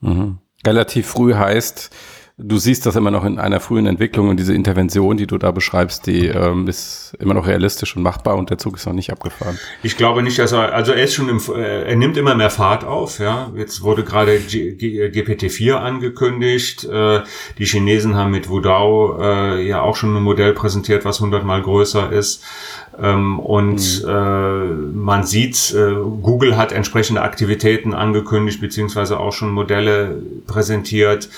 Mhm. 0.00 0.38
Relativ 0.64 1.08
früh 1.08 1.34
heißt, 1.34 1.94
du 2.36 2.58
siehst 2.58 2.84
das 2.84 2.96
immer 2.96 3.12
noch 3.12 3.24
in 3.24 3.38
einer 3.38 3.60
frühen 3.60 3.86
Entwicklung 3.86 4.28
und 4.28 4.38
diese 4.38 4.54
Intervention, 4.54 5.16
die 5.16 5.26
du 5.26 5.38
da 5.38 5.52
beschreibst, 5.52 6.06
die 6.08 6.26
ähm, 6.26 6.66
ist 6.66 7.14
immer 7.20 7.34
noch 7.34 7.46
realistisch 7.46 7.94
und 7.96 8.02
machbar 8.02 8.36
und 8.36 8.50
der 8.50 8.58
Zug 8.58 8.76
ist 8.76 8.86
noch 8.86 8.92
nicht 8.92 9.12
abgefahren. 9.12 9.58
Ich 9.84 9.96
glaube 9.96 10.22
nicht, 10.22 10.38
dass 10.40 10.50
er, 10.50 10.74
also 10.74 10.92
er 10.92 11.04
ist 11.04 11.14
schon 11.14 11.28
im, 11.28 11.40
äh, 11.54 11.84
er 11.84 11.96
nimmt 11.96 12.16
immer 12.16 12.34
mehr 12.34 12.50
Fahrt 12.50 12.84
auf, 12.84 13.20
ja. 13.20 13.52
Jetzt 13.56 13.82
wurde 13.82 14.02
gerade 14.02 14.36
GPT-4 14.38 15.74
angekündigt. 15.74 16.84
Äh, 16.84 17.20
die 17.58 17.66
Chinesen 17.66 18.16
haben 18.16 18.32
mit 18.32 18.48
Wudao 18.48 19.16
äh, 19.20 19.66
ja 19.66 19.82
auch 19.82 19.94
schon 19.94 20.16
ein 20.16 20.22
Modell 20.22 20.54
präsentiert, 20.54 21.04
was 21.04 21.20
hundertmal 21.20 21.62
größer 21.62 22.10
ist. 22.10 22.42
Ähm, 23.00 23.38
und 23.38 24.02
mhm. 24.02 24.08
äh, 24.08 24.64
man 24.94 25.24
sieht, 25.24 25.72
äh, 25.72 25.94
Google 26.22 26.56
hat 26.56 26.72
entsprechende 26.72 27.22
Aktivitäten 27.22 27.94
angekündigt, 27.94 28.60
beziehungsweise 28.60 29.18
auch 29.18 29.32
schon 29.32 29.50
Modelle 29.50 30.20
präsentiert. 30.46 31.28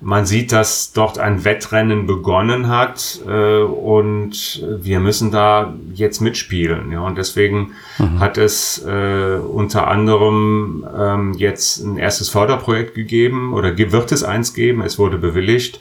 Man 0.00 0.26
sieht, 0.26 0.52
dass 0.52 0.92
dort 0.92 1.18
ein 1.18 1.44
Wettrennen 1.44 2.06
begonnen 2.06 2.68
hat 2.68 3.20
äh, 3.26 3.62
und 3.62 4.64
wir 4.80 5.00
müssen 5.00 5.32
da 5.32 5.74
jetzt 5.92 6.20
mitspielen. 6.20 6.92
Ja, 6.92 7.00
und 7.00 7.18
deswegen 7.18 7.72
mhm. 7.98 8.20
hat 8.20 8.38
es 8.38 8.84
äh, 8.86 9.38
unter 9.38 9.88
anderem 9.88 10.86
ähm, 10.96 11.32
jetzt 11.32 11.78
ein 11.78 11.96
erstes 11.96 12.28
Förderprojekt 12.28 12.94
gegeben 12.94 13.52
oder 13.54 13.76
wird 13.76 14.12
es 14.12 14.22
eins 14.22 14.54
geben. 14.54 14.82
Es 14.82 15.00
wurde 15.00 15.18
bewilligt. 15.18 15.80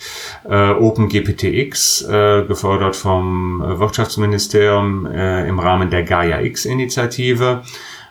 Äh, 0.50 0.72
OpenGPTX, 0.72 2.02
äh, 2.02 2.44
gefördert 2.48 2.96
vom 2.96 3.60
Wirtschaftsministerium 3.60 5.06
äh, 5.06 5.48
im 5.48 5.60
Rahmen 5.60 5.92
der 5.92 6.02
Gaia-X-Initiative 6.02 7.62
ähm, 7.62 7.62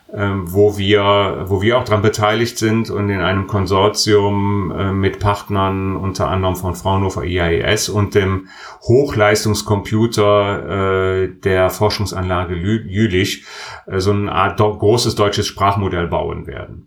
wo 0.08 0.78
wir, 0.78 1.46
wo 1.46 1.60
wir 1.62 1.78
auch 1.78 1.84
dran 1.84 2.00
beteiligt 2.00 2.58
sind 2.58 2.90
und 2.90 3.10
in 3.10 3.20
einem 3.20 3.48
Konsortium 3.48 4.70
äh, 4.70 4.92
mit 4.92 5.18
Partnern 5.18 5.96
unter 5.96 6.28
anderem 6.28 6.54
von 6.54 6.76
Fraunhofer 6.76 7.24
IAES 7.24 7.88
und 7.88 8.14
dem 8.14 8.46
Hochleistungscomputer 8.82 11.24
äh, 11.24 11.28
der 11.28 11.70
Forschungsanlage 11.70 12.54
Jülich 12.54 13.46
äh, 13.86 13.98
so 13.98 14.12
eine 14.12 14.30
Art 14.30 14.58
großes 14.58 15.16
deutsches 15.16 15.48
Sprachmodell 15.48 16.06
bauen 16.06 16.46
werden. 16.46 16.86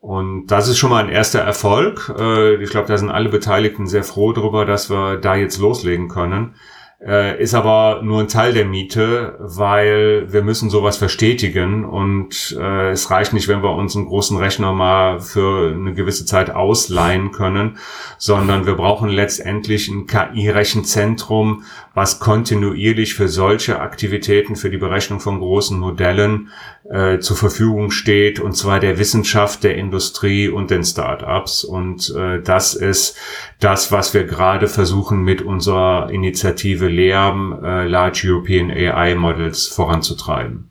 Und 0.00 0.48
das 0.48 0.68
ist 0.68 0.76
schon 0.78 0.90
mal 0.90 1.04
ein 1.04 1.10
erster 1.10 1.38
Erfolg. 1.38 2.12
Ich 2.60 2.70
glaube, 2.70 2.88
da 2.88 2.98
sind 2.98 3.10
alle 3.10 3.28
Beteiligten 3.28 3.86
sehr 3.86 4.02
froh 4.02 4.32
darüber, 4.32 4.64
dass 4.64 4.90
wir 4.90 5.16
da 5.16 5.36
jetzt 5.36 5.60
loslegen 5.60 6.08
können 6.08 6.56
äh, 7.04 7.42
ist 7.42 7.54
aber 7.54 8.00
nur 8.02 8.20
ein 8.20 8.28
Teil 8.28 8.52
der 8.52 8.64
Miete, 8.64 9.36
weil 9.40 10.32
wir 10.32 10.42
müssen 10.42 10.70
sowas 10.70 10.96
verstetigen 10.96 11.84
und 11.84 12.56
äh, 12.58 12.90
es 12.90 13.10
reicht 13.10 13.32
nicht, 13.32 13.48
wenn 13.48 13.62
wir 13.62 13.74
uns 13.74 13.96
einen 13.96 14.06
großen 14.06 14.36
Rechner 14.36 14.72
mal 14.72 15.20
für 15.20 15.72
eine 15.72 15.94
gewisse 15.94 16.26
Zeit 16.26 16.50
ausleihen 16.50 17.32
können, 17.32 17.78
sondern 18.18 18.66
wir 18.66 18.74
brauchen 18.74 19.08
letztendlich 19.08 19.88
ein 19.88 20.06
KI-Rechenzentrum, 20.06 21.64
was 21.94 22.20
kontinuierlich 22.20 23.14
für 23.14 23.28
solche 23.28 23.80
Aktivitäten, 23.80 24.54
für 24.54 24.70
die 24.70 24.78
Berechnung 24.78 25.18
von 25.18 25.40
großen 25.40 25.78
Modellen 25.78 26.50
äh, 26.90 27.18
zur 27.18 27.36
Verfügung 27.36 27.90
steht, 27.90 28.40
und 28.40 28.56
zwar 28.56 28.80
der 28.80 28.98
Wissenschaft, 28.98 29.62
der 29.64 29.76
Industrie 29.76 30.48
und 30.48 30.70
den 30.70 30.84
Startups. 30.84 31.64
Und 31.64 32.12
äh, 32.16 32.42
das 32.42 32.74
ist 32.74 33.16
das, 33.60 33.92
was 33.92 34.14
wir 34.14 34.24
gerade 34.24 34.68
versuchen 34.68 35.22
mit 35.22 35.42
unserer 35.42 36.10
Initiative 36.10 36.88
LEAM, 36.88 37.58
äh, 37.62 37.86
Large 37.86 38.22
European 38.26 38.70
AI 38.70 39.14
Models, 39.14 39.68
voranzutreiben. 39.68 40.70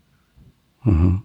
Mhm. 0.83 1.23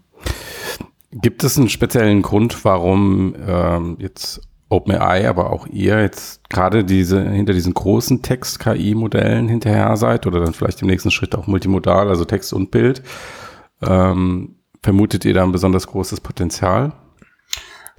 Gibt 1.13 1.45
es 1.45 1.57
einen 1.59 1.69
speziellen 1.69 2.23
Grund, 2.23 2.65
warum 2.65 3.35
ähm, 3.47 3.97
jetzt 3.99 4.41
OpenAI, 4.69 5.29
aber 5.29 5.51
auch 5.53 5.67
ihr 5.69 6.01
jetzt 6.01 6.49
gerade 6.51 6.85
diese 6.85 7.23
hinter 7.23 7.53
diesen 7.53 7.73
großen 7.73 8.23
Text-KI-Modellen 8.23 9.49
hinterher 9.49 9.97
seid 9.97 10.27
oder 10.27 10.41
dann 10.41 10.53
vielleicht 10.53 10.83
im 10.83 10.89
nächsten 10.89 11.11
Schritt 11.11 11.35
auch 11.35 11.47
multimodal, 11.47 12.09
also 12.09 12.25
Text 12.25 12.53
und 12.53 12.71
Bild? 12.71 13.03
Ähm, 13.81 14.56
vermutet 14.87 15.25
ihr 15.25 15.35
da 15.35 15.43
ein 15.43 15.51
besonders 15.51 15.89
großes 15.89 16.21
Potenzial? 16.21 16.93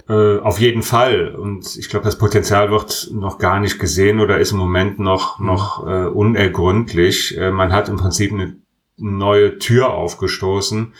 Äh, 0.08 0.38
auf 0.38 0.58
jeden 0.58 0.82
Fall. 0.82 1.34
Und 1.34 1.76
ich 1.76 1.90
glaube, 1.90 2.06
das 2.06 2.16
Potenzial 2.16 2.70
wird 2.70 3.10
noch 3.12 3.36
gar 3.36 3.60
nicht 3.60 3.78
gesehen 3.78 4.20
oder 4.20 4.38
ist 4.38 4.52
im 4.52 4.56
Moment 4.56 4.98
noch, 4.98 5.38
noch 5.38 5.86
äh, 5.86 6.06
unergründlich. 6.06 7.36
Äh, 7.36 7.50
man 7.50 7.74
hat 7.74 7.90
im 7.90 7.98
Prinzip 7.98 8.32
eine 8.32 8.56
neue 8.96 9.58
Tür 9.58 9.90
aufgestoßen 9.90 10.94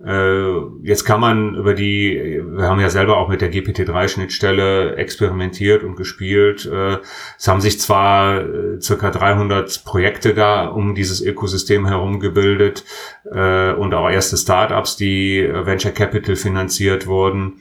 jetzt 0.00 1.04
kann 1.04 1.20
man 1.20 1.56
über 1.56 1.74
die, 1.74 2.40
wir 2.46 2.68
haben 2.68 2.78
ja 2.78 2.88
selber 2.88 3.16
auch 3.16 3.28
mit 3.28 3.40
der 3.40 3.52
GPT-3-Schnittstelle 3.52 4.94
experimentiert 4.94 5.82
und 5.82 5.96
gespielt. 5.96 6.66
Äh, 6.66 6.98
es 7.36 7.48
haben 7.48 7.60
sich 7.60 7.80
zwar 7.80 8.40
äh, 8.40 8.80
circa 8.80 9.10
300 9.10 9.84
Projekte 9.84 10.34
da 10.34 10.66
um 10.68 10.94
dieses 10.94 11.20
Ökosystem 11.20 11.86
herum 11.86 12.20
gebildet 12.20 12.84
und 13.24 13.94
auch 13.94 14.08
erste 14.08 14.36
Startups, 14.36 14.96
die 14.96 15.46
Venture 15.52 15.92
Capital 15.92 16.34
finanziert 16.36 17.06
wurden. 17.06 17.60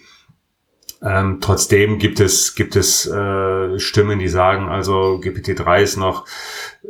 Ähm, 1.04 1.38
trotzdem 1.42 2.00
gibt 2.00 2.20
es, 2.20 2.56
gibt 2.56 2.76
es 2.76 3.06
äh, 3.06 3.78
Stimmen, 3.78 4.18
die 4.18 4.28
sagen, 4.28 4.68
also 4.68 5.22
GPT-3 5.24 5.82
ist 5.82 5.98
noch 5.98 6.26
äh, 6.84 6.88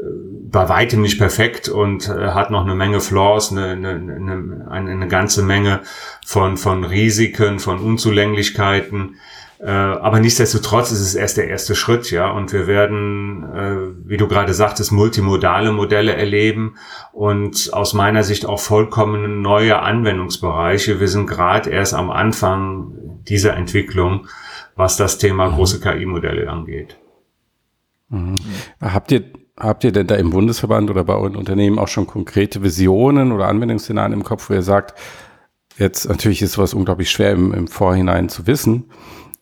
bei 0.50 0.70
weitem 0.70 1.02
nicht 1.02 1.18
perfekt 1.18 1.68
und 1.68 2.08
äh, 2.08 2.30
hat 2.30 2.50
noch 2.50 2.64
eine 2.64 2.76
Menge 2.76 3.02
Flaws, 3.02 3.52
eine, 3.52 3.72
eine, 3.72 4.70
eine, 4.70 4.92
eine 4.92 5.08
ganze 5.10 5.44
Menge 5.44 5.82
von, 6.26 6.56
von 6.56 6.86
Risiken, 6.86 7.60
von 7.60 7.80
Unzulänglichkeiten. 7.80 9.18
Äh, 9.60 9.72
aber 9.72 10.20
nichtsdestotrotz 10.20 10.92
ist 10.92 11.02
es 11.02 11.16
erst 11.16 11.38
der 11.38 11.50
erste 11.50 11.76
Schritt, 11.76 12.12
ja. 12.12 12.30
Und 12.30 12.54
wir 12.54 12.68
werden, 12.68 13.44
äh, 13.44 14.08
wie 14.08 14.18
du 14.18 14.28
gerade 14.28 14.54
sagtest, 14.54 14.92
multimodale 14.92 15.72
Modelle 15.72 16.14
erleben 16.14 16.76
und 17.12 17.74
aus 17.74 17.94
meiner 17.94 18.24
Sicht 18.24 18.46
auch 18.46 18.60
vollkommen 18.60 19.42
neue 19.42 19.80
Anwendungsbereiche. 19.80 21.00
Wir 21.00 21.08
sind 21.08 21.28
gerade 21.28 21.72
erst 21.72 21.96
am 21.96 22.12
Anfang 22.12 22.94
dieser 23.30 23.56
Entwicklung, 23.56 24.28
was 24.76 24.98
das 24.98 25.18
Thema 25.18 25.50
mhm. 25.50 25.56
große 25.56 25.80
KI-Modelle 25.80 26.50
angeht. 26.50 26.98
Mhm. 28.10 28.36
Habt 28.82 29.12
ihr 29.12 29.24
Habt 29.60 29.84
ihr 29.84 29.92
denn 29.92 30.06
da 30.06 30.16
im 30.16 30.30
Bundesverband 30.30 30.92
oder 30.92 31.04
bei 31.04 31.16
euren 31.16 31.36
Unternehmen 31.36 31.80
auch 31.80 31.88
schon 31.88 32.06
konkrete 32.06 32.62
Visionen 32.62 33.32
oder 33.32 33.48
Anwendungsszenarien 33.48 34.14
im 34.14 34.24
Kopf, 34.24 34.50
wo 34.50 34.54
ihr 34.54 34.62
sagt, 34.62 34.94
jetzt 35.80 36.08
natürlich 36.08 36.44
ist 36.44 36.54
sowas 36.54 36.76
unglaublich 36.76 37.10
schwer 37.10 37.32
im, 37.32 37.54
im 37.54 37.68
Vorhinein 37.68 38.30
zu 38.30 38.46
wissen, 38.46 38.92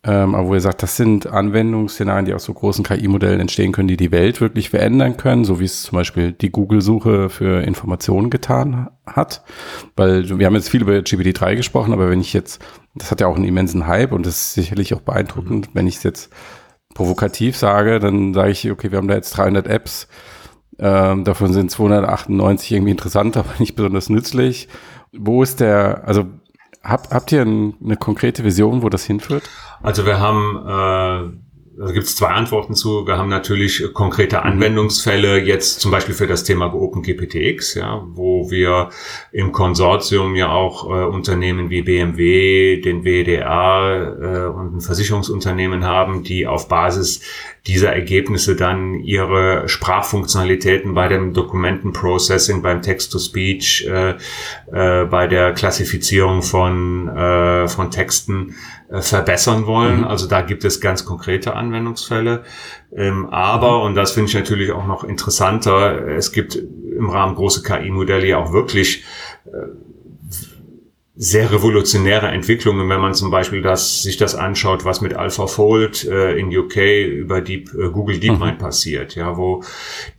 ähm, 0.02 0.34
aber 0.34 0.48
wo 0.48 0.54
ihr 0.54 0.60
sagt, 0.62 0.82
das 0.82 0.96
sind 0.96 1.26
Anwendungsszenarien, 1.26 2.24
die 2.24 2.32
aus 2.32 2.44
so 2.44 2.54
großen 2.54 2.82
KI-Modellen 2.82 3.40
entstehen 3.40 3.72
können, 3.72 3.88
die 3.88 3.98
die 3.98 4.10
Welt 4.10 4.40
wirklich 4.40 4.70
verändern 4.70 5.18
können, 5.18 5.44
so 5.44 5.60
wie 5.60 5.66
es 5.66 5.82
zum 5.82 5.96
Beispiel 5.96 6.32
die 6.32 6.50
Google-Suche 6.50 7.28
für 7.28 7.62
Informationen 7.62 8.30
getan 8.30 8.88
hat. 9.04 9.42
Weil 9.96 10.38
wir 10.38 10.46
haben 10.46 10.54
jetzt 10.54 10.70
viel 10.70 10.80
über 10.80 10.92
GPT-3 10.92 11.56
gesprochen, 11.56 11.92
aber 11.92 12.08
wenn 12.08 12.22
ich 12.22 12.32
jetzt, 12.32 12.64
das 12.96 13.10
hat 13.10 13.20
ja 13.20 13.26
auch 13.26 13.36
einen 13.36 13.44
immensen 13.44 13.86
Hype 13.86 14.12
und 14.12 14.26
das 14.26 14.34
ist 14.36 14.54
sicherlich 14.54 14.94
auch 14.94 15.00
beeindruckend, 15.00 15.68
mhm. 15.68 15.70
wenn 15.74 15.86
ich 15.86 15.96
es 15.96 16.02
jetzt 16.02 16.30
provokativ 16.94 17.56
sage, 17.56 18.00
dann 18.00 18.34
sage 18.34 18.50
ich, 18.50 18.70
okay, 18.70 18.90
wir 18.90 18.98
haben 18.98 19.08
da 19.08 19.14
jetzt 19.14 19.36
300 19.36 19.66
Apps, 19.66 20.08
ähm, 20.78 21.24
davon 21.24 21.52
sind 21.52 21.70
298 21.70 22.72
irgendwie 22.72 22.90
interessant, 22.92 23.36
aber 23.36 23.50
nicht 23.58 23.76
besonders 23.76 24.08
nützlich. 24.08 24.68
Wo 25.12 25.42
ist 25.42 25.60
der, 25.60 26.04
also 26.06 26.26
hab, 26.82 27.12
habt 27.12 27.32
ihr 27.32 27.42
ein, 27.42 27.74
eine 27.82 27.96
konkrete 27.96 28.44
Vision, 28.44 28.82
wo 28.82 28.88
das 28.88 29.04
hinführt? 29.04 29.44
Also 29.82 30.06
wir 30.06 30.18
haben 30.20 31.32
äh 31.32 31.45
da 31.78 31.92
gibt 31.92 32.06
es 32.06 32.16
zwei 32.16 32.28
Antworten 32.28 32.74
zu. 32.74 33.06
Wir 33.06 33.18
haben 33.18 33.28
natürlich 33.28 33.92
konkrete. 33.92 34.42
Anwendungsfälle, 34.42 35.38
jetzt 35.38 35.80
zum 35.80 35.90
Beispiel 35.90 36.14
für 36.14 36.26
das 36.26 36.44
Thema 36.44 36.72
OpenGPTX, 36.72 37.74
ja, 37.74 38.06
wo 38.12 38.50
wir 38.50 38.90
im 39.32 39.52
Konsortium 39.52 40.34
ja 40.36 40.48
auch 40.50 40.84
äh, 40.84 41.04
Unternehmen 41.04 41.68
wie 41.70 41.82
BMW, 41.82 42.80
den 42.80 43.04
WDR 43.04 44.16
äh, 44.20 44.56
und 44.56 44.76
ein 44.76 44.80
Versicherungsunternehmen 44.80 45.84
haben, 45.84 46.22
die 46.22 46.46
auf 46.46 46.68
Basis 46.68 47.20
dieser 47.66 47.92
Ergebnisse 47.92 48.56
dann 48.56 48.94
ihre 48.94 49.68
Sprachfunktionalitäten 49.68 50.94
bei 50.94 51.08
dem 51.08 51.32
Dokumentenprocessing, 51.32 52.62
beim 52.62 52.82
Text-to-Speech, 52.82 53.88
äh, 53.88 54.14
äh, 54.72 55.04
bei 55.06 55.26
der 55.26 55.52
Klassifizierung 55.52 56.42
von, 56.42 57.08
äh, 57.08 57.68
von 57.68 57.90
Texten 57.90 58.54
verbessern 58.88 59.66
wollen. 59.66 59.98
Mhm. 59.98 60.04
Also 60.04 60.28
da 60.28 60.42
gibt 60.42 60.64
es 60.64 60.80
ganz 60.80 61.04
konkrete 61.04 61.54
Anwendungsfälle. 61.54 62.44
Ähm, 62.94 63.28
aber, 63.30 63.82
und 63.82 63.94
das 63.94 64.12
finde 64.12 64.28
ich 64.28 64.34
natürlich 64.34 64.70
auch 64.72 64.86
noch 64.86 65.04
interessanter, 65.04 66.06
es 66.08 66.32
gibt 66.32 66.54
im 66.54 67.10
Rahmen 67.10 67.34
große 67.34 67.62
KI-Modelle 67.62 68.26
ja 68.26 68.38
auch 68.38 68.52
wirklich 68.52 69.04
äh, 69.46 69.50
sehr 71.18 71.50
revolutionäre 71.50 72.28
Entwicklungen, 72.28 72.90
wenn 72.90 73.00
man 73.00 73.14
zum 73.14 73.30
Beispiel 73.30 73.62
das, 73.62 74.02
sich 74.02 74.18
das 74.18 74.34
anschaut, 74.34 74.84
was 74.84 75.00
mit 75.00 75.14
AlphaFold 75.14 76.04
äh, 76.04 76.36
in 76.38 76.54
UK 76.54 76.76
über 77.06 77.40
Deep, 77.40 77.72
äh, 77.72 77.88
Google 77.88 78.18
DeepMind 78.20 78.58
mhm. 78.58 78.58
passiert, 78.58 79.14
ja, 79.14 79.38
wo 79.38 79.62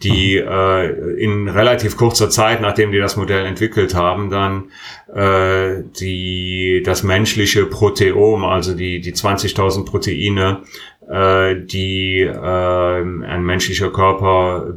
die 0.01 0.41
mhm. 0.41 0.47
äh, 0.47 0.85
in 1.21 1.49
relativ 1.49 1.97
kurzer 1.97 2.31
Zeit, 2.31 2.61
nachdem 2.61 2.91
die 2.91 2.97
das 2.97 3.15
Modell 3.15 3.45
entwickelt 3.45 3.93
haben, 3.93 4.31
dann 4.31 4.71
äh, 5.13 5.83
die 5.99 6.81
das 6.83 7.03
menschliche 7.03 7.67
Proteom, 7.67 8.43
also 8.43 8.73
die 8.73 8.99
die 8.99 9.13
20.000 9.13 9.85
Proteine 9.85 10.63
äh, 11.07 11.55
die 11.63 12.21
äh, 12.21 12.31
ein 12.33 13.43
menschlicher 13.43 13.91
Körper 13.91 14.73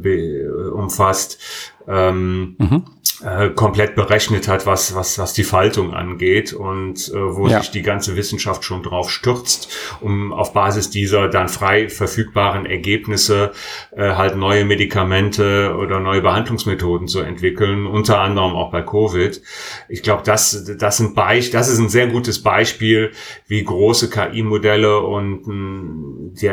umfasst, 0.73 1.39
ähm, 1.87 2.55
mhm. 2.59 2.83
Äh, 3.23 3.49
komplett 3.49 3.95
berechnet 3.95 4.47
hat, 4.47 4.65
was, 4.65 4.95
was, 4.95 5.17
was 5.19 5.33
die 5.33 5.43
Faltung 5.43 5.93
angeht 5.93 6.53
und 6.53 7.09
äh, 7.09 7.35
wo 7.35 7.47
ja. 7.47 7.59
sich 7.59 7.71
die 7.71 7.81
ganze 7.81 8.15
Wissenschaft 8.15 8.63
schon 8.63 8.83
drauf 8.83 9.11
stürzt, 9.11 9.69
um 9.99 10.33
auf 10.33 10.53
Basis 10.53 10.89
dieser 10.89 11.27
dann 11.27 11.47
frei 11.47 11.89
verfügbaren 11.89 12.65
Ergebnisse 12.65 13.51
äh, 13.95 14.13
halt 14.13 14.35
neue 14.35 14.65
Medikamente 14.65 15.75
oder 15.77 15.99
neue 15.99 16.21
Behandlungsmethoden 16.21 17.07
zu 17.07 17.19
entwickeln, 17.19 17.85
unter 17.85 18.19
anderem 18.19 18.53
auch 18.53 18.71
bei 18.71 18.81
Covid. 18.81 19.41
Ich 19.89 20.01
glaube, 20.03 20.23
das, 20.25 20.65
das, 20.77 20.97
sind 20.97 21.15
Beich 21.15 21.51
das 21.51 21.69
ist 21.69 21.79
ein 21.79 21.89
sehr 21.89 22.07
gutes 22.07 22.41
Beispiel, 22.41 23.11
wie 23.47 23.63
große 23.63 24.09
KI-Modelle 24.09 24.99
und 24.99 25.47
mh, 25.47 26.31
die 26.41 26.49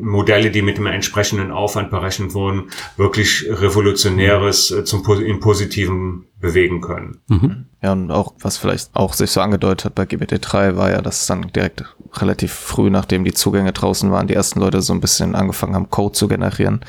Modelle, 0.00 0.50
die 0.50 0.62
mit 0.62 0.78
dem 0.78 0.86
entsprechenden 0.86 1.50
Aufwand 1.50 1.90
berechnet 1.90 2.34
wurden, 2.34 2.70
wirklich 2.96 3.46
revolutionäres 3.48 4.70
äh, 4.70 4.84
zum, 4.84 5.04
im 5.20 5.40
Positiven 5.40 6.03
bewegen 6.40 6.80
können. 6.80 7.20
Mhm. 7.28 7.66
Ja, 7.82 7.92
und 7.92 8.10
auch, 8.10 8.34
was 8.40 8.56
vielleicht 8.56 8.94
auch 8.94 9.12
sich 9.12 9.30
so 9.30 9.40
angedeutet 9.40 9.84
hat 9.84 9.94
bei 9.94 10.04
GPT-3, 10.04 10.76
war 10.76 10.90
ja, 10.90 11.00
dass 11.00 11.26
dann 11.26 11.50
direkt 11.54 11.84
relativ 12.14 12.52
früh, 12.52 12.90
nachdem 12.90 13.24
die 13.24 13.34
Zugänge 13.34 13.72
draußen 13.72 14.10
waren, 14.10 14.26
die 14.26 14.34
ersten 14.34 14.60
Leute 14.60 14.82
so 14.82 14.92
ein 14.92 15.00
bisschen 15.00 15.34
angefangen 15.34 15.74
haben, 15.74 15.90
Code 15.90 16.12
zu 16.12 16.28
generieren. 16.28 16.80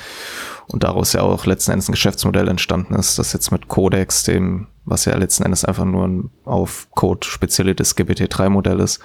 Und 0.67 0.83
daraus 0.83 1.13
ja 1.13 1.21
auch 1.21 1.45
letzten 1.45 1.71
Endes 1.71 1.89
ein 1.89 1.93
Geschäftsmodell 1.93 2.47
entstanden 2.47 2.95
ist, 2.95 3.19
das 3.19 3.33
jetzt 3.33 3.51
mit 3.51 3.67
Codex, 3.67 4.23
dem, 4.23 4.67
was 4.83 5.05
ja 5.05 5.15
letzten 5.15 5.43
Endes 5.43 5.65
einfach 5.65 5.85
nur 5.85 6.07
ein 6.07 6.29
auf 6.43 6.87
Code 6.91 7.25
spezialisiertes 7.27 7.95
GPT-3-Modell 7.95 8.79
ist, 8.79 8.99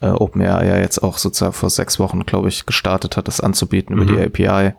äh, 0.00 0.08
OpenAI 0.08 0.66
ja 0.66 0.78
jetzt 0.78 1.02
auch 1.02 1.18
sozusagen 1.18 1.52
vor 1.52 1.70
sechs 1.70 1.98
Wochen, 1.98 2.24
glaube 2.26 2.48
ich, 2.48 2.66
gestartet 2.66 3.16
hat, 3.16 3.28
das 3.28 3.40
anzubieten 3.40 3.96
mhm. 3.96 4.02
über 4.02 4.12
die 4.12 4.18
mhm. 4.18 4.26
API. 4.26 4.74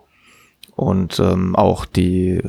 Und 0.75 1.19
ähm, 1.19 1.55
auch 1.55 1.85
die 1.85 2.41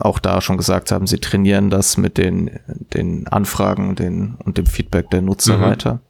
auch 0.00 0.18
da 0.18 0.40
schon 0.40 0.56
gesagt 0.56 0.90
haben, 0.90 1.06
sie 1.06 1.18
trainieren 1.18 1.70
das 1.70 1.96
mit 1.96 2.18
den, 2.18 2.58
den 2.94 3.26
Anfragen 3.28 3.94
den, 3.94 4.36
und 4.44 4.58
dem 4.58 4.66
Feedback 4.66 5.10
der 5.10 5.22
Nutzer 5.22 5.58
mhm. 5.58 5.62
weiter. 5.62 6.00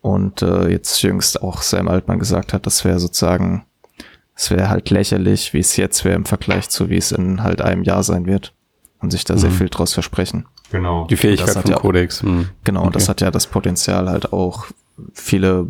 Und 0.00 0.42
äh, 0.42 0.68
jetzt 0.68 1.02
jüngst 1.02 1.42
auch 1.42 1.62
Sam 1.62 1.88
Altman 1.88 2.18
gesagt 2.18 2.52
hat, 2.52 2.66
das 2.66 2.84
wäre 2.84 3.00
sozusagen, 3.00 3.64
es 4.34 4.50
wäre 4.50 4.68
halt 4.68 4.90
lächerlich, 4.90 5.52
wie 5.52 5.58
es 5.58 5.76
jetzt 5.76 6.04
wäre 6.04 6.14
im 6.14 6.26
Vergleich 6.26 6.68
zu, 6.68 6.90
wie 6.90 6.96
es 6.96 7.12
in 7.12 7.42
halt 7.42 7.60
einem 7.60 7.82
Jahr 7.82 8.02
sein 8.02 8.26
wird. 8.26 8.52
Und 9.00 9.10
sich 9.10 9.24
da 9.24 9.34
mhm. 9.34 9.38
sehr 9.38 9.50
viel 9.50 9.68
draus 9.68 9.92
versprechen. 9.92 10.46
Genau. 10.70 11.06
Die 11.06 11.16
Fähigkeit 11.16 11.56
vom 11.56 11.70
ja 11.70 11.76
Codex. 11.76 12.22
Mhm. 12.22 12.48
Genau, 12.64 12.82
okay. 12.82 12.92
das 12.94 13.08
hat 13.08 13.20
ja 13.20 13.30
das 13.30 13.46
Potenzial 13.46 14.08
halt 14.08 14.32
auch 14.32 14.66
viele, 15.12 15.66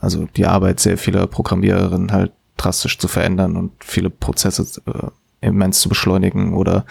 also 0.00 0.26
die 0.36 0.46
Arbeit 0.46 0.80
sehr 0.80 0.98
vieler 0.98 1.26
Programmiererinnen 1.26 2.12
halt 2.12 2.32
drastisch 2.56 2.98
zu 2.98 3.08
verändern 3.08 3.56
und 3.56 3.72
viele 3.80 4.10
Prozesse 4.10 4.66
äh, 4.86 5.08
immens 5.40 5.80
zu 5.80 5.88
beschleunigen 5.88 6.54
oder 6.54 6.84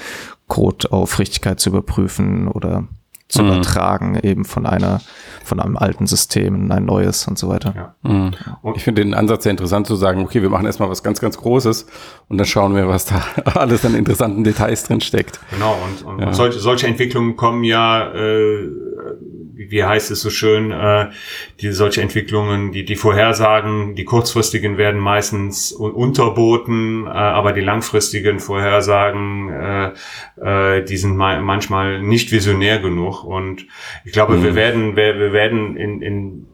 Code 0.48 0.91
auf 0.91 1.20
Richtigkeit 1.20 1.60
zu 1.60 1.70
überprüfen 1.70 2.48
oder 2.48 2.88
zu 3.28 3.43
mhm. 3.43 3.50
übertragen 3.50 4.20
eben 4.22 4.45
von 4.45 4.66
einer 4.66 5.02
von 5.43 5.60
einem 5.60 5.78
alten 5.78 6.08
System 6.08 6.56
in 6.56 6.72
ein 6.72 6.86
neues 6.86 7.28
und 7.28 7.38
so 7.38 7.48
weiter. 7.48 7.74
Ja. 8.04 8.10
Mhm. 8.10 8.32
Und 8.62 8.78
ich 8.78 8.84
finde 8.84 9.04
den 9.04 9.14
Ansatz 9.14 9.43
sehr 9.43 9.52
interessant 9.52 9.88
zu 9.88 9.95
sagen, 9.95 10.22
okay, 10.22 10.41
wir 10.41 10.50
machen 10.50 10.66
erstmal 10.66 10.89
was 10.89 11.04
ganz, 11.04 11.22
ganz 11.22 11.38
Großes 11.38 11.88
und 12.28 12.38
dann 12.38 12.45
schauen 12.45 12.76
wir, 12.76 12.88
was 12.88 13.06
da 13.06 13.22
alles 13.45 13.86
an 13.86 13.95
interessanten 13.95 14.43
Details 14.43 14.84
drin 14.84 15.02
steckt. 15.02 15.39
Genau, 15.52 15.78
und, 15.86 16.06
und 16.06 16.20
ja. 16.20 16.34
solche, 16.34 16.60
solche 16.60 16.88
Entwicklungen 16.88 17.36
kommen 17.36 17.64
ja 17.64 18.14
äh, 18.14 18.70
wie 19.58 19.84
heißt 19.84 20.12
es 20.12 20.22
so 20.22 20.30
schön, 20.30 20.72
äh, 20.72 21.10
die 21.60 21.72
solche 21.72 22.01
Entwicklungen, 22.01 22.72
die 22.72 22.86
die 22.86 22.95
Vorhersagen, 22.95 23.95
die 23.95 24.05
kurzfristigen 24.05 24.78
werden 24.78 24.99
meistens 24.99 25.72
unterboten, 25.72 27.05
äh, 27.05 27.10
aber 27.10 27.53
die 27.53 27.62
langfristigen 27.62 28.39
Vorhersagen, 28.39 29.49
äh, 29.49 29.91
äh, 30.41 30.84
die 30.84 30.97
sind 30.97 31.18
ma 31.18 31.39
manchmal 31.41 32.01
nicht 32.01 32.32
visionär 32.32 32.80
genug. 32.80 33.24
Und 33.24 33.66
ich 34.05 34.12
glaube, 34.12 34.38
mhm. 34.38 34.43
wir 34.43 34.55
werden, 34.55 34.95
wir, 34.95 35.18
wir 35.20 35.34
werden 35.34 35.76
in, 35.76 36.01
in 36.01 36.47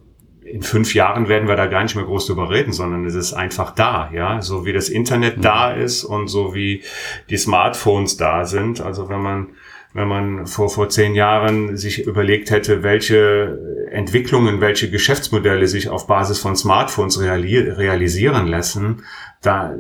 in 0.46 0.62
fünf 0.62 0.94
Jahren 0.94 1.30
werden 1.30 1.48
wir 1.48 1.56
da 1.56 1.66
gar 1.66 1.82
nicht 1.82 1.96
mehr 1.96 2.06
groß 2.06 2.28
drüber 2.28 2.50
reden, 2.50 2.74
sondern 2.74 3.06
es 3.06 3.16
ist 3.16 3.34
einfach 3.34 3.72
da, 3.74 4.12
ja, 4.14 4.42
so 4.42 4.66
wie 4.66 4.74
das 4.74 4.90
Internet 4.90 5.38
mhm. 5.38 5.42
da 5.42 5.72
ist 5.72 6.04
und 6.04 6.28
so 6.28 6.54
wie 6.54 6.84
die 7.30 7.38
Smartphones 7.38 8.18
da 8.18 8.46
sind. 8.46 8.80
Also 8.80 9.10
wenn 9.10 9.22
man 9.22 9.48
wenn 9.94 10.08
man 10.08 10.48
vor, 10.48 10.70
vor 10.70 10.90
zehn 10.90 11.14
Jahren 11.14 11.78
sich 11.78 12.06
überlegt 12.06 12.50
hätte, 12.50 12.84
welche 12.84 13.88
Entwicklungen, 13.92 14.60
welche 14.60 14.90
Geschäftsmodelle 14.90 15.68
sich 15.68 15.90
auf 15.90 16.08
Basis 16.08 16.40
von 16.40 16.56
Smartphones 16.56 17.20
reali 17.22 17.60
realisieren 17.60 18.48
lassen, 18.48 19.04
da, 19.42 19.76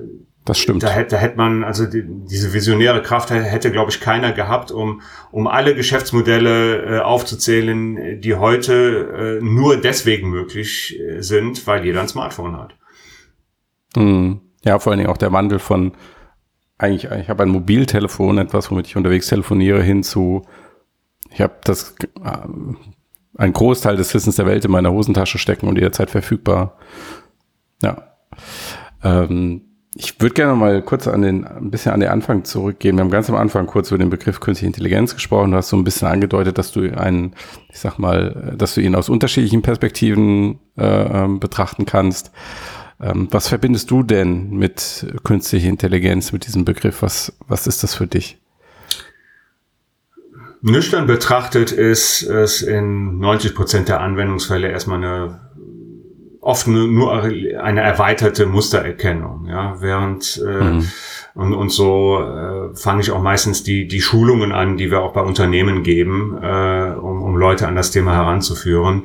das 0.46 0.60
stimmt. 0.60 0.84
Da 0.84 0.90
hätte, 0.90 1.16
da 1.16 1.18
hätte 1.18 1.38
man, 1.38 1.64
also 1.64 1.86
die, 1.86 2.04
diese 2.06 2.54
visionäre 2.54 3.02
Kraft 3.02 3.32
hätte, 3.32 3.72
glaube 3.72 3.90
ich, 3.90 4.02
keiner 4.02 4.34
gehabt, 4.34 4.72
um, 4.72 5.02
um 5.32 5.48
alle 5.48 5.74
Geschäftsmodelle 5.74 6.98
äh, 6.98 7.00
aufzuzählen, 7.00 8.22
die 8.22 8.36
heute 8.36 9.40
äh, 9.42 9.44
nur 9.44 9.78
deswegen 9.78 10.30
möglich 10.30 11.00
äh, 11.00 11.22
sind, 11.22 11.66
weil 11.66 11.86
jeder 11.86 12.02
ein 12.02 12.08
Smartphone 12.08 12.58
hat. 12.58 12.76
Hm. 13.96 14.42
Ja, 14.64 14.80
vor 14.80 14.92
allen 14.92 15.00
Dingen 15.00 15.10
auch 15.10 15.18
der 15.18 15.32
Wandel 15.32 15.60
von 15.60 15.94
eigentlich, 16.84 17.10
ich 17.12 17.30
habe 17.30 17.44
ein 17.44 17.50
Mobiltelefon, 17.50 18.38
etwas, 18.38 18.70
womit 18.70 18.88
ich 18.88 18.96
unterwegs 18.96 19.28
telefoniere, 19.28 19.82
hin 19.82 20.04
zu, 20.04 20.44
ich 21.32 21.42
habe 21.42 21.56
das 21.64 21.96
äh, 22.24 22.38
einen 23.38 23.54
Großteil 23.54 23.96
des 23.96 24.14
Wissens 24.14 24.36
der 24.36 24.46
Welt 24.46 24.66
in 24.66 24.72
meiner 24.72 24.92
Hosentasche 24.92 25.38
stecken 25.38 25.68
und 25.68 25.76
jederzeit 25.76 26.12
verfügbar. 26.12 26.78
Ja. 27.82 28.16
Ähm, 29.04 29.62
ich 29.96 30.20
würde 30.20 30.34
gerne 30.34 30.56
mal 30.56 30.82
kurz 30.82 31.08
an 31.08 31.22
den, 31.22 31.46
ein 31.46 31.70
bisschen 31.70 31.94
an 31.94 32.00
den 32.00 32.10
Anfang 32.10 32.46
zurückgehen. 32.46 32.98
Wir 32.98 33.04
haben 33.04 33.12
ganz 33.12 33.30
am 33.30 33.36
Anfang 33.36 33.68
kurz 33.68 33.92
über 33.92 34.00
den 34.00 34.10
Begriff 34.10 34.40
künstliche 34.40 34.68
Intelligenz 34.68 35.14
gesprochen. 35.14 35.52
Du 35.52 35.58
hast 35.58 35.70
so 35.70 35.78
ein 35.78 35.84
bisschen 35.84 36.08
angedeutet, 36.08 36.58
dass 36.58 36.72
du 36.72 36.82
einen, 36.98 37.36
ich 37.70 37.80
sag 37.80 38.00
mal, 38.00 38.56
dass 38.58 38.74
du 38.74 38.82
ihn 38.82 38.96
aus 38.96 39.10
unterschiedlichen 39.10 39.62
Perspektiven 39.62 40.60
äh, 40.78 40.86
ähm, 40.86 41.40
betrachten 41.40 41.86
kannst. 41.86 42.32
Ähm, 43.04 43.28
was 43.32 43.50
verbindest 43.50 43.92
du 43.92 44.02
denn 44.02 44.52
mit 44.52 45.06
künstlicher 45.24 45.68
Intelligenz, 45.68 46.32
mit 46.32 46.48
diesem 46.48 46.64
Begriff? 46.64 47.02
Was, 47.02 47.34
was 47.48 47.68
ist 47.68 47.84
das 47.84 47.96
für 47.96 48.08
dich? 48.08 48.38
Nüchtern 50.62 51.08
betrachtet 51.08 51.74
ist 51.74 52.24
es 52.24 52.62
in 52.62 53.20
90 53.20 53.54
Prozent 53.54 53.90
der 53.90 54.00
Anwendungsfälle 54.00 54.70
erstmal 54.70 55.04
eine 55.04 55.40
oft 56.40 56.68
nur 56.68 57.24
eine 57.24 57.82
erweiterte 57.82 58.46
Mustererkennung, 58.46 59.48
ja, 59.48 59.78
während 59.80 60.42
äh, 60.46 60.64
mhm. 60.64 60.88
und, 61.36 61.54
und 61.54 61.70
so 61.70 62.20
äh, 62.20 62.76
fange 62.76 63.02
ich 63.02 63.12
auch 63.12 63.22
meistens 63.22 63.64
die 63.64 63.88
die 63.88 64.02
Schulungen 64.02 64.52
an, 64.52 64.76
die 64.78 64.92
wir 64.92 65.02
auch 65.02 65.14
bei 65.14 65.22
Unternehmen 65.22 65.84
geben, 65.84 66.38
äh, 66.42 66.96
um, 67.00 67.24
um 67.24 67.38
Leute 67.38 67.68
an 67.68 67.76
das 67.76 67.92
Thema 67.92 68.14
heranzuführen. 68.14 69.04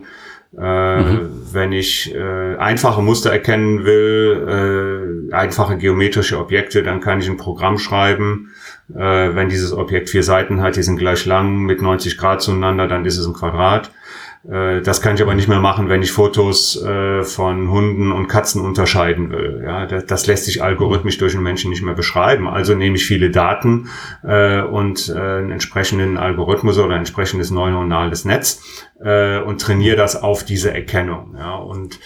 Äh, 0.57 1.03
mhm. 1.03 1.31
Wenn 1.53 1.73
ich 1.73 2.15
äh, 2.15 2.57
einfache 2.57 3.03
Muster 3.03 3.31
erkennen 3.31 3.85
will, 3.85 5.29
äh, 5.31 5.35
einfache 5.35 5.77
geometrische 5.77 6.39
Objekte, 6.39 6.83
dann 6.83 7.01
kann 7.01 7.21
ich 7.21 7.29
ein 7.29 7.37
Programm 7.37 7.79
schreiben. 7.79 8.53
Äh, 8.95 9.35
wenn 9.35 9.51
dieses 9.51 9.73
Objekt 9.73 10.09
vier 10.09 10.23
Seiten 10.23 10.63
hat, 10.63 10.77
die 10.77 10.83
sind 10.83 10.99
gleich 10.99 11.27
lang 11.27 11.59
mit 11.65 11.83
90 11.83 12.17
Grad 12.17 12.41
zueinander, 12.41 12.89
dann 12.89 13.05
ist 13.05 13.19
es 13.19 13.27
ein 13.27 13.35
Quadrat. 13.35 13.93
Äh, 14.47 14.83
das 14.83 15.01
kann 15.01 15.15
ich 15.15 15.23
aber 15.23 15.35
nicht 15.35 15.49
mehr 15.49 15.61
machen, 15.61 15.89
wenn 15.89 16.03
ich 16.03 16.13
Fotos 16.13 16.83
äh, 16.83 17.23
von 17.23 17.71
Hunden 17.71 18.13
und 18.13 18.29
Katzen 18.29 18.63
unterscheiden 18.63 19.31
will. 19.31 19.63
Ja, 19.65 19.87
das, 19.87 20.27
lässt 20.27 20.45
sich 20.45 20.63
algorithmisch 20.63 21.19
durch 21.19 21.35
einen 21.35 21.43
Menschen 21.43 21.71
nicht 21.71 21.83
mehr 21.83 21.95
beschreiben. 21.95 22.49
Also 22.49 22.75
nehme 22.75 22.97
ich 22.97 23.05
viele 23.05 23.31
Daten 23.31 23.89
äh, 24.23 24.61
und 24.63 25.11
einen 25.11 25.51
entsprechenden 25.51 26.17
Algorithmus 26.17 26.79
oder 26.79 26.95
ein 26.95 27.01
entsprechendes 27.01 27.51
neuronales 27.51 28.25
Netz 28.25 28.63
und 28.99 29.61
trainiere 29.61 29.97
das 29.97 30.21
auf 30.21 30.45
diese 30.45 30.75
Erkennung. 30.75 31.37
Ja, 31.39 31.55
und 31.55 32.01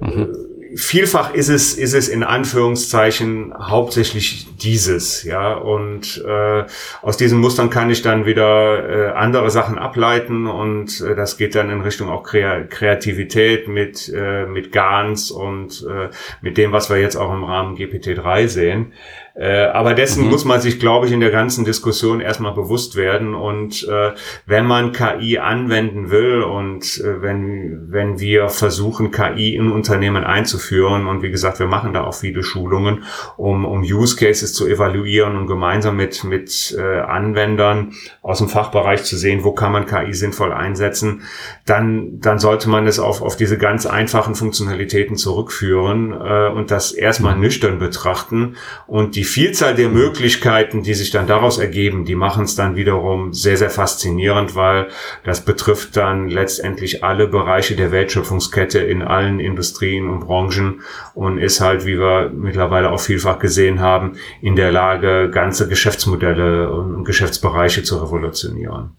mhm 0.00 0.28
vielfach 0.74 1.34
ist 1.34 1.48
es, 1.48 1.74
ist 1.74 1.94
es 1.94 2.08
in 2.08 2.22
Anführungszeichen 2.22 3.52
hauptsächlich 3.58 4.46
dieses, 4.56 5.24
ja. 5.24 5.54
Und 5.54 6.22
äh, 6.26 6.64
aus 7.02 7.16
diesen 7.16 7.38
Mustern 7.38 7.70
kann 7.70 7.90
ich 7.90 8.02
dann 8.02 8.26
wieder 8.26 8.88
äh, 8.88 9.12
andere 9.12 9.50
Sachen 9.50 9.78
ableiten 9.78 10.46
und 10.46 11.00
äh, 11.00 11.14
das 11.14 11.36
geht 11.36 11.54
dann 11.54 11.70
in 11.70 11.80
Richtung 11.80 12.08
auch 12.08 12.22
Kreativität 12.22 13.68
mit, 13.68 14.08
äh, 14.14 14.46
mit 14.46 14.72
GANs 14.72 15.30
und 15.30 15.86
äh, 15.88 16.08
mit 16.40 16.58
dem, 16.58 16.72
was 16.72 16.90
wir 16.90 16.98
jetzt 16.98 17.16
auch 17.16 17.32
im 17.32 17.44
Rahmen 17.44 17.76
GPT-3 17.76 18.48
sehen. 18.48 18.92
Äh, 19.40 19.66
aber 19.66 19.94
dessen 19.94 20.24
mhm. 20.24 20.30
muss 20.30 20.44
man 20.44 20.60
sich, 20.60 20.80
glaube 20.80 21.06
ich, 21.06 21.12
in 21.12 21.20
der 21.20 21.30
ganzen 21.30 21.64
Diskussion 21.64 22.20
erstmal 22.20 22.52
bewusst 22.52 22.96
werden. 22.96 23.34
Und 23.34 23.86
äh, 23.88 24.12
wenn 24.46 24.66
man 24.66 24.92
KI 24.92 25.38
anwenden 25.38 26.10
will 26.10 26.42
und 26.42 26.98
äh, 26.98 27.22
wenn, 27.22 27.86
wenn 27.90 28.18
wir 28.18 28.48
versuchen, 28.48 29.12
KI 29.12 29.54
in 29.54 29.70
Unternehmen 29.70 30.24
einzuführen, 30.24 31.06
und 31.06 31.22
wie 31.22 31.30
gesagt, 31.30 31.58
wir 31.58 31.66
machen 31.66 31.94
da 31.94 32.04
auch 32.04 32.14
viele 32.14 32.42
Schulungen, 32.42 33.04
um, 33.36 33.64
um 33.64 33.82
Use 33.82 34.16
Cases 34.16 34.52
zu 34.52 34.66
evaluieren 34.66 35.36
und 35.36 35.46
gemeinsam 35.46 35.96
mit, 35.96 36.24
mit 36.24 36.76
äh, 36.78 37.00
Anwendern 37.00 37.92
aus 38.22 38.38
dem 38.38 38.48
Fachbereich 38.48 39.04
zu 39.04 39.16
sehen, 39.16 39.44
wo 39.44 39.52
kann 39.52 39.72
man 39.72 39.86
KI 39.86 40.12
sinnvoll 40.12 40.52
einsetzen, 40.52 41.22
dann, 41.66 42.20
dann 42.20 42.38
sollte 42.38 42.68
man 42.68 42.86
es 42.86 42.98
auf, 42.98 43.22
auf 43.22 43.36
diese 43.36 43.58
ganz 43.58 43.86
einfachen 43.86 44.34
Funktionalitäten 44.34 45.16
zurückführen 45.16 46.12
äh, 46.12 46.48
und 46.48 46.70
das 46.70 46.92
erstmal 46.92 47.36
mhm. 47.36 47.42
nüchtern 47.42 47.78
betrachten 47.78 48.56
und 48.86 49.14
die 49.16 49.20
die 49.20 49.24
Vielzahl 49.30 49.74
der 49.76 49.88
Möglichkeiten, 49.88 50.82
die 50.82 50.94
sich 50.94 51.10
dann 51.10 51.26
daraus 51.26 51.58
ergeben, 51.58 52.04
die 52.04 52.16
machen 52.16 52.44
es 52.44 52.56
dann 52.56 52.74
wiederum 52.74 53.32
sehr, 53.32 53.56
sehr 53.56 53.70
faszinierend, 53.70 54.56
weil 54.56 54.88
das 55.24 55.44
betrifft 55.44 55.96
dann 55.96 56.28
letztendlich 56.28 57.04
alle 57.04 57.28
Bereiche 57.28 57.76
der 57.76 57.92
Wertschöpfungskette 57.92 58.80
in 58.80 59.02
allen 59.02 59.38
Industrien 59.38 60.08
und 60.08 60.20
Branchen 60.26 60.80
und 61.14 61.38
ist 61.38 61.60
halt, 61.60 61.86
wie 61.86 61.98
wir 61.98 62.30
mittlerweile 62.34 62.90
auch 62.90 63.00
vielfach 63.00 63.38
gesehen 63.38 63.78
haben, 63.78 64.14
in 64.42 64.56
der 64.56 64.72
Lage, 64.72 65.30
ganze 65.30 65.68
Geschäftsmodelle 65.68 66.70
und 66.70 67.04
Geschäftsbereiche 67.04 67.84
zu 67.84 67.98
revolutionieren. 67.98 68.96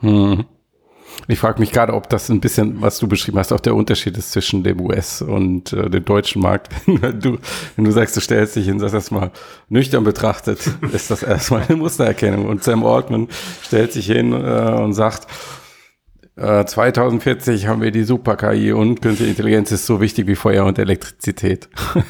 Hm. 0.00 0.44
Ich 1.32 1.38
frage 1.38 1.60
mich 1.60 1.72
gerade, 1.72 1.94
ob 1.94 2.10
das 2.10 2.28
ein 2.28 2.40
bisschen, 2.40 2.82
was 2.82 2.98
du 2.98 3.08
beschrieben 3.08 3.38
hast, 3.38 3.54
auch 3.54 3.60
der 3.60 3.74
Unterschied 3.74 4.18
ist 4.18 4.32
zwischen 4.32 4.62
dem 4.64 4.78
US- 4.82 5.22
und 5.22 5.72
äh, 5.72 5.88
dem 5.88 6.04
deutschen 6.04 6.42
Markt. 6.42 6.68
wenn, 6.86 7.20
du, 7.20 7.38
wenn 7.74 7.86
du 7.86 7.90
sagst, 7.90 8.14
du 8.14 8.20
stellst 8.20 8.54
dich 8.54 8.66
hin, 8.66 8.78
sagst 8.78 8.94
erstmal 8.94 9.30
nüchtern 9.70 10.04
betrachtet, 10.04 10.58
ist 10.92 11.10
das 11.10 11.22
erstmal 11.22 11.62
eine 11.62 11.76
Mustererkennung. 11.76 12.46
Und 12.46 12.62
Sam 12.62 12.84
Altman 12.84 13.28
stellt 13.62 13.94
sich 13.94 14.06
hin 14.06 14.34
äh, 14.34 14.34
und 14.36 14.92
sagt, 14.92 15.26
2040 16.36 17.64
äh, 17.64 17.66
haben 17.66 17.82
wir 17.82 17.90
die 17.90 18.04
Super-KI 18.04 18.72
und 18.72 19.02
künstliche 19.02 19.30
Intelligenz 19.30 19.70
ist 19.70 19.84
so 19.84 20.00
wichtig 20.00 20.26
wie 20.26 20.34
Feuer 20.34 20.64
und 20.64 20.78
Elektrizität. 20.78 21.68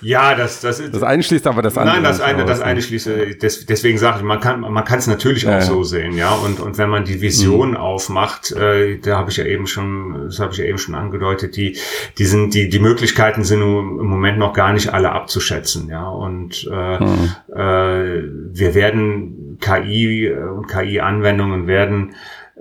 Ja, 0.00 0.34
das, 0.34 0.60
das 0.60 0.78
ist. 0.80 0.94
Das 0.94 1.02
eine 1.02 1.22
schließt 1.22 1.46
aber 1.46 1.62
das 1.62 1.76
andere. 1.76 1.96
Nein, 1.96 2.04
das 2.04 2.20
eine, 2.20 2.44
das 2.44 2.60
eine 2.60 2.82
schließt, 2.82 3.06
des, 3.42 3.66
deswegen 3.66 3.98
sage 3.98 4.18
ich, 4.18 4.22
man 4.22 4.40
kann, 4.40 4.60
man 4.60 4.84
kann 4.84 4.98
es 4.98 5.06
natürlich 5.06 5.42
ja, 5.42 5.56
auch 5.56 5.60
ja. 5.60 5.62
so 5.62 5.82
sehen, 5.82 6.16
ja. 6.16 6.32
Und, 6.34 6.60
und 6.60 6.78
wenn 6.78 6.88
man 6.88 7.04
die 7.04 7.20
Vision 7.20 7.70
mhm. 7.70 7.76
aufmacht, 7.76 8.52
äh, 8.52 8.98
da 8.98 9.18
habe 9.18 9.30
ich 9.30 9.38
ja 9.38 9.44
eben 9.44 9.66
schon, 9.66 10.26
das 10.26 10.38
habe 10.38 10.52
ich 10.52 10.58
ja 10.58 10.66
eben 10.66 10.78
schon 10.78 10.94
angedeutet, 10.94 11.56
die, 11.56 11.76
die 12.16 12.24
sind, 12.26 12.54
die, 12.54 12.68
die 12.68 12.78
Möglichkeiten 12.78 13.42
sind 13.44 13.60
im 13.60 14.06
Moment 14.06 14.38
noch 14.38 14.52
gar 14.52 14.72
nicht 14.72 14.92
alle 14.94 15.10
abzuschätzen, 15.10 15.88
ja. 15.88 16.08
Und 16.08 16.68
äh, 16.70 17.04
mhm. 17.04 17.32
äh, 17.52 18.22
wir 18.52 18.74
werden 18.74 19.58
KI 19.60 20.30
und 20.30 20.68
KI-Anwendungen 20.68 21.66
werden 21.66 22.14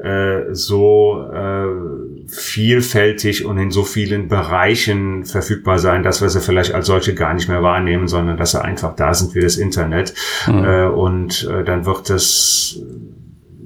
äh, 0.04 0.54
so 0.54 1.28
äh, 1.34 2.28
vielfältig 2.28 3.46
und 3.46 3.58
in 3.58 3.72
so 3.72 3.84
vielen 3.84 4.28
Bereichen 4.28 5.26
verfügbar 5.26 5.80
sein, 5.80 6.04
dass 6.04 6.22
wir 6.22 6.30
sie 6.30 6.42
vielleicht 6.42 6.74
als 6.74 6.88
solche 6.88 7.16
gar 7.16 7.34
nicht 7.34 7.50
mehr 7.50 7.64
wahrnehmen, 7.64 8.08
sondern 8.08 8.38
dass 8.38 8.52
sie 8.52 8.64
einfach 8.64 8.96
da 8.96 9.14
sind 9.14 9.34
wie 9.34 9.42
das 9.42 9.58
Internet. 9.58 10.14
Mhm. 10.46 10.64
Äh, 10.64 10.86
und 10.88 11.50
äh, 11.52 11.64
dann 11.64 11.86
wird 11.86 12.10
es 12.10 12.80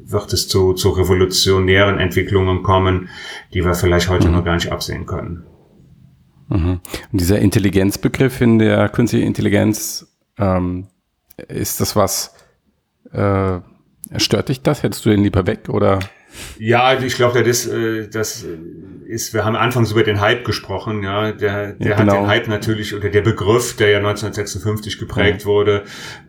wird 0.05 0.33
es 0.33 0.47
zu, 0.47 0.73
zu 0.73 0.89
revolutionären 0.89 1.97
Entwicklungen 1.97 2.63
kommen, 2.63 3.09
die 3.53 3.63
wir 3.63 3.73
vielleicht 3.73 4.09
heute 4.09 4.27
mhm. 4.27 4.35
noch 4.35 4.45
gar 4.45 4.55
nicht 4.55 4.71
absehen 4.71 5.05
können. 5.05 5.45
Mhm. 6.49 6.79
Und 7.11 7.21
dieser 7.21 7.39
Intelligenzbegriff 7.39 8.41
in 8.41 8.59
der 8.59 8.89
künstlichen 8.89 9.27
Intelligenz, 9.27 10.07
ähm, 10.37 10.87
ist 11.47 11.79
das 11.79 11.95
was, 11.95 12.35
äh, 13.11 13.59
stört 14.17 14.49
dich 14.49 14.61
das? 14.61 14.83
Hättest 14.83 15.05
du 15.05 15.09
den 15.09 15.23
lieber 15.23 15.47
weg 15.47 15.69
oder? 15.69 15.99
Ja, 16.57 16.93
ich 16.99 17.15
glaube, 17.15 17.43
das, 17.43 17.67
äh, 17.67 18.07
das 18.07 18.45
ist, 19.11 19.33
wir 19.33 19.43
haben 19.43 19.55
anfangs 19.55 19.91
über 19.91 20.03
den 20.03 20.21
Hype 20.21 20.45
gesprochen, 20.45 21.03
ja, 21.03 21.31
der, 21.33 21.73
der 21.73 21.89
ja, 21.89 21.97
genau. 21.97 22.13
hat 22.13 22.21
den 22.21 22.27
Hype 22.27 22.47
natürlich, 22.47 22.95
oder 22.95 23.09
der 23.09 23.21
Begriff, 23.21 23.75
der 23.75 23.89
ja 23.89 23.97
1956 23.97 24.97
geprägt 24.97 25.41
ja. 25.41 25.45
wurde, 25.47 25.83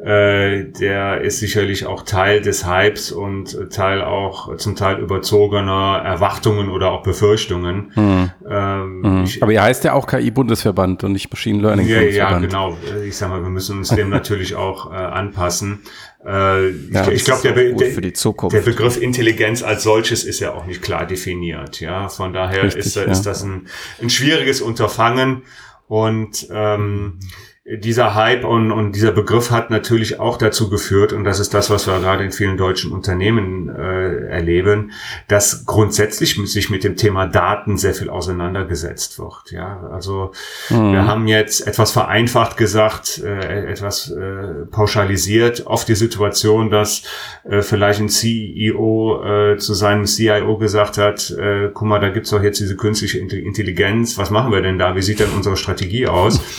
äh, 0.04 0.64
der 0.64 1.20
ist 1.20 1.38
sicherlich 1.38 1.86
auch 1.86 2.02
Teil 2.02 2.40
des 2.40 2.66
Hypes 2.66 3.12
und 3.12 3.70
Teil 3.70 4.02
auch 4.02 4.56
zum 4.56 4.74
Teil 4.74 4.98
überzogener 4.98 6.02
Erwartungen 6.04 6.70
oder 6.70 6.90
auch 6.90 7.04
Befürchtungen. 7.04 7.92
Mhm. 7.94 8.30
Ähm, 8.48 9.00
mhm. 9.00 9.24
Ich, 9.24 9.42
Aber 9.42 9.52
ihr 9.52 9.62
heißt 9.62 9.84
ja 9.84 9.92
auch 9.92 10.06
KI-Bundesverband 10.06 11.04
und 11.04 11.12
nicht 11.12 11.30
Machine 11.30 11.62
Learning. 11.62 11.86
Ja, 11.86 12.00
ja, 12.00 12.38
genau. 12.38 12.76
Ich 13.06 13.16
sag 13.16 13.28
mal, 13.30 13.42
wir 13.42 13.50
müssen 13.50 13.78
uns 13.78 13.90
dem 13.90 14.08
natürlich 14.10 14.56
auch 14.56 14.90
äh, 14.90 14.96
anpassen. 14.96 15.82
Äh, 16.24 16.70
ja, 16.70 17.08
ich, 17.08 17.24
glaube, 17.24 17.42
der, 17.42 17.52
Be 17.52 17.74
der, 17.74 18.60
Begriff 18.60 19.00
Intelligenz 19.00 19.62
als 19.62 19.82
solches 19.82 20.22
ist 20.22 20.38
ja 20.38 20.52
auch 20.52 20.66
nicht 20.66 20.80
klar 20.80 21.06
definiert. 21.06 21.80
Ja, 21.80 22.08
von 22.08 22.32
daher 22.32 22.64
Richtig, 22.64 22.86
ist, 22.86 22.96
ja. 22.96 23.02
ist 23.04 23.22
das 23.22 23.42
ein, 23.42 23.66
ein 24.00 24.08
schwieriges 24.08 24.60
Unterfangen 24.60 25.42
und 25.88 26.46
ähm, 26.50 27.18
dieser 27.64 28.16
Hype 28.16 28.44
und, 28.44 28.72
und 28.72 28.96
dieser 28.96 29.12
Begriff 29.12 29.52
hat 29.52 29.70
natürlich 29.70 30.18
auch 30.18 30.36
dazu 30.36 30.68
geführt, 30.68 31.12
und 31.12 31.22
das 31.22 31.38
ist 31.38 31.54
das, 31.54 31.70
was 31.70 31.86
wir 31.86 32.00
gerade 32.00 32.24
in 32.24 32.32
vielen 32.32 32.56
deutschen 32.56 32.90
Unternehmen 32.90 33.68
äh, 33.68 34.26
erleben, 34.26 34.90
dass 35.28 35.64
grundsätzlich 35.64 36.34
sich 36.50 36.70
mit 36.70 36.82
dem 36.82 36.96
Thema 36.96 37.26
Daten 37.26 37.76
sehr 37.78 37.94
viel 37.94 38.10
auseinandergesetzt 38.10 39.20
wird. 39.20 39.52
Ja, 39.52 39.88
also 39.92 40.32
mhm. 40.70 40.92
wir 40.92 41.06
haben 41.06 41.28
jetzt 41.28 41.64
etwas 41.64 41.92
vereinfacht 41.92 42.56
gesagt, 42.56 43.22
äh, 43.24 43.70
etwas 43.70 44.10
äh, 44.10 44.66
pauschalisiert 44.68 45.64
auf 45.64 45.84
die 45.84 45.94
Situation, 45.94 46.68
dass 46.68 47.04
äh, 47.44 47.62
vielleicht 47.62 48.00
ein 48.00 48.08
CEO 48.08 49.22
äh, 49.24 49.56
zu 49.58 49.74
seinem 49.74 50.06
CIO 50.06 50.58
gesagt 50.58 50.98
hat, 50.98 51.30
äh, 51.30 51.70
guck 51.72 51.86
mal, 51.86 52.00
da 52.00 52.08
gibt's 52.08 52.30
doch 52.30 52.42
jetzt 52.42 52.58
diese 52.58 52.74
künstliche 52.74 53.20
Intelligenz, 53.20 54.18
was 54.18 54.30
machen 54.30 54.50
wir 54.50 54.62
denn 54.62 54.80
da? 54.80 54.96
Wie 54.96 55.02
sieht 55.02 55.20
denn 55.20 55.30
unsere 55.30 55.56
Strategie 55.56 56.08
aus? 56.08 56.40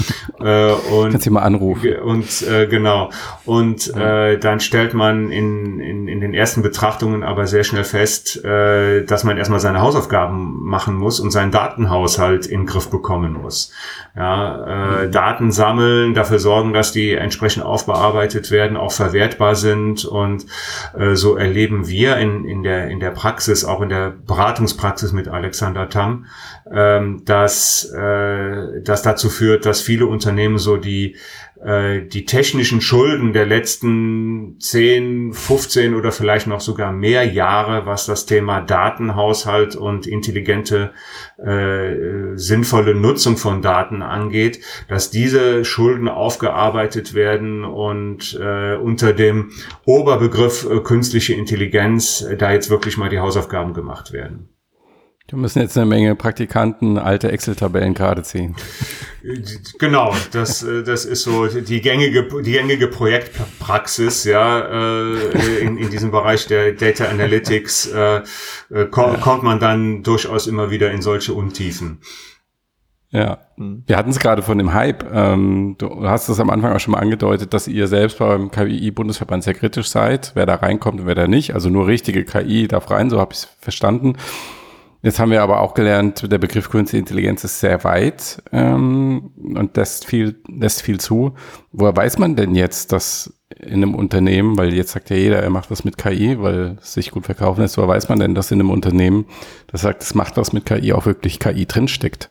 Äh, 0.44 0.74
und, 0.94 1.12
Kannst 1.12 1.26
du 1.26 1.32
mal 1.32 1.42
anrufen. 1.42 1.96
Und 1.98 2.42
äh, 2.44 2.68
genau. 2.68 3.10
Und 3.46 3.94
äh, 3.96 4.38
dann 4.38 4.60
stellt 4.60 4.94
man 4.94 5.32
in, 5.32 5.80
in, 5.80 6.08
in 6.08 6.22
den 6.22 6.34
ersten 6.34 6.62
Betrachtungen 6.62 7.24
aber 7.24 7.48
sehr 7.48 7.64
schnell 7.64 7.84
fest, 7.84 8.44
äh, 8.44 9.04
dass 9.04 9.24
man 9.24 9.38
erstmal 9.38 9.60
seine 9.60 9.82
Hausaufgaben 9.82 10.64
machen 10.64 10.96
muss 10.96 11.20
und 11.20 11.32
seinen 11.32 11.52
Datenhaushalt 11.52 12.46
in 12.46 12.62
den 12.62 12.66
Griff 12.68 12.90
bekommen 12.90 13.34
muss. 13.34 13.72
Ja, 14.16 15.02
äh, 15.02 15.10
Daten 15.10 15.52
sammeln, 15.52 16.14
dafür 16.14 16.38
sorgen, 16.38 16.74
dass 16.74 16.92
die 16.92 17.14
entsprechend 17.14 17.66
aufbearbeitet 17.66 18.52
werden, 18.52 18.78
auch 18.78 18.92
verwertbar 18.92 19.56
sind. 19.56 20.06
Und 20.06 20.46
äh, 20.98 21.16
so 21.16 21.36
erleben 21.36 21.88
wir 21.88 22.18
in, 22.18 22.46
in, 22.46 22.64
der, 22.64 22.90
in 22.90 23.00
der 23.00 23.12
Praxis, 23.12 23.66
auch 23.66 23.82
in 23.82 23.90
der 23.90 24.12
Beratungspraxis 24.12 25.14
mit 25.14 25.28
Alexander 25.28 25.90
Tamm, 25.90 26.26
ähm, 26.72 27.24
dass 27.26 27.92
äh, 27.92 28.82
das 28.84 29.02
dazu 29.02 29.30
führt, 29.30 29.66
dass 29.66 29.82
viele 29.82 30.06
Unternehmen 30.06 30.58
so 30.58 30.78
die 30.84 31.16
äh, 31.64 32.02
die 32.06 32.26
technischen 32.26 32.82
Schulden 32.82 33.32
der 33.32 33.46
letzten 33.46 34.60
10, 34.60 35.34
15 35.34 35.96
oder 35.96 36.12
vielleicht 36.12 36.46
noch 36.48 36.60
sogar 36.60 36.92
mehr 36.92 37.24
Jahre, 37.24 37.86
was 37.86 38.06
das 38.06 38.26
Thema 38.26 38.62
Datenhaushalt 38.62 39.76
und 39.76 40.06
intelligente, 40.06 40.92
äh, 41.38 42.36
sinnvolle 42.36 42.96
Nutzung 42.96 43.38
von 43.38 43.62
Daten 43.62 44.02
angeht, 44.02 44.60
dass 44.90 45.10
diese 45.10 45.64
Schulden 45.64 46.10
aufgearbeitet 46.10 47.14
werden 47.14 47.64
und 47.64 48.38
äh, 48.42 48.76
unter 48.76 49.14
dem 49.14 49.52
Oberbegriff 49.86 50.68
äh, 50.70 50.80
künstliche 50.82 51.34
Intelligenz 51.34 52.22
äh, 52.22 52.36
da 52.36 52.52
jetzt 52.52 52.70
wirklich 52.70 52.98
mal 52.98 53.10
die 53.10 53.20
Hausaufgaben 53.20 53.74
gemacht 53.74 54.12
werden. 54.12 54.53
Wir 55.34 55.40
müssen 55.40 55.62
jetzt 55.62 55.76
eine 55.76 55.88
Menge 55.88 56.14
Praktikanten 56.14 57.00
alte 57.00 57.32
Excel-Tabellen 57.32 57.96
gerade 57.96 58.22
ziehen. 58.24 58.56
Genau, 59.80 60.14
das, 60.34 60.64
äh, 60.64 60.84
das 60.84 61.06
ist 61.06 61.24
so 61.24 61.48
die 61.48 61.80
gängige, 61.80 62.28
die 62.44 62.52
gängige 62.52 62.90
Projektpraxis, 62.90 64.26
ja, 64.26 64.60
äh, 64.60 65.60
in, 65.62 65.78
in 65.78 65.90
diesem 65.90 66.12
Bereich 66.12 66.46
der 66.48 66.74
Data 66.74 67.06
Analytics 67.06 67.88
äh, 67.88 68.22
kommt, 68.92 69.22
kommt 69.22 69.44
man 69.44 69.62
dann 69.62 70.04
durchaus 70.04 70.46
immer 70.46 70.72
wieder 70.72 70.92
in 70.92 71.02
solche 71.02 71.34
Untiefen. 71.34 72.00
Ja, 73.12 73.38
hm. 73.56 73.84
wir 73.88 73.96
hatten 73.96 74.10
es 74.10 74.20
gerade 74.20 74.42
von 74.42 74.58
dem 74.58 74.74
Hype. 74.74 75.06
Ähm, 75.14 75.76
du 75.78 76.06
hast 76.06 76.28
es 76.28 76.42
am 76.42 76.50
Anfang 76.50 76.74
auch 76.74 76.82
schon 76.82 76.92
mal 76.92 77.00
angedeutet, 77.00 77.54
dass 77.54 77.70
ihr 77.70 77.88
selbst 77.88 78.20
beim 78.20 78.52
KI-Bundesverband 78.52 79.46
sehr 79.46 79.54
kritisch 79.54 79.88
seid, 79.88 80.34
wer 80.36 80.46
da 80.46 80.56
reinkommt 80.56 81.00
und 81.00 81.08
wer 81.08 81.16
da 81.16 81.28
nicht. 81.28 81.54
Also 81.54 81.70
nur 81.70 81.88
richtige 81.88 82.26
KI 82.26 82.68
darf 82.68 82.92
rein, 82.92 83.10
so 83.10 83.22
habe 83.22 83.32
ich 83.32 83.40
es 83.40 83.50
verstanden. 83.62 84.18
Jetzt 85.04 85.20
haben 85.20 85.32
wir 85.32 85.44
aber 85.44 85.60
auch 85.60 85.74
gelernt, 85.74 86.32
der 86.32 86.38
Begriff 86.38 86.70
Künstliche 86.70 87.02
Intelligenz 87.02 87.44
ist 87.44 87.60
sehr 87.60 87.84
weit 87.84 88.42
ähm, 88.54 89.32
und 89.36 89.76
lässt 89.76 90.06
viel, 90.06 90.42
lässt 90.48 90.82
viel 90.82 90.98
zu. 90.98 91.36
Woher 91.74 91.96
weiß 91.96 92.20
man 92.20 92.38
denn 92.38 92.56
jetzt, 92.56 92.94
dass 92.94 93.34
in 93.60 93.84
einem 93.84 93.96
Unternehmen, 93.96 94.58
weil 94.58 94.74
jetzt 94.74 94.94
sagt 94.94 95.10
ja 95.10 95.18
jeder, 95.18 95.44
er 95.44 95.50
macht 95.50 95.70
was 95.70 95.84
mit 95.84 95.98
KI, 95.98 96.42
weil 96.42 96.78
es 96.82 96.94
sich 96.94 97.12
gut 97.12 97.26
verkaufen 97.26 97.60
lässt, 97.60 97.78
woher 97.78 97.90
weiß 97.90 98.08
man 98.08 98.20
denn, 98.20 98.34
dass 98.34 98.50
in 98.52 98.62
einem 98.62 98.70
Unternehmen, 98.70 99.26
das 99.68 99.82
sagt, 99.82 100.02
es 100.04 100.16
macht 100.16 100.38
was 100.38 100.54
mit 100.54 100.66
KI, 100.66 100.94
auch 100.94 101.06
wirklich 101.06 101.38
KI 101.38 101.66
drinsteckt? 101.66 102.30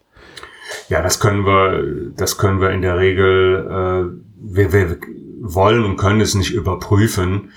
Ja, 0.89 1.03
das 1.03 1.21
können 1.21 1.45
wir, 1.45 2.13
das 2.17 2.39
können 2.39 2.63
wir 2.63 2.71
in 2.71 2.81
der 2.81 2.97
Regel, 2.97 3.67
äh, 3.69 4.55
wir, 4.55 4.73
wir 4.73 4.97
wollen 5.43 5.85
und 5.85 5.99
können 5.99 6.23
es 6.23 6.35
nicht 6.35 6.55
überprüfen. 6.55 7.51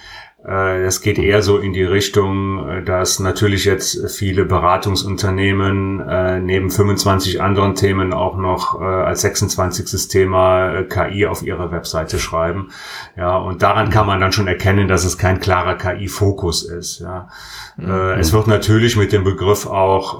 Es 0.47 0.99
äh, 0.99 1.03
geht 1.03 1.17
eher 1.17 1.41
so 1.41 1.57
in 1.57 1.73
die 1.73 1.83
Richtung, 1.83 2.69
äh, 2.69 2.83
dass 2.83 3.19
natürlich 3.19 3.65
jetzt 3.65 4.11
viele 4.15 4.45
Beratungsunternehmen 4.45 5.99
äh, 6.07 6.39
neben 6.39 6.69
25 6.69 7.41
anderen 7.41 7.73
Themen 7.73 8.13
auch 8.13 8.37
noch 8.37 8.79
als 8.79 9.21
26. 9.21 10.07
Thema 10.07 10.83
KI 10.83 11.25
auf 11.25 11.41
ihrer 11.41 11.71
Webseite 11.71 12.19
schreiben. 12.19 12.69
Ja, 13.17 13.37
und 13.37 13.63
daran 13.63 13.89
kann 13.89 14.05
man 14.05 14.19
dann 14.19 14.31
schon 14.31 14.47
erkennen, 14.47 14.87
dass 14.87 15.05
es 15.05 15.17
kein 15.17 15.39
klarer 15.39 15.75
KI-Fokus 15.75 16.63
ist. 16.63 16.99
Ja. 16.99 17.29
Mhm. 17.77 17.89
Es 18.19 18.33
wird 18.33 18.47
natürlich 18.47 18.97
mit 18.97 19.11
dem 19.13 19.23
Begriff 19.23 19.65
auch 19.65 20.19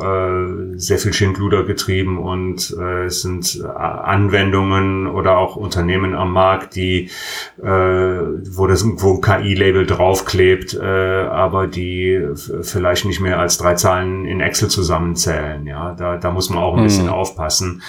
sehr 0.75 0.97
viel 0.97 1.13
Schindluder 1.13 1.63
getrieben 1.63 2.17
und 2.19 2.71
es 3.05 3.21
sind 3.21 3.63
Anwendungen 3.65 5.07
oder 5.07 5.37
auch 5.37 5.55
Unternehmen 5.55 6.15
am 6.15 6.31
Markt, 6.31 6.75
die, 6.75 7.09
wo 7.57 8.67
das, 8.67 8.85
wo 8.85 9.15
ein 9.15 9.21
KI-Label 9.21 9.85
drauf 9.85 10.14
draufklebt, 10.15 10.73
äh, 10.73 10.79
aber 10.81 11.67
die 11.67 12.25
vielleicht 12.61 13.05
nicht 13.05 13.19
mehr 13.19 13.39
als 13.39 13.57
drei 13.57 13.75
Zahlen 13.75 14.25
in 14.25 14.39
Excel 14.39 14.69
zusammenzählen. 14.69 15.65
Ja, 15.67 15.93
da, 15.93 16.17
da 16.17 16.31
muss 16.31 16.49
man 16.49 16.59
auch 16.59 16.73
ein 16.73 16.81
mhm. 16.81 16.85
bisschen 16.85 17.09
aufpassen. 17.09 17.81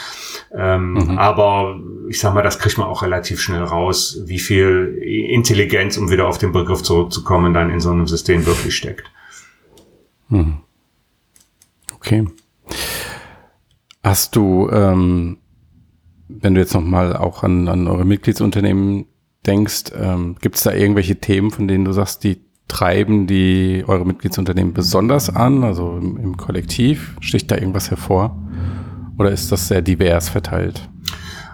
Ähm, 0.53 0.95
mhm. 0.95 1.19
Aber 1.19 1.79
ich 2.09 2.21
sag 2.21 2.35
mal, 2.35 2.43
das 2.43 2.59
kriegt 2.59 2.79
man 2.79 2.87
auch 2.87 3.03
relativ 3.03 3.41
schnell 3.41 3.63
raus, 3.63 4.21
wie 4.25 4.39
viel 4.39 4.99
Intelligenz, 5.03 5.97
um 5.97 6.11
wieder 6.11 6.27
auf 6.27 6.39
den 6.39 6.53
Begriff 6.53 6.83
zurückzukommen, 6.83 7.55
dann 7.55 7.71
in 7.71 7.81
so 7.81 7.91
einem 7.91 8.07
System 8.07 8.47
wirklich 8.47 8.77
steckt. 8.77 9.11
Mhm. 10.29 10.59
Okay. 11.95 12.27
Hast 14.03 14.37
du, 14.37 14.69
ähm, 14.71 15.39
wenn 16.29 16.55
du 16.55 16.61
jetzt 16.61 16.75
noch 16.75 16.83
mal 16.83 17.17
auch 17.17 17.43
an, 17.43 17.69
an 17.69 17.89
eure 17.89 18.05
Mitgliedsunternehmen 18.05 19.07
denkst, 19.47 19.93
ähm, 19.99 20.37
gibt 20.41 20.57
es 20.57 20.63
da 20.63 20.73
irgendwelche 20.73 21.17
Themen, 21.17 21.51
von 21.51 21.69
denen 21.69 21.85
du 21.85 21.93
sagst, 21.93 22.25
die 22.25 22.41
treiben 22.69 23.27
die 23.27 23.85
eure 23.87 24.05
Mitgliedsunternehmen 24.05 24.73
besonders 24.73 25.35
an, 25.35 25.65
also 25.65 25.97
im, 25.97 26.17
im 26.17 26.37
Kollektiv? 26.37 27.17
Sticht 27.21 27.51
da 27.51 27.57
irgendwas 27.57 27.91
hervor? 27.91 28.37
Oder 29.19 29.31
ist 29.31 29.53
das 29.53 29.69
sehr 29.69 29.83
divers 29.83 30.29
verteilt? 30.29 30.89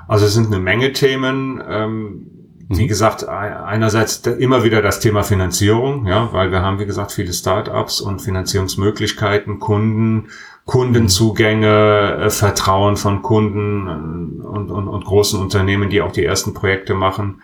Also 0.09 0.27
es 0.27 0.35
sind 0.35 0.47
eine 0.47 0.59
Menge 0.59 0.93
Themen. 0.93 1.63
Ähm, 1.69 2.27
wie 2.69 2.85
mhm. 2.85 2.89
gesagt, 2.89 3.29
einerseits 3.29 4.27
immer 4.27 4.65
wieder 4.65 4.83
das 4.83 5.01
Thema 5.01 5.23
Finanzierung, 5.23 6.07
ja, 6.07 6.33
weil 6.33 6.51
wir 6.51 6.63
haben, 6.63 6.79
wie 6.79 6.87
gesagt, 6.87 7.13
viele 7.13 7.33
Startups 7.33 8.01
und 8.01 8.21
Finanzierungsmöglichkeiten, 8.21 9.59
Kunden, 9.59 10.29
Kundenzugänge, 10.65 12.19
äh, 12.21 12.31
Vertrauen 12.31 12.97
von 12.97 13.23
Kunden 13.23 14.41
und, 14.43 14.71
und, 14.71 14.89
und 14.89 15.05
großen 15.05 15.41
Unternehmen, 15.41 15.91
die 15.91 16.01
auch 16.01 16.13
die 16.13 16.25
ersten 16.25 16.55
Projekte 16.55 16.95
machen. 16.95 17.43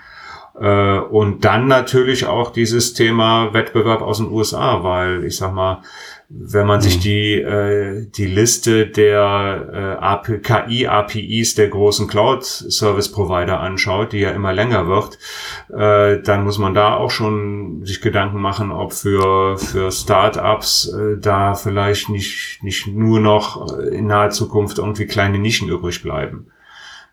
Äh, 0.60 0.98
und 0.98 1.44
dann 1.44 1.66
natürlich 1.68 2.26
auch 2.26 2.52
dieses 2.52 2.94
Thema 2.94 3.52
Wettbewerb 3.54 4.02
aus 4.02 4.18
den 4.18 4.30
USA, 4.30 4.82
weil 4.82 5.24
ich 5.24 5.36
sag 5.36 5.52
mal, 5.52 5.82
wenn 6.30 6.66
man 6.66 6.78
mhm. 6.78 6.82
sich 6.82 6.98
die, 7.00 7.40
äh, 7.40 8.06
die 8.10 8.26
Liste 8.26 8.86
der 8.86 9.98
äh, 10.02 10.38
KI-APIs 10.38 11.54
der 11.54 11.68
großen 11.68 12.06
Cloud-Service-Provider 12.06 13.60
anschaut, 13.60 14.12
die 14.12 14.18
ja 14.18 14.30
immer 14.30 14.52
länger 14.52 14.88
wird, 14.88 15.18
äh, 15.72 16.22
dann 16.22 16.44
muss 16.44 16.58
man 16.58 16.74
da 16.74 16.96
auch 16.96 17.10
schon 17.10 17.84
sich 17.86 18.02
Gedanken 18.02 18.40
machen, 18.40 18.70
ob 18.72 18.92
für, 18.92 19.56
für 19.56 19.90
Startups 19.90 20.92
äh, 20.92 21.18
da 21.18 21.54
vielleicht 21.54 22.10
nicht, 22.10 22.62
nicht 22.62 22.86
nur 22.88 23.20
noch 23.20 23.78
in 23.78 24.06
naher 24.06 24.30
Zukunft 24.30 24.78
irgendwie 24.78 25.06
kleine 25.06 25.38
Nischen 25.38 25.70
übrig 25.70 26.02
bleiben. 26.02 26.48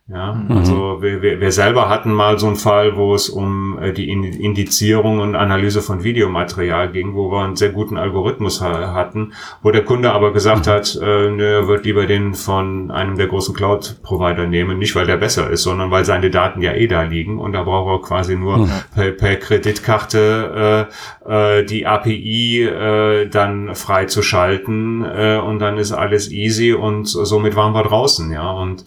Ja, 0.08 0.34
mhm. 0.34 0.56
also 0.56 1.02
wir, 1.02 1.24
wir, 1.24 1.42
wir 1.42 1.52
selber 1.52 1.90
hatten 1.90 2.14
mal 2.14 2.38
so 2.38 2.46
einen 2.46 2.58
Fall, 2.58 2.96
wo 2.96 3.16
es 3.16 3.28
um 3.28 3.80
äh, 3.80 3.92
die 3.92 4.08
Indizierung 4.08 5.18
und 5.18 5.34
Analyse 5.34 5.82
von 5.82 6.04
Videomaterial 6.04 6.92
ging, 6.92 7.16
wo 7.16 7.32
wir 7.32 7.44
einen 7.44 7.56
sehr 7.56 7.70
guten 7.70 7.98
Algorithmus 7.98 8.62
ha 8.62 8.94
hatten, 8.94 9.34
wo 9.64 9.72
der 9.72 9.84
Kunde 9.84 10.12
aber 10.12 10.32
gesagt 10.32 10.68
mhm. 10.68 10.70
hat, 10.70 10.96
äh, 11.02 11.32
nö, 11.32 11.44
er 11.44 11.68
wird 11.68 11.86
lieber 11.86 12.06
den 12.06 12.36
von 12.36 12.92
einem 12.92 13.18
der 13.18 13.26
großen 13.26 13.56
Cloud-Provider 13.56 14.46
nehmen, 14.46 14.78
nicht 14.78 14.96
weil 14.96 15.08
der 15.08 15.18
besser 15.18 15.50
ist, 15.50 15.64
sondern 15.64 15.90
weil 15.90 16.06
seine 16.06 16.30
Daten 16.30 16.62
ja 16.62 16.74
eh 16.74 16.86
da 16.86 17.02
liegen 17.02 17.40
und 17.40 17.54
da 17.54 17.64
braucht 17.64 18.04
er 18.04 18.08
quasi 18.08 18.36
nur 18.36 18.60
mhm. 18.60 18.72
per, 18.94 19.12
per, 19.12 19.38
Kreditkarte 19.38 20.88
äh, 21.26 21.60
äh, 21.60 21.66
die 21.66 21.88
API 21.88 22.62
äh, 22.62 23.28
dann 23.28 23.74
frei 23.74 24.06
zu 24.06 24.22
schalten 24.22 25.04
äh, 25.04 25.38
und 25.44 25.58
dann 25.58 25.80
ist 25.80 25.94
alles 25.94 26.30
easy 26.32 26.74
und 26.74 27.08
somit 27.08 27.56
waren 27.56 27.74
wir 27.74 27.82
draußen, 27.82 28.32
ja 28.32 28.52
und 28.52 28.86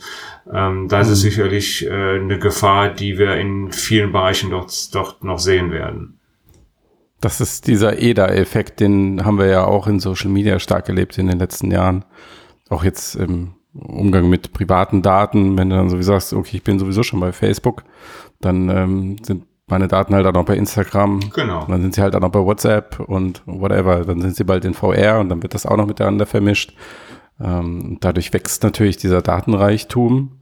ähm, 0.53 0.89
das 1.09 1.23
mhm. 1.23 1.29
ist 1.29 1.35
sicherlich 1.35 1.87
äh, 1.87 2.19
eine 2.19 2.39
Gefahr, 2.39 2.91
die 2.91 3.19
wir 3.19 3.37
in 3.37 3.73
vielen 3.73 4.13
Bereichen 4.13 4.51
dort, 4.51 4.95
dort 4.95 5.25
noch 5.25 5.39
sehen 5.39 5.71
werden. 5.71 6.19
Das 7.21 7.41
ist 7.41 7.67
dieser 7.67 8.01
EDA-Effekt, 8.01 8.81
den 8.81 9.25
haben 9.25 9.39
wir 9.39 9.47
ja 9.47 9.65
auch 9.65 9.89
in 9.89 9.99
Social 9.99 10.31
Media 10.31 10.61
stark 10.61 10.89
erlebt 10.89 11.19
in 11.19 11.27
den 11.27 11.39
letzten 11.39 11.71
Jahren. 11.71 12.05
Auch 12.69 12.85
jetzt 12.85 13.17
im 13.17 13.55
Umgang 13.75 14.29
mit 14.29 14.53
privaten 14.53 15.03
Daten, 15.03 15.59
wenn 15.59 15.71
du 15.71 15.77
dann 15.77 15.89
so 15.89 15.99
wie 15.99 16.05
sagst, 16.05 16.33
okay, 16.33 16.59
ich 16.59 16.63
bin 16.63 16.79
sowieso 16.79 17.03
schon 17.03 17.21
bei 17.21 17.33
Facebook, 17.33 17.83
dann 18.41 18.69
ähm, 18.69 19.17
sind 19.23 19.45
meine 19.67 19.89
Daten 19.89 20.15
halt 20.15 20.27
auch 20.27 20.33
noch 20.33 20.45
bei 20.45 20.57
Instagram. 20.57 21.21
Genau. 21.35 21.65
Und 21.65 21.71
dann 21.71 21.83
sind 21.83 21.95
sie 21.95 22.03
halt 22.03 22.15
auch 22.15 22.21
noch 22.21 22.31
bei 22.31 22.41
WhatsApp 22.41 23.01
und 23.01 23.43
whatever. 23.47 24.05
Dann 24.05 24.21
sind 24.21 24.37
sie 24.37 24.45
bald 24.45 24.65
in 24.65 24.75
VR 24.75 25.19
und 25.19 25.29
dann 25.29 25.43
wird 25.43 25.55
das 25.55 25.67
auch 25.67 25.77
noch 25.77 25.87
miteinander 25.87 26.25
vermischt. 26.25 26.75
Ähm, 27.41 27.99
dadurch 28.01 28.33
wächst 28.33 28.63
natürlich 28.63 28.97
dieser 28.97 29.23
Datenreichtum 29.23 30.38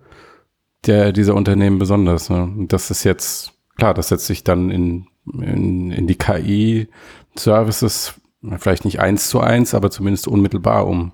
der 0.85 1.13
dieser 1.13 1.35
Unternehmen 1.35 1.79
besonders. 1.79 2.31
Ne? 2.31 2.43
Und 2.43 2.73
das 2.73 2.91
ist 2.91 3.05
jetzt, 3.05 3.53
klar, 3.77 3.95
das 3.95 4.09
setzt 4.09 4.27
sich 4.27 4.45
dann 4.45 4.71
in, 4.71 5.07
in, 5.33 5.91
in 5.91 6.07
die 6.07 6.17
KI-Services, 6.17 8.15
vielleicht 8.59 8.85
nicht 8.85 9.01
eins 9.01 9.29
zu 9.29 9.41
eins, 9.41 9.75
aber 9.75 9.91
zumindest 9.91 10.29
unmittelbar 10.29 10.87
um. 10.87 11.13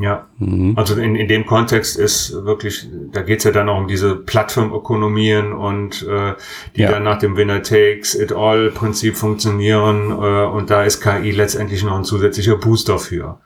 Ja, 0.00 0.26
mhm. 0.38 0.74
also 0.76 0.96
in, 0.96 1.14
in 1.14 1.28
dem 1.28 1.46
Kontext 1.46 1.96
ist 1.96 2.32
wirklich, 2.44 2.88
da 3.12 3.22
geht's 3.22 3.44
ja 3.44 3.52
dann 3.52 3.68
auch 3.68 3.78
um 3.78 3.86
diese 3.86 4.16
Plattformökonomien 4.16 5.52
und 5.52 6.02
äh, 6.02 6.34
die 6.74 6.82
ja. 6.82 6.90
dann 6.90 7.04
nach 7.04 7.20
dem 7.20 7.36
Winner 7.36 7.62
takes 7.62 8.16
it 8.16 8.32
all 8.32 8.72
Prinzip 8.72 9.16
funktionieren 9.16 10.10
äh, 10.10 10.46
und 10.46 10.70
da 10.70 10.82
ist 10.82 11.00
KI 11.00 11.30
letztendlich 11.30 11.84
noch 11.84 11.96
ein 11.96 12.04
zusätzlicher 12.04 12.56
Booster 12.56 12.98
für. 12.98 13.38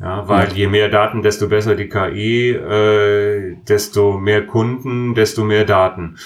Ja, 0.00 0.28
weil 0.28 0.52
je 0.52 0.66
mehr 0.66 0.88
Daten, 0.88 1.22
desto 1.22 1.48
besser 1.48 1.76
die 1.76 1.88
KI, 1.88 2.50
äh, 2.50 3.56
desto 3.68 4.18
mehr 4.18 4.46
Kunden, 4.46 5.14
desto 5.14 5.44
mehr 5.44 5.64
Daten. 5.64 6.16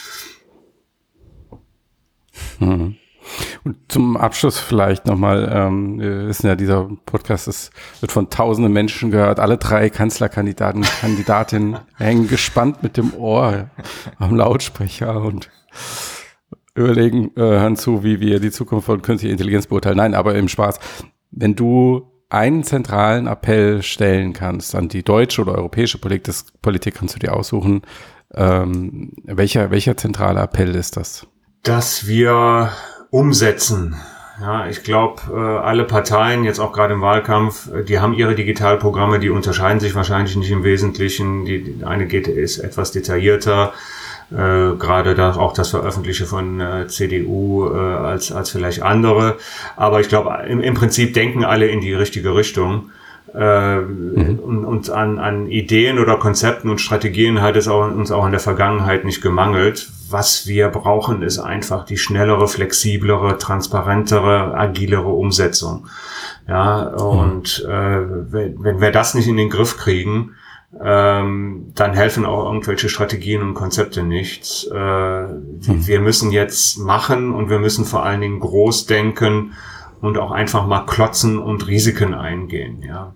Mhm. 2.59 2.97
Und 3.65 3.77
zum 3.89 4.17
Abschluss 4.17 4.59
vielleicht 4.59 5.07
nochmal, 5.07 5.51
ähm, 5.53 5.99
wissen 5.99 6.47
ja, 6.47 6.55
dieser 6.55 6.89
Podcast 7.07 7.49
ist, 7.49 7.73
wird 8.01 8.13
von 8.13 8.31
tausenden 8.31 8.73
Menschen 8.73 9.11
gehört. 9.11 9.41
Alle 9.41 9.59
drei 9.59 9.91
Kanzlerkandidaten, 9.91 10.83
Kandidatinnen 11.01 11.79
hängen 11.97 12.29
gespannt 12.29 12.83
mit 12.83 12.97
dem 12.97 13.13
Ohr 13.15 13.71
am 14.19 14.37
Lautsprecher 14.37 15.21
und 15.21 15.51
überlegen, 16.75 17.33
äh, 17.37 17.41
hören 17.41 17.77
zu, 17.77 18.05
wie 18.05 18.21
wir 18.21 18.39
die 18.39 18.53
Zukunft 18.53 18.87
von 18.87 19.03
künstlicher 19.03 19.33
Intelligenz 19.33 19.67
beurteilen. 19.67 19.97
Nein, 19.97 20.15
aber 20.15 20.37
im 20.37 20.49
Spaß. 20.49 20.79
Wenn 21.33 21.57
du 21.57 22.13
einen 22.29 22.65
zentralen 22.65 23.27
Appell 23.27 23.83
stellen 23.83 24.33
kannst 24.33 24.75
an 24.75 24.89
die 24.89 25.03
deutsche 25.03 25.43
oder 25.43 25.55
europäische 25.55 25.99
Politik, 25.99 26.25
das 26.25 26.47
Politik 26.63 26.95
kannst 26.95 27.15
du 27.15 27.19
dir 27.19 27.35
aussuchen. 27.35 27.83
Ähm, 28.35 29.13
welcher, 29.25 29.71
welcher 29.71 29.97
zentrale 29.97 30.41
Appell 30.41 30.75
ist 30.75 30.97
das? 30.97 31.27
Dass 31.63 32.07
wir 32.07 32.73
umsetzen. 33.11 33.97
Ja, 34.41 34.67
ich 34.69 34.83
glaube, 34.83 35.23
äh, 35.33 35.65
alle 35.65 35.85
Parteien, 35.85 36.45
jetzt 36.45 36.59
auch 36.59 36.73
gerade 36.73 36.93
im 36.95 37.01
Wahlkampf, 37.01 37.73
äh, 37.73 37.85
die 37.85 38.01
haben 38.01 38.13
ihre 38.13 38.35
Digitalprogramme, 38.35 39.19
die 39.19 39.31
unterscheiden 39.31 39.81
sich 39.81 39.95
wahrscheinlich 39.95 40.37
nicht 40.37 40.51
im 40.51 40.63
Wesentlichen. 40.63 41.47
Die, 41.47 41.63
die 41.63 41.85
eine 41.85 42.07
geht 42.07 42.29
ist 42.29 42.59
etwas 42.59 42.93
detaillierter, 42.93 43.73
äh, 44.31 44.77
gerade 44.77 45.15
da 45.15 45.37
auch 45.37 45.53
das 45.53 45.71
Veröffentliche 45.71 46.27
von 46.27 46.61
äh, 46.61 46.87
CDU 46.89 47.69
äh, 47.73 47.77
als 47.77 48.33
als 48.33 48.51
vielleicht 48.51 48.83
andere. 48.83 49.37
Aber 49.77 50.01
ich 50.01 50.09
glaube, 50.09 50.45
im, 50.49 50.61
im 50.61 50.75
Prinzip 50.75 51.15
denken 51.15 51.45
alle 51.45 51.69
in 51.69 51.81
die 51.81 51.95
richtige 51.95 52.35
Richtung. 52.35 52.91
Äh, 53.35 53.81
mhm. 53.81 54.39
und, 54.39 54.65
und 54.65 54.91
an, 54.91 55.19
an 55.19 55.47
Ideen 55.49 55.99
oder 55.99 56.17
Konzepten 56.17 56.71
und 56.71 56.81
Strategien 56.81 57.43
hat 57.43 57.57
es 57.57 57.69
auch, 57.69 57.91
uns 57.91 58.11
auch 58.11 58.25
in 58.25 58.31
der 58.31 58.41
Vergangenheit 58.41 59.05
nicht 59.05 59.21
gemangelt. 59.21 59.89
Was 60.09 60.47
wir 60.47 60.69
brauchen, 60.69 61.23
ist 61.23 61.39
einfach 61.41 61.85
die 61.85 61.99
schnellere, 61.99 62.47
flexiblere, 62.47 63.37
transparentere, 63.37 64.55
agilere 64.57 65.09
Umsetzung. 65.09 65.89
Ja, 66.49 66.83
und 66.83 67.65
mhm. 67.67 67.71
äh, 67.71 68.33
wenn, 68.33 68.65
wenn 68.65 68.81
wir 68.81 68.93
das 68.93 69.15
nicht 69.15 69.29
in 69.29 69.37
den 69.37 69.51
Griff 69.51 69.77
kriegen, 69.77 70.37
ähm, 70.83 71.73
dann 71.75 71.95
helfen 71.95 72.27
auch 72.27 72.47
irgendwelche 72.47 72.89
Strategien 72.89 73.43
und 73.43 73.55
Konzepte 73.55 74.03
nichts. 74.03 74.69
Äh, 74.73 74.77
mhm. 74.77 75.87
Wir 75.87 76.01
müssen 76.01 76.33
jetzt 76.33 76.79
machen 76.79 77.33
und 77.33 77.49
wir 77.51 77.59
müssen 77.59 77.85
vor 77.85 78.05
allen 78.05 78.21
Dingen 78.21 78.41
groß 78.41 78.87
denken 78.87 79.53
und 80.01 80.19
auch 80.19 80.33
einfach 80.33 80.67
mal 80.67 80.85
klotzen 80.85 81.39
und 81.39 81.67
Risiken 81.67 82.15
eingehen. 82.15 82.83
Ja, 82.83 83.15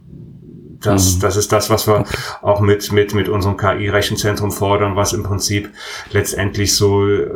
das, 0.80 1.16
mhm. 1.16 1.20
das 1.20 1.36
ist 1.36 1.53
das, 1.53 1.70
was 1.70 1.86
wir 1.86 2.05
auch 2.40 2.61
mit, 2.61 2.90
mit, 2.92 3.14
mit 3.14 3.28
unserem 3.28 3.57
KI-Rechenzentrum 3.57 4.51
fordern, 4.51 4.96
was 4.96 5.12
im 5.12 5.22
Prinzip 5.22 5.70
letztendlich 6.12 6.74
so 6.74 7.07
äh, 7.07 7.28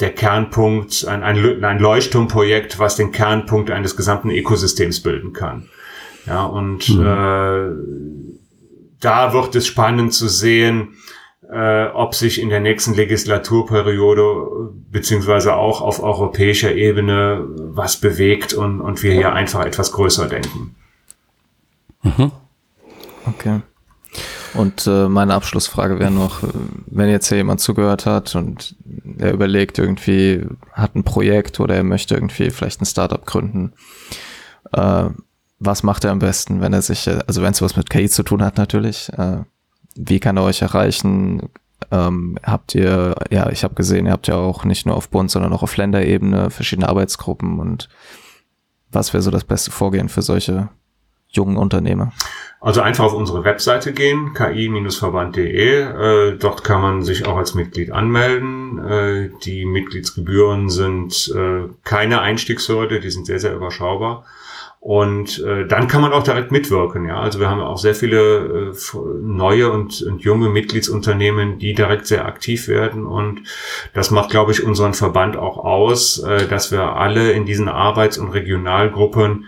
der 0.00 0.10
Kernpunkt, 0.10 1.06
ein, 1.08 1.22
ein, 1.22 1.64
ein 1.64 1.78
Leuchtturmprojekt, 1.78 2.78
was 2.78 2.96
den 2.96 3.10
Kernpunkt 3.10 3.70
eines 3.70 3.96
gesamten 3.96 4.30
Ökosystems 4.30 5.00
bilden 5.00 5.32
kann. 5.32 5.68
Ja, 6.26 6.44
und 6.44 6.88
mhm. 6.88 7.04
äh, 7.04 8.21
da 9.02 9.32
wird 9.32 9.54
es 9.54 9.66
spannend 9.66 10.14
zu 10.14 10.28
sehen, 10.28 10.94
äh, 11.50 11.86
ob 11.88 12.14
sich 12.14 12.40
in 12.40 12.48
der 12.48 12.60
nächsten 12.60 12.94
Legislaturperiode 12.94 14.72
beziehungsweise 14.90 15.54
auch 15.54 15.82
auf 15.82 16.02
europäischer 16.02 16.74
Ebene 16.74 17.44
was 17.56 17.98
bewegt 17.98 18.54
und, 18.54 18.80
und 18.80 19.02
wir 19.02 19.12
hier 19.12 19.32
einfach 19.32 19.66
etwas 19.66 19.92
größer 19.92 20.28
denken. 20.28 20.74
Mhm. 22.02 22.32
Okay. 23.26 23.60
Und 24.54 24.86
äh, 24.86 25.08
meine 25.08 25.34
Abschlussfrage 25.34 25.98
wäre 25.98 26.10
noch, 26.10 26.42
äh, 26.42 26.48
wenn 26.86 27.08
jetzt 27.08 27.28
hier 27.28 27.38
jemand 27.38 27.60
zugehört 27.60 28.06
hat 28.06 28.34
und 28.34 28.76
er 29.18 29.32
überlegt 29.32 29.78
irgendwie, 29.78 30.46
hat 30.72 30.94
ein 30.94 31.04
Projekt 31.04 31.58
oder 31.60 31.74
er 31.74 31.84
möchte 31.84 32.14
irgendwie 32.14 32.50
vielleicht 32.50 32.80
ein 32.80 32.86
Startup 32.86 33.24
gründen, 33.24 33.72
äh, 34.72 35.08
was 35.64 35.82
macht 35.82 36.04
er 36.04 36.10
am 36.10 36.18
besten, 36.18 36.60
wenn 36.60 36.72
er 36.72 36.82
sich, 36.82 37.08
also 37.08 37.42
wenn 37.42 37.52
es 37.52 37.62
was 37.62 37.76
mit 37.76 37.90
KI 37.90 38.08
zu 38.08 38.22
tun 38.22 38.42
hat 38.42 38.56
natürlich, 38.58 39.10
äh, 39.16 39.38
wie 39.94 40.20
kann 40.20 40.36
er 40.36 40.44
euch 40.44 40.62
erreichen? 40.62 41.50
Ähm, 41.90 42.38
habt 42.42 42.74
ihr, 42.74 43.14
ja, 43.30 43.50
ich 43.50 43.64
habe 43.64 43.74
gesehen, 43.74 44.06
ihr 44.06 44.12
habt 44.12 44.28
ja 44.28 44.36
auch 44.36 44.64
nicht 44.64 44.86
nur 44.86 44.96
auf 44.96 45.08
Bund, 45.08 45.30
sondern 45.30 45.52
auch 45.52 45.62
auf 45.62 45.76
Länderebene 45.76 46.50
verschiedene 46.50 46.88
Arbeitsgruppen 46.88 47.58
und 47.58 47.88
was 48.90 49.12
wäre 49.12 49.22
so 49.22 49.30
das 49.30 49.44
beste 49.44 49.70
Vorgehen 49.70 50.08
für 50.08 50.22
solche 50.22 50.68
jungen 51.28 51.56
Unternehmer? 51.56 52.12
Also 52.60 52.80
einfach 52.80 53.04
auf 53.04 53.14
unsere 53.14 53.42
Webseite 53.42 53.92
gehen, 53.92 54.34
ki-verband.de. 54.34 55.80
Äh, 55.80 56.36
dort 56.38 56.62
kann 56.62 56.80
man 56.80 57.02
sich 57.02 57.26
auch 57.26 57.36
als 57.36 57.54
Mitglied 57.54 57.90
anmelden. 57.90 58.78
Äh, 58.78 59.30
die 59.44 59.64
Mitgliedsgebühren 59.64 60.70
sind 60.70 61.32
äh, 61.34 61.68
keine 61.82 62.20
Einstiegshürde, 62.20 63.00
die 63.00 63.10
sind 63.10 63.26
sehr, 63.26 63.40
sehr 63.40 63.54
überschaubar. 63.54 64.24
Und 64.84 65.38
äh, 65.44 65.64
dann 65.64 65.86
kann 65.86 66.02
man 66.02 66.12
auch 66.12 66.24
direkt 66.24 66.50
mitwirken. 66.50 67.06
Ja, 67.06 67.20
also 67.20 67.38
wir 67.38 67.48
haben 67.48 67.60
auch 67.60 67.78
sehr 67.78 67.94
viele 67.94 68.72
äh, 68.72 68.98
neue 69.22 69.70
und, 69.70 70.02
und 70.02 70.22
junge 70.22 70.48
Mitgliedsunternehmen, 70.48 71.60
die 71.60 71.72
direkt 71.72 72.08
sehr 72.08 72.26
aktiv 72.26 72.66
werden. 72.66 73.06
Und 73.06 73.44
das 73.94 74.10
macht, 74.10 74.30
glaube 74.30 74.50
ich, 74.50 74.64
unseren 74.64 74.94
Verband 74.94 75.36
auch 75.36 75.58
aus, 75.58 76.18
äh, 76.18 76.48
dass 76.48 76.72
wir 76.72 76.96
alle 76.96 77.30
in 77.30 77.46
diesen 77.46 77.68
Arbeits- 77.68 78.18
und 78.18 78.30
Regionalgruppen 78.30 79.46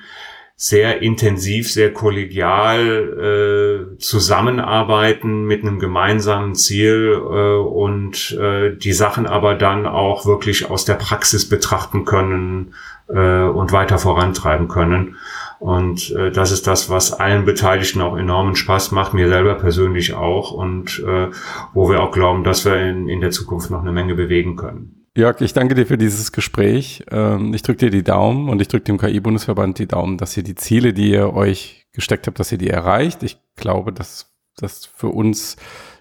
sehr 0.56 1.02
intensiv, 1.02 1.68
sehr 1.68 1.92
kollegial 1.92 3.90
äh, 3.90 3.98
zusammenarbeiten 3.98 5.46
mit 5.46 5.62
einem 5.62 5.80
gemeinsamen 5.80 6.54
Ziel 6.54 7.12
äh, 7.12 7.56
und 7.56 8.38
äh, 8.40 8.76
die 8.76 8.92
Sachen 8.92 9.26
aber 9.26 9.56
dann 9.56 9.86
auch 9.86 10.26
wirklich 10.26 10.70
aus 10.70 10.84
der 10.84 10.94
Praxis 10.94 11.48
betrachten 11.48 12.04
können 12.04 12.74
äh, 13.08 13.42
und 13.42 13.72
weiter 13.72 13.98
vorantreiben 13.98 14.68
können. 14.68 15.16
Und 15.64 16.10
äh, 16.10 16.30
das 16.30 16.52
ist 16.52 16.66
das, 16.66 16.90
was 16.90 17.14
allen 17.14 17.46
Beteiligten 17.46 18.02
auch 18.02 18.18
enormen 18.18 18.54
Spaß 18.54 18.92
macht, 18.92 19.14
mir 19.14 19.30
selber 19.30 19.54
persönlich 19.54 20.12
auch 20.12 20.52
und 20.52 21.02
äh, 21.08 21.28
wo 21.72 21.88
wir 21.88 22.02
auch 22.02 22.12
glauben, 22.12 22.44
dass 22.44 22.66
wir 22.66 22.76
in, 22.76 23.08
in 23.08 23.22
der 23.22 23.30
Zukunft 23.30 23.70
noch 23.70 23.80
eine 23.80 23.90
Menge 23.90 24.14
bewegen 24.14 24.56
können. 24.56 25.06
Jörg, 25.16 25.40
ich 25.40 25.54
danke 25.54 25.74
dir 25.74 25.86
für 25.86 25.96
dieses 25.96 26.32
Gespräch. 26.32 27.02
Ähm, 27.10 27.54
ich 27.54 27.62
drücke 27.62 27.78
dir 27.78 27.90
die 27.90 28.02
Daumen 28.02 28.50
und 28.50 28.60
ich 28.60 28.68
drücke 28.68 28.84
dem 28.84 28.98
KI-Bundesverband 28.98 29.78
die 29.78 29.88
Daumen, 29.88 30.18
dass 30.18 30.36
ihr 30.36 30.42
die 30.42 30.54
Ziele, 30.54 30.92
die 30.92 31.12
ihr 31.12 31.32
euch 31.32 31.86
gesteckt 31.94 32.26
habt, 32.26 32.38
dass 32.38 32.52
ihr 32.52 32.58
die 32.58 32.68
erreicht. 32.68 33.22
Ich 33.22 33.38
glaube, 33.56 33.90
dass 33.90 34.34
das 34.58 34.84
für 34.84 35.08
uns, 35.08 35.56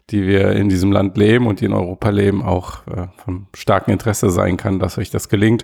die 0.09 0.27
wir 0.27 0.51
in 0.51 0.67
diesem 0.67 0.91
Land 0.91 1.15
leben 1.15 1.47
und 1.47 1.61
die 1.61 1.65
in 1.65 1.73
Europa 1.73 2.09
leben, 2.09 2.43
auch 2.43 2.85
äh, 2.87 3.07
von 3.23 3.47
starkem 3.55 3.93
Interesse 3.93 4.29
sein 4.29 4.57
kann, 4.57 4.79
dass 4.79 4.97
euch 4.97 5.09
das 5.09 5.29
gelingt 5.29 5.63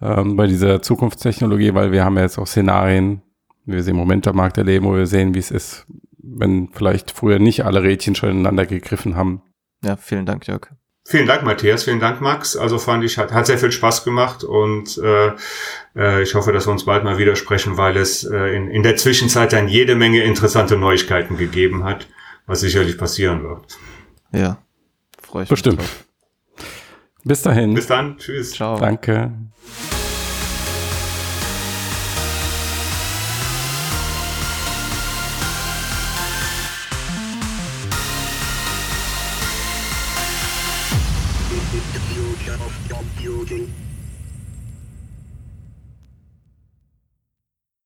ähm, 0.00 0.36
bei 0.36 0.46
dieser 0.46 0.82
Zukunftstechnologie, 0.82 1.74
weil 1.74 1.92
wir 1.92 2.04
haben 2.04 2.16
ja 2.16 2.22
jetzt 2.22 2.38
auch 2.38 2.46
Szenarien, 2.46 3.22
wie 3.64 3.74
wir 3.74 3.82
sie 3.82 3.90
im 3.90 3.96
Moment 3.96 4.26
am 4.28 4.36
Markt 4.36 4.58
erleben, 4.58 4.86
wo 4.86 4.94
wir 4.94 5.06
sehen, 5.06 5.34
wie 5.34 5.38
es 5.38 5.50
ist, 5.50 5.86
wenn 6.18 6.68
vielleicht 6.72 7.10
früher 7.10 7.38
nicht 7.38 7.64
alle 7.64 7.82
Rädchen 7.82 8.14
schon 8.14 8.30
ineinander 8.30 8.66
gegriffen 8.66 9.16
haben. 9.16 9.42
Ja, 9.82 9.96
vielen 9.96 10.26
Dank, 10.26 10.46
Jörg. 10.46 10.68
Vielen 11.06 11.26
Dank, 11.26 11.42
Matthias. 11.42 11.84
Vielen 11.84 12.00
Dank, 12.00 12.22
Max. 12.22 12.56
Also 12.56 12.78
fand 12.78 13.04
ich, 13.04 13.18
hat, 13.18 13.30
hat 13.30 13.46
sehr 13.46 13.58
viel 13.58 13.70
Spaß 13.70 14.04
gemacht 14.04 14.42
und 14.42 14.96
äh, 14.96 15.32
äh, 15.94 16.22
ich 16.22 16.34
hoffe, 16.34 16.52
dass 16.52 16.66
wir 16.66 16.72
uns 16.72 16.86
bald 16.86 17.04
mal 17.04 17.18
wieder 17.18 17.36
sprechen, 17.36 17.76
weil 17.76 17.98
es 17.98 18.24
äh, 18.24 18.56
in, 18.56 18.70
in 18.70 18.82
der 18.82 18.96
Zwischenzeit 18.96 19.52
dann 19.52 19.68
jede 19.68 19.96
Menge 19.96 20.22
interessante 20.22 20.78
Neuigkeiten 20.78 21.36
gegeben 21.36 21.84
hat, 21.84 22.08
was 22.46 22.60
sicherlich 22.60 22.96
passieren 22.96 23.42
wird. 23.42 23.78
Ja, 24.32 24.56
freue 25.20 25.42
ich 25.42 25.50
Bestimmt. 25.50 25.76
mich. 25.76 25.86
Bestimmt. 25.86 26.04
Bis 27.24 27.42
dahin. 27.42 27.74
Bis 27.74 27.86
dann. 27.86 28.16
Tschüss. 28.16 28.52
Ciao. 28.52 28.78
Danke. 28.78 29.32